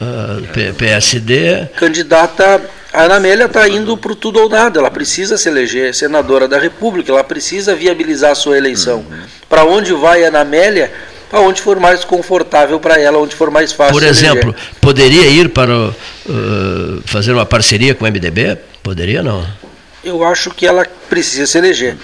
[0.00, 2.60] Ah, P- PSD, Candidata,
[2.92, 6.46] a Ana Amélia está indo para o tudo ou nada, ela precisa se eleger senadora
[6.46, 9.06] da República, ela precisa viabilizar a sua eleição.
[9.48, 10.92] Para onde vai a Ana Amélia?
[11.30, 13.94] Para onde for mais confortável para ela, onde for mais fácil.
[13.94, 14.30] por se eleger.
[14.32, 15.92] exemplo, poderia ir para ah,
[17.06, 18.58] fazer uma parceria com o MDB?
[18.82, 19.46] Poderia não?
[20.06, 21.96] Eu acho que ela precisa se eleger.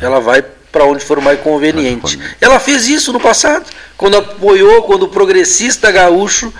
[0.00, 2.18] Ela vai para onde for mais conveniente.
[2.40, 3.64] Ela fez isso no passado,
[3.96, 6.52] quando apoiou, quando o progressista gaúcho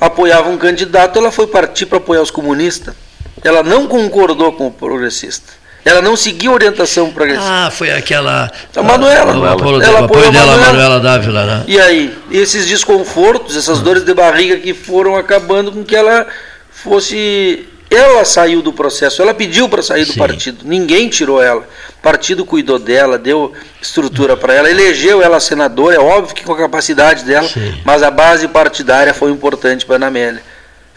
[0.00, 2.94] apoiava um candidato, ela foi partir para apoiar os comunistas.
[3.42, 5.62] Ela não concordou com o progressista.
[5.84, 7.50] Ela não seguiu a orientação progressista.
[7.50, 8.50] Ah, foi aquela.
[8.76, 9.36] A Manuela.
[9.36, 10.66] O apoio, Ela apoiou dela, a Manuela.
[10.66, 11.64] Manuela Dávila, né?
[11.66, 16.26] E aí, esses desconfortos, essas dores de barriga que foram acabando com que ela
[16.70, 17.66] fosse.
[17.94, 21.60] Ela saiu do processo, ela pediu para sair do partido, ninguém tirou ela.
[21.60, 26.52] O partido cuidou dela, deu estrutura para ela, elegeu ela senadora, é óbvio que com
[26.52, 27.48] a capacidade dela,
[27.84, 30.42] mas a base partidária foi importante para a Ana Amélia.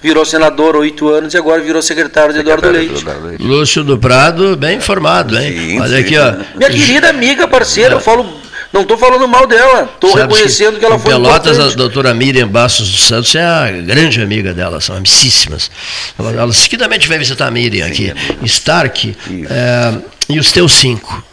[0.02, 3.04] Virou senador oito anos e agora virou secretário de Eduardo Leite.
[3.40, 5.82] Lúcio do Prado, bem informado, hein?
[5.82, 6.34] Olha aqui, ó.
[6.56, 8.30] Minha querida amiga, parceira, eu falo,
[8.74, 11.74] não estou falando mal dela, estou reconhecendo que, ela em foi Pelotas, importante.
[11.74, 15.72] a doutora Miriam Bastos dos Santos é a grande amiga dela, são amicíssimas.
[16.18, 18.14] Ela, ela seguidamente vai visitar a Miriam aqui.
[18.44, 19.16] Stark,
[19.50, 19.94] é,
[20.30, 21.24] e os teus cinco?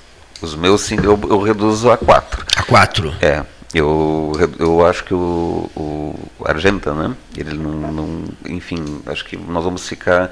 [0.40, 2.44] Os meus cinco eu, eu reduzo a quatro.
[2.56, 3.14] A quatro?
[3.20, 3.42] É.
[3.74, 6.14] Eu, eu acho que o, o
[6.44, 7.14] Argenta, né?
[7.36, 8.24] Ele não, não.
[8.46, 10.30] Enfim, acho que nós vamos ficar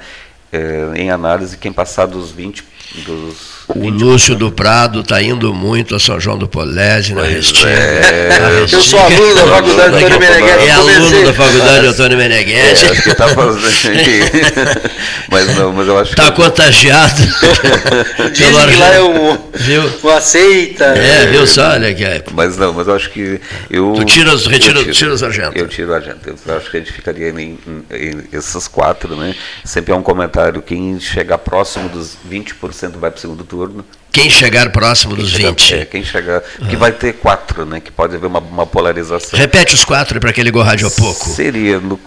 [0.51, 2.63] eh, em análise quem passar dos 20.
[3.05, 7.69] Dos O Lúcio do Prado está indo muito a São João do Polésio, na Restinga.
[7.69, 8.65] é.
[8.71, 12.85] Eu sou aluno da faculdade a Antônio pouco- Meneghetti, É aluno da faculdade Antônio Meneghetti.
[12.85, 13.61] É, acho que tá fazendo.
[15.31, 16.41] mas não, mas eu acho Está que.
[16.41, 17.21] contagiado.
[18.33, 19.83] Dizem que lá é um, Viu?
[20.03, 20.85] uma seita.
[20.85, 21.69] É, viu só?
[21.71, 22.23] Olha que é.
[22.33, 23.39] Mas não, mas eu acho que
[23.69, 23.93] eu.
[23.95, 25.57] Tu tiras- retira- eu tiro, tira os Argenta.
[25.57, 26.33] Eu tiro o Argenta.
[26.45, 27.57] Eu acho que a gente ficaria em,
[27.91, 29.33] em- esses quatro, né?
[29.63, 33.60] Sempre é um comentário: quem chegar próximo dos 20% vai para o segundo turno.
[34.11, 35.73] Quem chegar próximo Quem dos chegar- 20.
[35.73, 36.41] É, quem chegar.
[36.69, 37.79] Que vai ter quatro, né?
[37.79, 39.39] Que pode haver uma, uma polarização.
[39.39, 41.29] Repete os quatro para aquele gorrar de pouco.
[41.29, 41.99] Seria, no-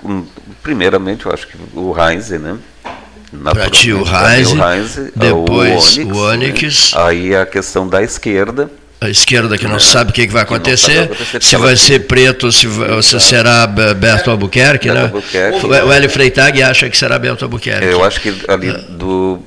[0.62, 2.56] primeiramente, eu acho que o Heinz, né?
[3.42, 6.92] Para ti o Heinz, depois o Onyx.
[6.94, 7.00] Né?
[7.02, 8.70] Aí a questão da esquerda,
[9.00, 11.10] a esquerda que não é, sabe o que, que vai acontecer,
[11.40, 12.68] se vai ser preto, se,
[13.02, 15.04] se será Beto Albuquerque, Beto né?
[15.06, 17.84] Albuquerque, o Hélio Freitag acha que será Beto Albuquerque.
[17.86, 19.42] Eu acho que ali do,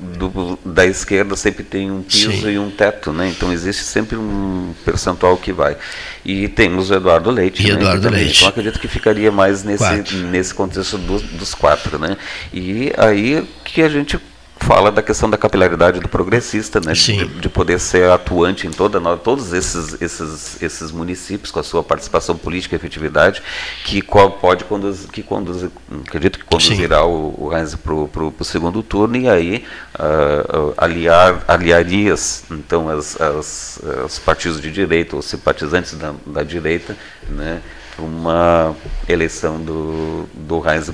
[0.64, 2.50] da esquerda sempre tem um piso Sim.
[2.50, 3.28] e um teto, né?
[3.28, 5.76] Então existe sempre um percentual que vai.
[6.24, 7.62] E temos o Eduardo Leite.
[7.62, 7.78] E né?
[7.78, 8.38] Eduardo Leite.
[8.38, 12.16] Então acredito que ficaria mais nesse, nesse contexto do, dos quatro, né?
[12.52, 14.18] E aí que a gente
[14.58, 16.92] fala da questão da capilaridade do progressista, né?
[16.92, 21.82] De, de, poder ser atuante em toda, todos esses, esses, esses municípios com a sua
[21.82, 23.42] participação política e efetividade,
[23.84, 25.68] que qual pode conduzir, que conduz,
[26.06, 27.04] acredito que conduzirá Sim.
[27.04, 29.64] o, o Heinz para o segundo turno e aí
[29.94, 36.96] uh, aliar, aliarias então as, as, os partidos de direita, os simpatizantes da, da direita,
[37.28, 37.62] né?
[37.98, 38.76] uma
[39.08, 40.90] eleição do, do Heinz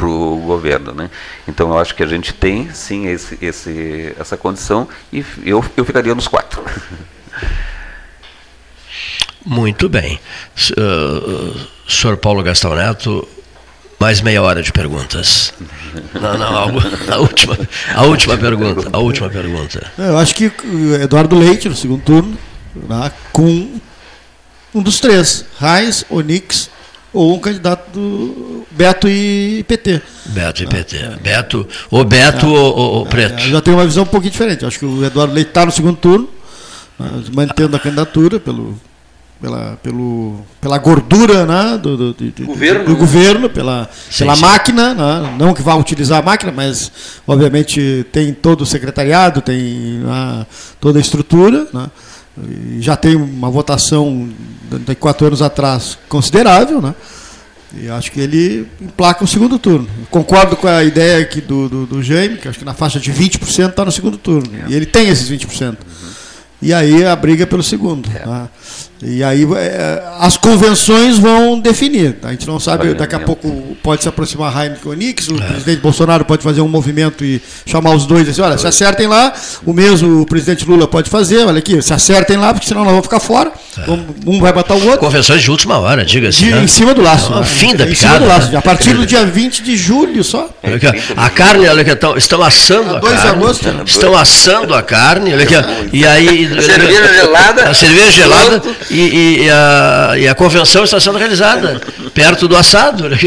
[0.00, 0.94] para o governo.
[0.94, 1.10] Né?
[1.46, 5.84] Então eu acho que a gente tem sim esse, esse, essa condição e eu, eu
[5.84, 6.64] ficaria nos quatro.
[9.44, 10.18] Muito bem.
[10.72, 11.58] Uh,
[11.88, 13.26] senhor Paulo Gastão Neto,
[13.98, 15.52] mais meia hora de perguntas.
[16.14, 17.58] Não, não, a, a, última,
[17.94, 18.88] a última pergunta.
[18.92, 19.90] A última pergunta.
[19.98, 20.52] Eu acho que
[21.02, 22.38] Eduardo Leite, no segundo turno,
[22.88, 23.80] né, com
[24.72, 26.70] um dos três, Raiz, Onix
[27.12, 30.00] ou um candidato do Beto e PT.
[30.26, 30.96] Beto e PT.
[30.96, 31.16] Ah, é.
[31.16, 33.40] Beto, ou Beto é, ou, ou é, Preto.
[33.40, 34.64] já tem uma visão um pouquinho diferente.
[34.64, 36.28] Acho que o Eduardo Leite está no segundo turno,
[37.34, 38.78] mantendo a candidatura pelo,
[39.40, 44.36] pela, pelo, pela gordura né, do, do, do, governo, do, do governo, pela, sim, pela
[44.36, 44.42] sim.
[44.42, 46.92] máquina, né, não que vá utilizar a máquina, mas
[47.26, 50.46] obviamente tem todo o secretariado, tem né,
[50.78, 51.66] toda a estrutura.
[51.72, 51.90] Né,
[52.78, 54.28] já tem uma votação
[54.86, 56.94] de quatro anos atrás considerável, né?
[57.74, 59.88] E acho que ele emplaca o segundo turno.
[60.10, 63.12] Concordo com a ideia aqui do, do, do Jaime, que acho que na faixa de
[63.12, 64.50] 20% está no segundo turno.
[64.66, 64.70] É.
[64.70, 65.68] E ele tem esses 20%.
[65.68, 65.76] Uhum.
[66.62, 68.08] E aí a briga é pelo segundo.
[68.10, 68.26] É.
[68.26, 68.48] Né?
[69.02, 72.16] E aí é, as convenções vão definir.
[72.22, 73.48] A gente não sabe, daqui a pouco
[73.82, 75.46] pode se aproximar Heineken e Onix, o é.
[75.46, 79.06] presidente Bolsonaro pode fazer um movimento e chamar os dois e dizer, olha, se acertem
[79.06, 79.32] lá,
[79.64, 82.90] o mesmo o presidente Lula pode fazer, olha aqui, se acertem lá, porque senão nós
[82.90, 83.52] vamos ficar fora.
[83.78, 83.90] É.
[84.26, 84.98] Um vai matar o outro.
[84.98, 86.44] Convenções de última hora, diga-se.
[86.46, 86.62] Né?
[86.62, 87.34] Em cima do laço.
[87.34, 87.44] Né?
[87.44, 88.14] Fim da em picada.
[88.14, 90.50] Cima do laço, a partir do dia 20 de julho só.
[91.16, 93.30] A carne, olha que estão, estão assando a, a carne.
[93.30, 93.82] Agosto, né?
[93.86, 95.54] Estão assando a carne, olha aqui,
[95.92, 96.46] e aí.
[96.46, 97.70] A cerveja gelada.
[97.70, 101.80] A cerveja gelada e, e a e a convenção está sendo realizada
[102.12, 103.08] perto do assado.
[103.08, 103.18] Né?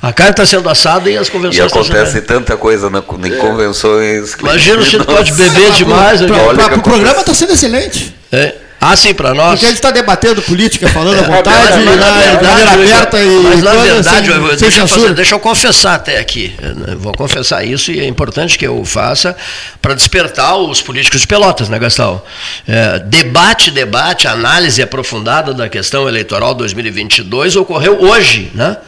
[0.00, 4.34] A carne está sendo assada e as convenções E acontece tanta coisa na, em convenções.
[4.40, 6.20] Imagina se pode beber demais.
[6.22, 8.14] Para o programa está sendo excelente.
[8.30, 8.54] É.
[8.84, 9.50] Ah, sim, para nós.
[9.50, 13.28] Porque a gente está debatendo política, falando à vontade, é, de maneira aberta e.
[13.40, 16.52] Mas na verdade, sem, eu, deixa, eu fazer, deixa, eu confessar até aqui.
[16.88, 19.36] Eu vou confessar isso e é importante que eu faça
[19.80, 22.20] para despertar os políticos de Pelotas, né, Gastão?
[22.66, 28.78] É, debate, debate, análise aprofundada da questão eleitoral 2022 ocorreu hoje, né?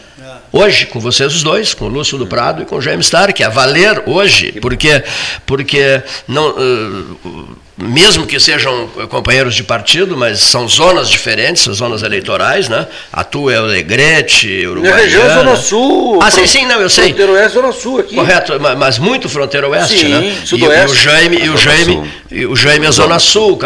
[0.52, 3.42] hoje com vocês os dois, com o Lúcio do Prado e com o James Stark,
[3.42, 5.02] a valer hoje, porque,
[5.46, 12.02] porque não, uh, mesmo que sejam companheiros de partido, mas são zonas diferentes, são zonas
[12.04, 12.86] eleitorais, né?
[13.12, 14.96] A tua é o Alegrete, Uruguaiana.
[14.96, 16.18] Na região Zona Sul.
[16.22, 17.06] Ah, sim, sim, não, eu sei.
[17.06, 18.14] Fronteira Oeste, Zona Sul aqui.
[18.14, 20.36] Correto, mas muito fronteira Oeste, sim, né?
[20.44, 20.86] Sudoeste.
[20.86, 23.58] E, o Jaime, e o Jaime, e o Jaime é Zona Sul,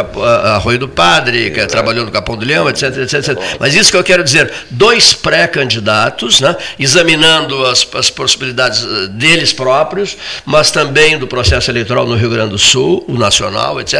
[0.54, 3.38] Arroio do Padre, que trabalhou no Capão do Leão, etc, etc, etc.
[3.60, 6.56] Mas isso que eu quero dizer, dois pré-candidatos, né?
[6.78, 10.16] Examinando as, as possibilidades eh, deles próprios,
[10.46, 13.97] mas também do processo eleitoral no Rio Grande do Sul, o nacional, etc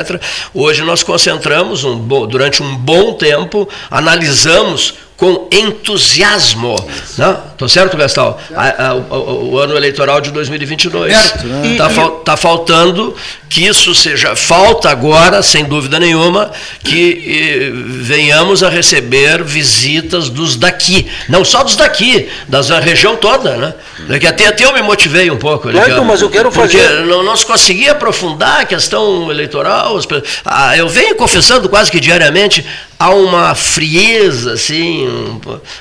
[0.55, 6.77] Hoje nós concentramos um, durante um bom tempo, analisamos com entusiasmo.
[6.77, 7.69] Estou né?
[7.69, 8.41] certo, Gastal?
[8.55, 11.13] A, a, o, o, ano eleitoral de 2022.
[11.13, 11.77] Está né?
[11.77, 13.17] Tá fal, tá faltando
[13.49, 14.37] que isso seja.
[14.37, 16.53] Falta agora, sem dúvida nenhuma,
[16.85, 21.09] que eh, venhamos a receber visitas dos daqui.
[21.29, 23.75] Não só dos daqui, da região toda.
[24.07, 24.19] Né?
[24.21, 25.69] Que até, até eu me motivei um pouco.
[25.69, 26.79] Claro, mas eu quero fazer.
[26.79, 29.99] Porque não, não se conseguia aprofundar a questão eleitoral.
[30.45, 32.65] Ah, eu venho confessando quase que diariamente
[32.99, 35.41] há uma frieza, assim, um,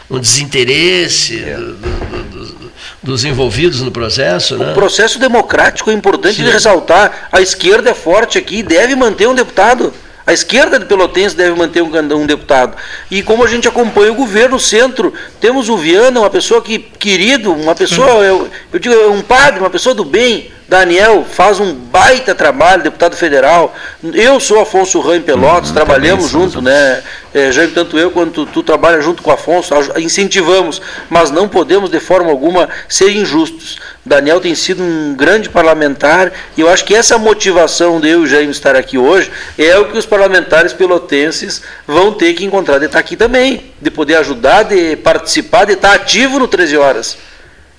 [0.10, 1.56] um desinteresse é.
[1.56, 2.72] do, do, do,
[3.04, 4.56] dos envolvidos no processo.
[4.56, 4.74] O né?
[4.74, 6.44] processo democrático é importante Sim.
[6.44, 7.30] de ressaltar.
[7.32, 9.94] A esquerda é forte aqui e deve manter um deputado.
[10.26, 12.76] A esquerda de Pelotense deve manter um, um, deputado.
[13.10, 16.80] E como a gente acompanha o governo, o centro, temos o Viana, uma pessoa que
[16.80, 21.62] querido, uma pessoa, eu, eu digo, é um padre, uma pessoa do bem, Daniel faz
[21.62, 23.74] um baita trabalho, deputado federal.
[24.14, 27.02] Eu sou Afonso Ram Pelotas, uhum, trabalhamos junto, né?
[27.34, 31.48] É, já tanto eu quanto tu, tu trabalha junto com o Afonso, incentivamos, mas não
[31.48, 33.78] podemos de forma alguma ser injustos.
[34.06, 38.24] Daniel tem sido um grande parlamentar e eu acho que essa motivação de eu e
[38.24, 42.78] o Jaime estar aqui hoje é o que os parlamentares pelotenses vão ter que encontrar
[42.80, 47.18] de estar aqui também, de poder ajudar, de participar, de estar ativo no 13 horas.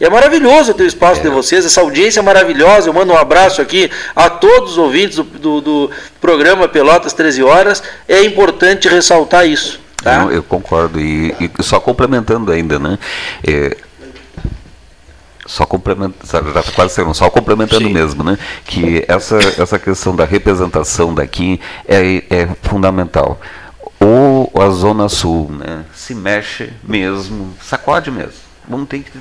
[0.00, 1.24] E é maravilhoso ter o espaço é.
[1.24, 2.88] de vocês, essa audiência é maravilhosa.
[2.88, 7.42] Eu mando um abraço aqui a todos os ouvintes do, do, do programa Pelotas 13
[7.42, 7.82] Horas.
[8.06, 9.80] É importante ressaltar isso.
[10.02, 10.18] Tá?
[10.18, 11.00] Não, eu concordo.
[11.00, 12.96] E, e, só complementando ainda, né?
[13.44, 13.76] É,
[15.44, 17.92] só complementando, já está quase sendo, só complementando Sim.
[17.92, 18.38] mesmo, né?
[18.64, 23.40] Que essa, essa questão da representação daqui é, é fundamental.
[23.98, 28.47] Ou a Zona Sul né, se mexe mesmo, sacode mesmo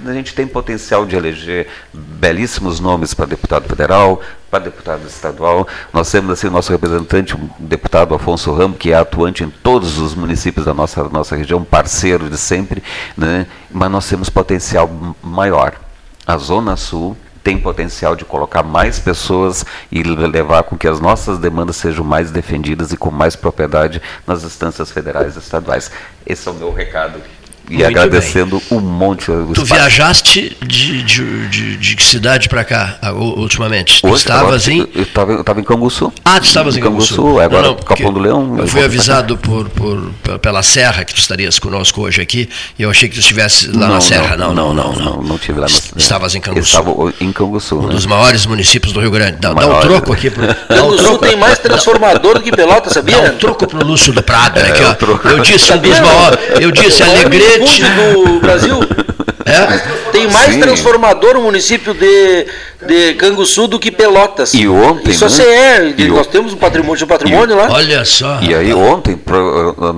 [0.05, 4.21] a gente tem potencial de eleger belíssimos nomes para deputado federal,
[4.51, 5.65] para deputado estadual.
[5.93, 10.13] Nós temos assim nosso representante, o deputado Afonso Ramos, que é atuante em todos os
[10.13, 12.83] municípios da nossa, nossa região, parceiro de sempre,
[13.15, 13.47] né?
[13.71, 14.89] mas nós temos potencial
[15.23, 15.73] maior.
[16.25, 21.39] A Zona Sul tem potencial de colocar mais pessoas e levar com que as nossas
[21.39, 25.89] demandas sejam mais defendidas e com mais propriedade nas instâncias federais e estaduais.
[26.25, 27.21] Esse é o meu recado
[27.69, 28.79] e Muito agradecendo bem.
[28.79, 29.25] um monte.
[29.53, 34.01] Tu viajaste de, de, de, de cidade para cá ultimamente?
[34.01, 34.87] Tu Hoje, estavas em.
[34.95, 36.11] Eu estava em Canguçu.
[36.23, 37.15] Ah, tu estavas em Canguçu.
[37.15, 38.57] Canguçu agora não, não, Capão do Leão.
[38.57, 42.49] Eu fui avisado por, por, pela Serra que tu estarias conosco hoje aqui
[42.79, 44.37] e eu achei que tu estivesse lá não, na Serra.
[44.37, 44.93] Não, não, não.
[44.93, 46.77] Não, não, não tive lá na Estavas em Canguçu.
[46.77, 47.77] Estava em Canguçu.
[47.77, 47.93] Um né?
[47.95, 49.37] dos maiores municípios do Rio Grande.
[49.39, 50.29] Dá, dá um troco aqui.
[50.29, 53.21] Pro, Canguçu tem mais transformador do que Pelota, sabia?
[53.21, 54.59] Dá um troco pro Lúcio do Prado.
[54.59, 56.39] Né, é, ó, eu disse um dos maiores.
[56.59, 57.03] Eu disse
[57.57, 58.79] Alegrete do Brasil.
[59.47, 60.11] É?
[60.11, 60.59] Tem mais Sim.
[60.59, 62.47] transformador o município de,
[62.85, 64.53] de Canguçu do que Pelotas.
[64.53, 65.11] E ontem.
[65.11, 65.45] Isso né?
[65.45, 66.29] é, e nós o...
[66.29, 67.69] temos um patrimônio, um patrimônio e, lá.
[67.71, 68.39] Olha só.
[68.41, 69.17] E aí ontem,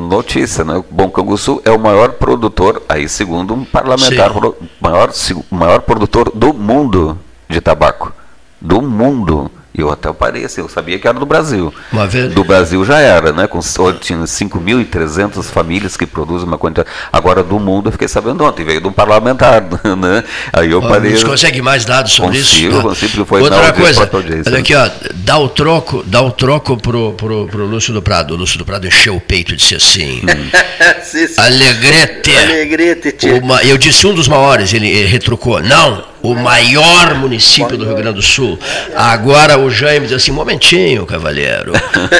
[0.08, 0.84] notícia, né?
[0.92, 5.12] Bom, Canguçu é o maior produtor, aí segundo um parlamentar, pro, maior,
[5.50, 7.18] maior produtor do mundo
[7.50, 8.14] de tabaco.
[8.62, 9.50] Do mundo.
[9.74, 11.74] Eu até parei assim, eu sabia que era do Brasil.
[11.92, 12.34] Uma vez...
[12.34, 13.48] Do Brasil já era, né?
[13.48, 13.60] Com,
[14.00, 16.90] tinha 5.300 famílias que produzem uma quantidade.
[17.14, 19.62] Agora do mundo eu fiquei sabendo ontem, veio de um parlamentar,
[19.98, 20.24] né?
[20.52, 21.16] Aí eu parei.
[21.16, 22.82] Você consegue mais dados sobre consigo, isso?
[22.82, 24.10] Consigo, foi Outra coisa,
[24.48, 28.34] olha aqui, ó, dá o troco, dá o troco pro, pro, pro Lúcio do Prado.
[28.34, 30.50] O Lúcio do Prado encheu o peito e disse assim: hum.
[31.38, 32.36] Alegrete.
[32.36, 35.62] Alegrete, uma, eu disse um dos maiores, ele, ele retrucou.
[35.62, 38.60] Não, o maior município do Rio Grande do Sul.
[38.96, 41.74] Agora o Jaime diz assim: momentinho, cavalheiro.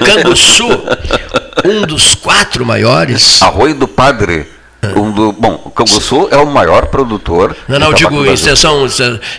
[0.06, 0.68] Canguçu,
[1.66, 3.42] um dos quatro maiores.
[3.42, 4.59] Arroio do Padre
[4.96, 7.56] um do, bom, o Canguçu é o maior produtor.
[7.68, 8.88] Não, não, digo em extensão,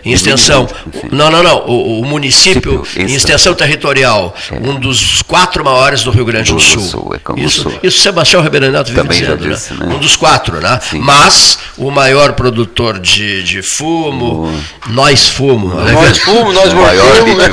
[0.05, 0.69] em extensão.
[1.11, 1.65] Não, não, não.
[1.67, 4.57] O, o município em extensão territorial, é.
[4.57, 6.83] um dos quatro maiores do Rio Grande do, do Sul.
[6.83, 9.87] Sul é isso, isso Sebastião Ribeiro Neto vive Também dizendo, disse, né?
[9.87, 10.79] Um dos quatro, né?
[10.83, 10.99] Sim.
[10.99, 14.53] Mas o maior produtor de, de fumo,
[14.89, 15.75] nós fumo.
[15.75, 15.93] Né?
[15.93, 17.37] Nós fumo, nós morremos.
[17.39, 17.51] Né?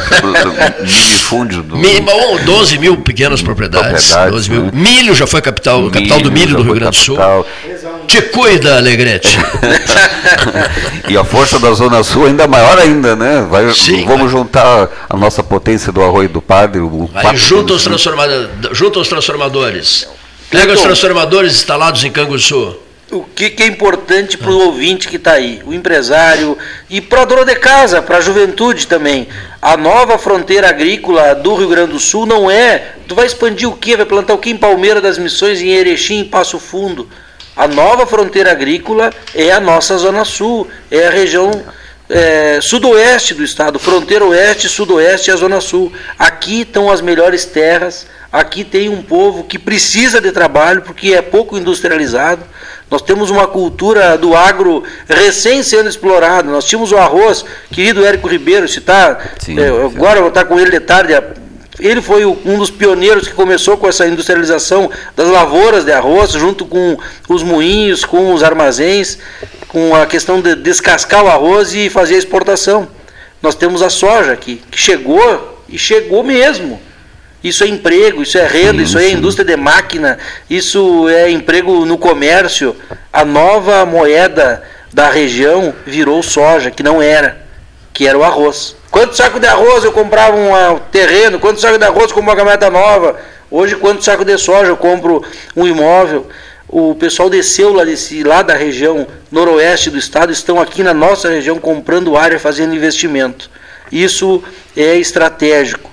[1.28, 1.78] minifúndio do.
[1.78, 2.12] Mínimo,
[2.46, 4.08] 12 mil pequenas propriedades.
[4.08, 4.64] propriedades 12 mil.
[4.64, 4.72] Né?
[4.74, 7.18] Milho já foi capital, milho, capital do milho do Rio Grande do Sul.
[8.08, 9.38] Te cuida, Alegrete.
[11.10, 13.46] e a força da Zona Sul ainda maior ainda, né?
[13.50, 14.42] Vai, Sim, vamos vai.
[14.42, 16.82] juntar a nossa potência do Arroio do Padre.
[16.82, 20.08] O vai, junta, os transformadores, junta os transformadores.
[20.50, 22.78] Pega os transformadores instalados em Canguçu.
[23.10, 26.58] O que, que é importante para o ouvinte que está aí, o empresário
[26.90, 29.30] e para a dona de casa, para a juventude também.
[29.62, 32.96] A nova fronteira agrícola do Rio Grande do Sul não é.
[33.08, 33.96] Tu vai expandir o quê?
[33.96, 37.08] Vai plantar o quê em Palmeira das Missões, em Erechim, em Passo Fundo?
[37.58, 41.50] A nova fronteira agrícola é a nossa Zona Sul, é a região
[42.08, 45.92] é, sudoeste do estado, fronteira oeste, sudoeste e a Zona Sul.
[46.20, 51.22] Aqui estão as melhores terras, aqui tem um povo que precisa de trabalho porque é
[51.22, 52.44] pouco industrializado.
[52.92, 56.50] Nós temos uma cultura do agro recém sendo explorada.
[56.50, 59.20] Nós tínhamos o arroz, querido Érico Ribeiro, se está.
[59.50, 61.14] É, agora eu vou estar com ele de tarde
[61.80, 66.66] ele foi um dos pioneiros que começou com essa industrialização das lavouras de arroz, junto
[66.66, 66.98] com
[67.30, 69.18] os moinhos, com os armazéns,
[69.68, 72.88] com a questão de descascar o arroz e fazer a exportação.
[73.42, 76.82] Nós temos a soja aqui, que chegou e chegou mesmo.
[77.44, 80.18] Isso é emprego, isso é renda, isso é indústria de máquina,
[80.50, 82.76] isso é emprego no comércio.
[83.14, 87.46] A nova moeda da região virou soja, que não era,
[87.94, 88.76] que era o arroz.
[88.98, 91.38] Quanto saco de arroz eu comprava um terreno?
[91.38, 93.16] Quanto saco de arroz eu comprava uma caminhoneta nova?
[93.52, 95.24] Hoje, quanto saco de soja eu compro
[95.56, 96.28] um imóvel?
[96.68, 101.30] O pessoal desceu lá, desse, lá da região noroeste do estado, estão aqui na nossa
[101.30, 103.52] região comprando área, fazendo investimento.
[103.92, 104.44] Isso
[104.76, 105.92] é estratégico.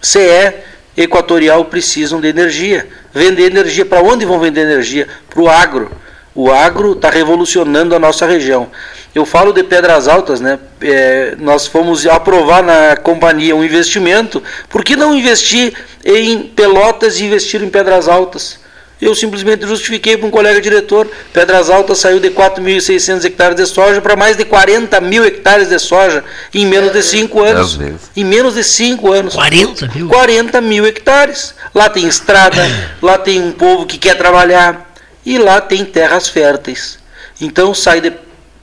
[0.00, 0.54] CE
[0.96, 2.88] Equatorial precisam de energia.
[3.12, 5.06] Vender energia, para onde vão vender energia?
[5.28, 5.90] Para o agro.
[6.36, 8.68] O agro está revolucionando a nossa região.
[9.14, 10.58] Eu falo de Pedras Altas, né?
[10.82, 14.42] É, nós fomos aprovar na companhia um investimento.
[14.68, 15.72] Por que não investir
[16.04, 18.58] em Pelotas e investir em Pedras Altas?
[19.00, 21.08] Eu simplesmente justifiquei para um colega diretor.
[21.32, 25.78] Pedras Altas saiu de 4.600 hectares de soja para mais de 40 mil hectares de
[25.78, 26.22] soja
[26.52, 27.78] em menos de 5 anos.
[28.14, 29.34] Em menos de 5 anos.
[29.34, 30.08] 40 mil?
[30.08, 31.54] 40 mil hectares.
[31.74, 32.62] Lá tem estrada,
[33.00, 34.85] lá tem um povo que quer trabalhar
[35.26, 36.98] e lá tem terras férteis.
[37.40, 38.12] Então sai de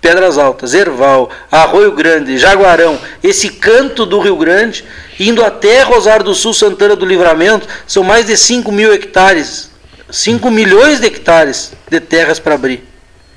[0.01, 4.83] Pedras Altas, Erval, Arroio Grande, Jaguarão, esse canto do Rio Grande,
[5.19, 9.71] indo até Rosário do Sul, Santana do Livramento, são mais de 5 mil hectares
[10.13, 12.87] 5 milhões de hectares de terras para abrir.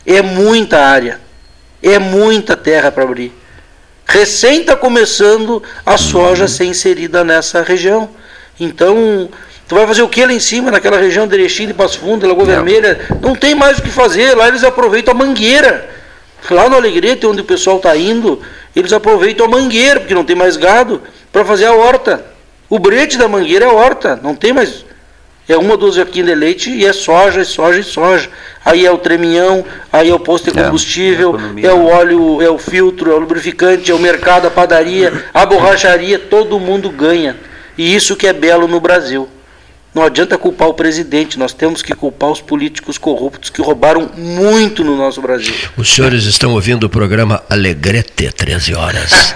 [0.05, 1.19] É muita área.
[1.83, 3.33] É muita terra para abrir.
[4.07, 8.11] Recém está começando a soja a ser inserida nessa região.
[8.61, 9.31] Então,
[9.67, 12.21] tu vai fazer o que lá em cima, naquela região de Erechim, de Passo Fundo,
[12.21, 12.55] de Lagoa não.
[12.55, 13.01] Vermelha?
[13.21, 14.35] Não tem mais o que fazer.
[14.35, 15.89] Lá eles aproveitam a mangueira.
[16.51, 18.41] Lá no Alegrete, onde o pessoal está indo,
[18.75, 21.03] eles aproveitam a mangueira, porque não tem mais gado,
[21.33, 22.25] para fazer a horta.
[22.69, 24.85] O brete da mangueira é a horta, não tem mais
[25.49, 28.29] é uma ou duas vaquinhas de leite e é soja, é soja e soja.
[28.65, 32.43] Aí é o treminhão, aí é o posto de é, combustível, é, é, o óleo,
[32.43, 36.91] é o filtro, é o lubrificante, é o mercado, a padaria, a borracharia, todo mundo
[36.91, 37.37] ganha.
[37.79, 39.29] E isso que é belo no Brasil.
[39.97, 44.85] Não adianta culpar o presidente, nós temos que culpar os políticos corruptos que roubaram muito
[44.85, 45.55] no nosso Brasil.
[45.75, 49.33] Os senhores estão ouvindo o programa Alegrete, 13 horas.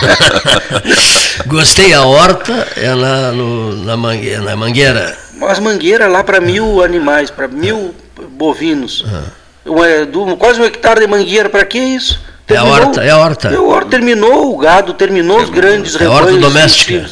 [1.46, 5.14] Gostei, a horta é lá no, na, mangueira, na mangueira.
[5.42, 7.94] As mangueiras lá para mil animais, para mil
[8.30, 9.04] bovinos.
[9.06, 9.24] Ah.
[10.38, 12.18] quase um hectare de mangueira, para que isso?
[12.46, 13.48] Terminou, é a horta, é a horta.
[13.48, 16.20] É a horta terminou o gado, terminou os grandes rebanhos.
[16.20, 17.06] É a horta doméstica.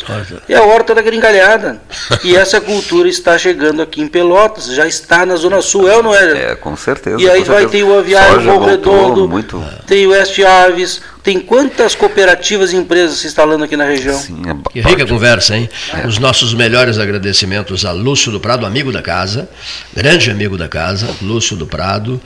[0.48, 1.80] É a horta da gringalhada.
[2.22, 6.02] e essa cultura está chegando aqui em Pelotas, já está na Zona Sul, é ou
[6.02, 6.52] não é?
[6.52, 7.20] É, com certeza.
[7.20, 9.62] E aí vai ter o Aviário Bom Redondo, muito...
[9.86, 14.14] tem o Oeste Aves, tem quantas cooperativas e empresas se instalando aqui na região?
[14.14, 15.70] Sim, é que rica conversa, hein?
[15.94, 16.06] É.
[16.06, 19.48] Os nossos melhores agradecimentos a Lúcio do Prado, amigo da casa,
[19.96, 22.20] grande amigo da casa, Lúcio do Prado,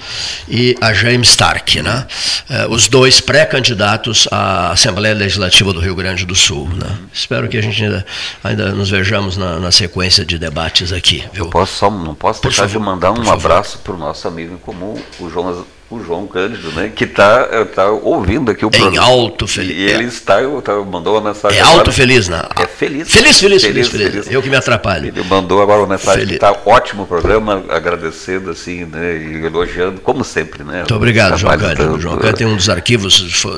[0.48, 2.08] e a James Stark, né?
[2.50, 6.68] Eh, os dois pré-candidatos à Assembleia Legislativa do Rio Grande do Sul.
[6.68, 6.98] Né?
[7.12, 8.06] Espero que a gente ainda,
[8.42, 11.24] ainda nos vejamos na, na sequência de debates aqui.
[11.32, 11.44] Viu?
[11.44, 14.54] Eu posso só, não posso deixar favor, de mandar um abraço para o nosso amigo
[14.54, 18.94] em comum, o Jonas o João Cândido, né, que está tá ouvindo aqui o programa.
[18.94, 19.74] Em alto feliz.
[19.74, 21.58] E ele está, tá, mandou uma mensagem.
[21.58, 22.42] É agora, alto feliz, né?
[22.60, 23.10] É feliz.
[23.10, 24.30] Feliz, feliz, feliz, feliz.
[24.30, 25.08] Eu que me atrapalho.
[25.08, 30.00] Ele mandou agora uma mensagem que está ótimo o programa, agradecendo assim, né, e elogiando,
[30.02, 30.78] como sempre, né?
[30.78, 31.94] Muito obrigado, João Cândido.
[31.94, 33.14] O João Cândido tem um dos arquivos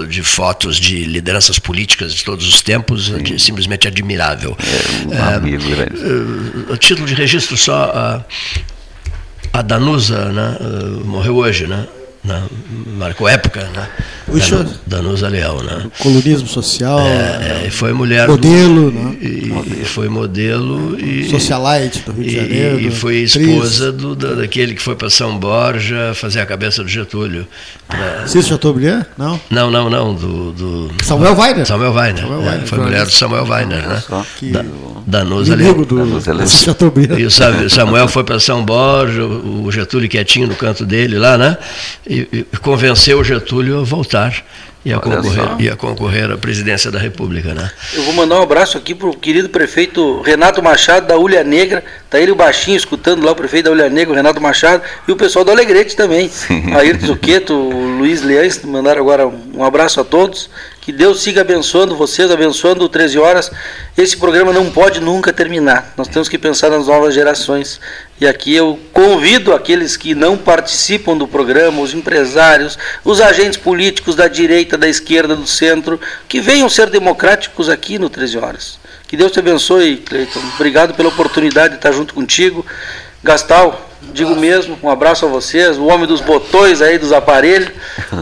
[0.08, 4.56] de fotos de lideranças políticas de todos os tempos, simplesmente admirável.
[5.10, 5.96] É um é, amigo grande.
[5.96, 8.24] Uh, título de registro só, a,
[9.52, 11.88] a Danusa, né, uh, morreu hoje, né?
[12.22, 12.42] Né?
[12.98, 13.88] marcou época, né?
[14.26, 15.86] Puxa, Danusa Leal, né?
[15.98, 17.00] Colonismo social.
[17.00, 18.28] É, é, foi mulher.
[18.28, 19.16] Modelo, do, né?
[19.20, 19.84] E, modelo.
[19.86, 21.28] Foi modelo e.
[21.30, 22.80] Socialite do Rio de Janeiro.
[22.80, 27.46] E, foi esposa do, daquele que foi para São Borja fazer a cabeça do Getúlio.
[27.88, 28.26] Pra...
[28.26, 29.04] Cícero Chateaubriand?
[29.16, 29.40] Não?
[29.50, 30.14] Não, não, não.
[30.14, 30.90] Do, do...
[31.02, 31.66] Samuel Weiner.
[31.66, 32.22] Samuel Weiner.
[32.22, 32.62] Samuel Weiner.
[32.62, 34.02] É, foi mulher do Samuel Weiner, né?
[34.38, 34.50] Que...
[34.50, 34.64] Da,
[35.06, 35.74] Danusa Leal.
[35.74, 37.18] do Danusa Chateaubriand.
[37.18, 41.56] E o Samuel foi para São Borja, o Getúlio quietinho no canto dele lá, né?
[42.10, 44.44] E, e convenceu o Getúlio a voltar
[44.84, 47.52] e a, concorrer, e a concorrer à presidência da República.
[47.52, 47.70] Né?
[47.92, 51.84] Eu vou mandar um abraço aqui para o querido prefeito Renato Machado, da Ulha Negra.
[52.04, 55.12] Está ele o baixinho escutando lá o prefeito da Ulha Negra, o Renato Machado, e
[55.12, 56.30] o pessoal do Alegrete também.
[56.74, 60.48] Ayrton Zuqueto, o Luiz Leães, mandaram agora um abraço a todos.
[60.80, 63.50] Que Deus siga abençoando vocês, abençoando o 13 horas.
[63.98, 65.92] Esse programa não pode nunca terminar.
[65.94, 67.78] Nós temos que pensar nas novas gerações.
[68.18, 74.14] E aqui eu convido aqueles que não participam do programa, os empresários, os agentes políticos
[74.14, 78.80] da direita, da esquerda, do centro, que venham ser democráticos aqui no 13 horas.
[79.06, 80.40] Que Deus te abençoe, Cleiton.
[80.54, 82.64] Obrigado pela oportunidade de estar junto contigo.
[83.22, 87.70] Gastal, digo mesmo, um abraço a vocês, o homem dos botões aí dos aparelhos.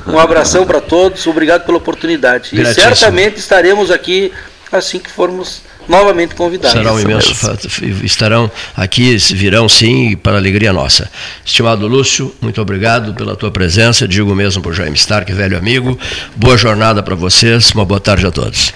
[0.07, 2.51] Um abração para todos, obrigado pela oportunidade.
[2.53, 4.33] E certamente estaremos aqui
[4.73, 6.77] assim que formos novamente convidados.
[6.77, 7.67] Será um imenso fato.
[8.05, 11.11] Estarão aqui, virão sim, para alegria nossa.
[11.45, 14.07] Estimado Lúcio, muito obrigado pela tua presença.
[14.07, 15.99] Digo mesmo para o Jaime Stark, velho amigo.
[16.37, 17.71] Boa jornada para vocês.
[17.71, 18.73] Uma boa tarde a todos.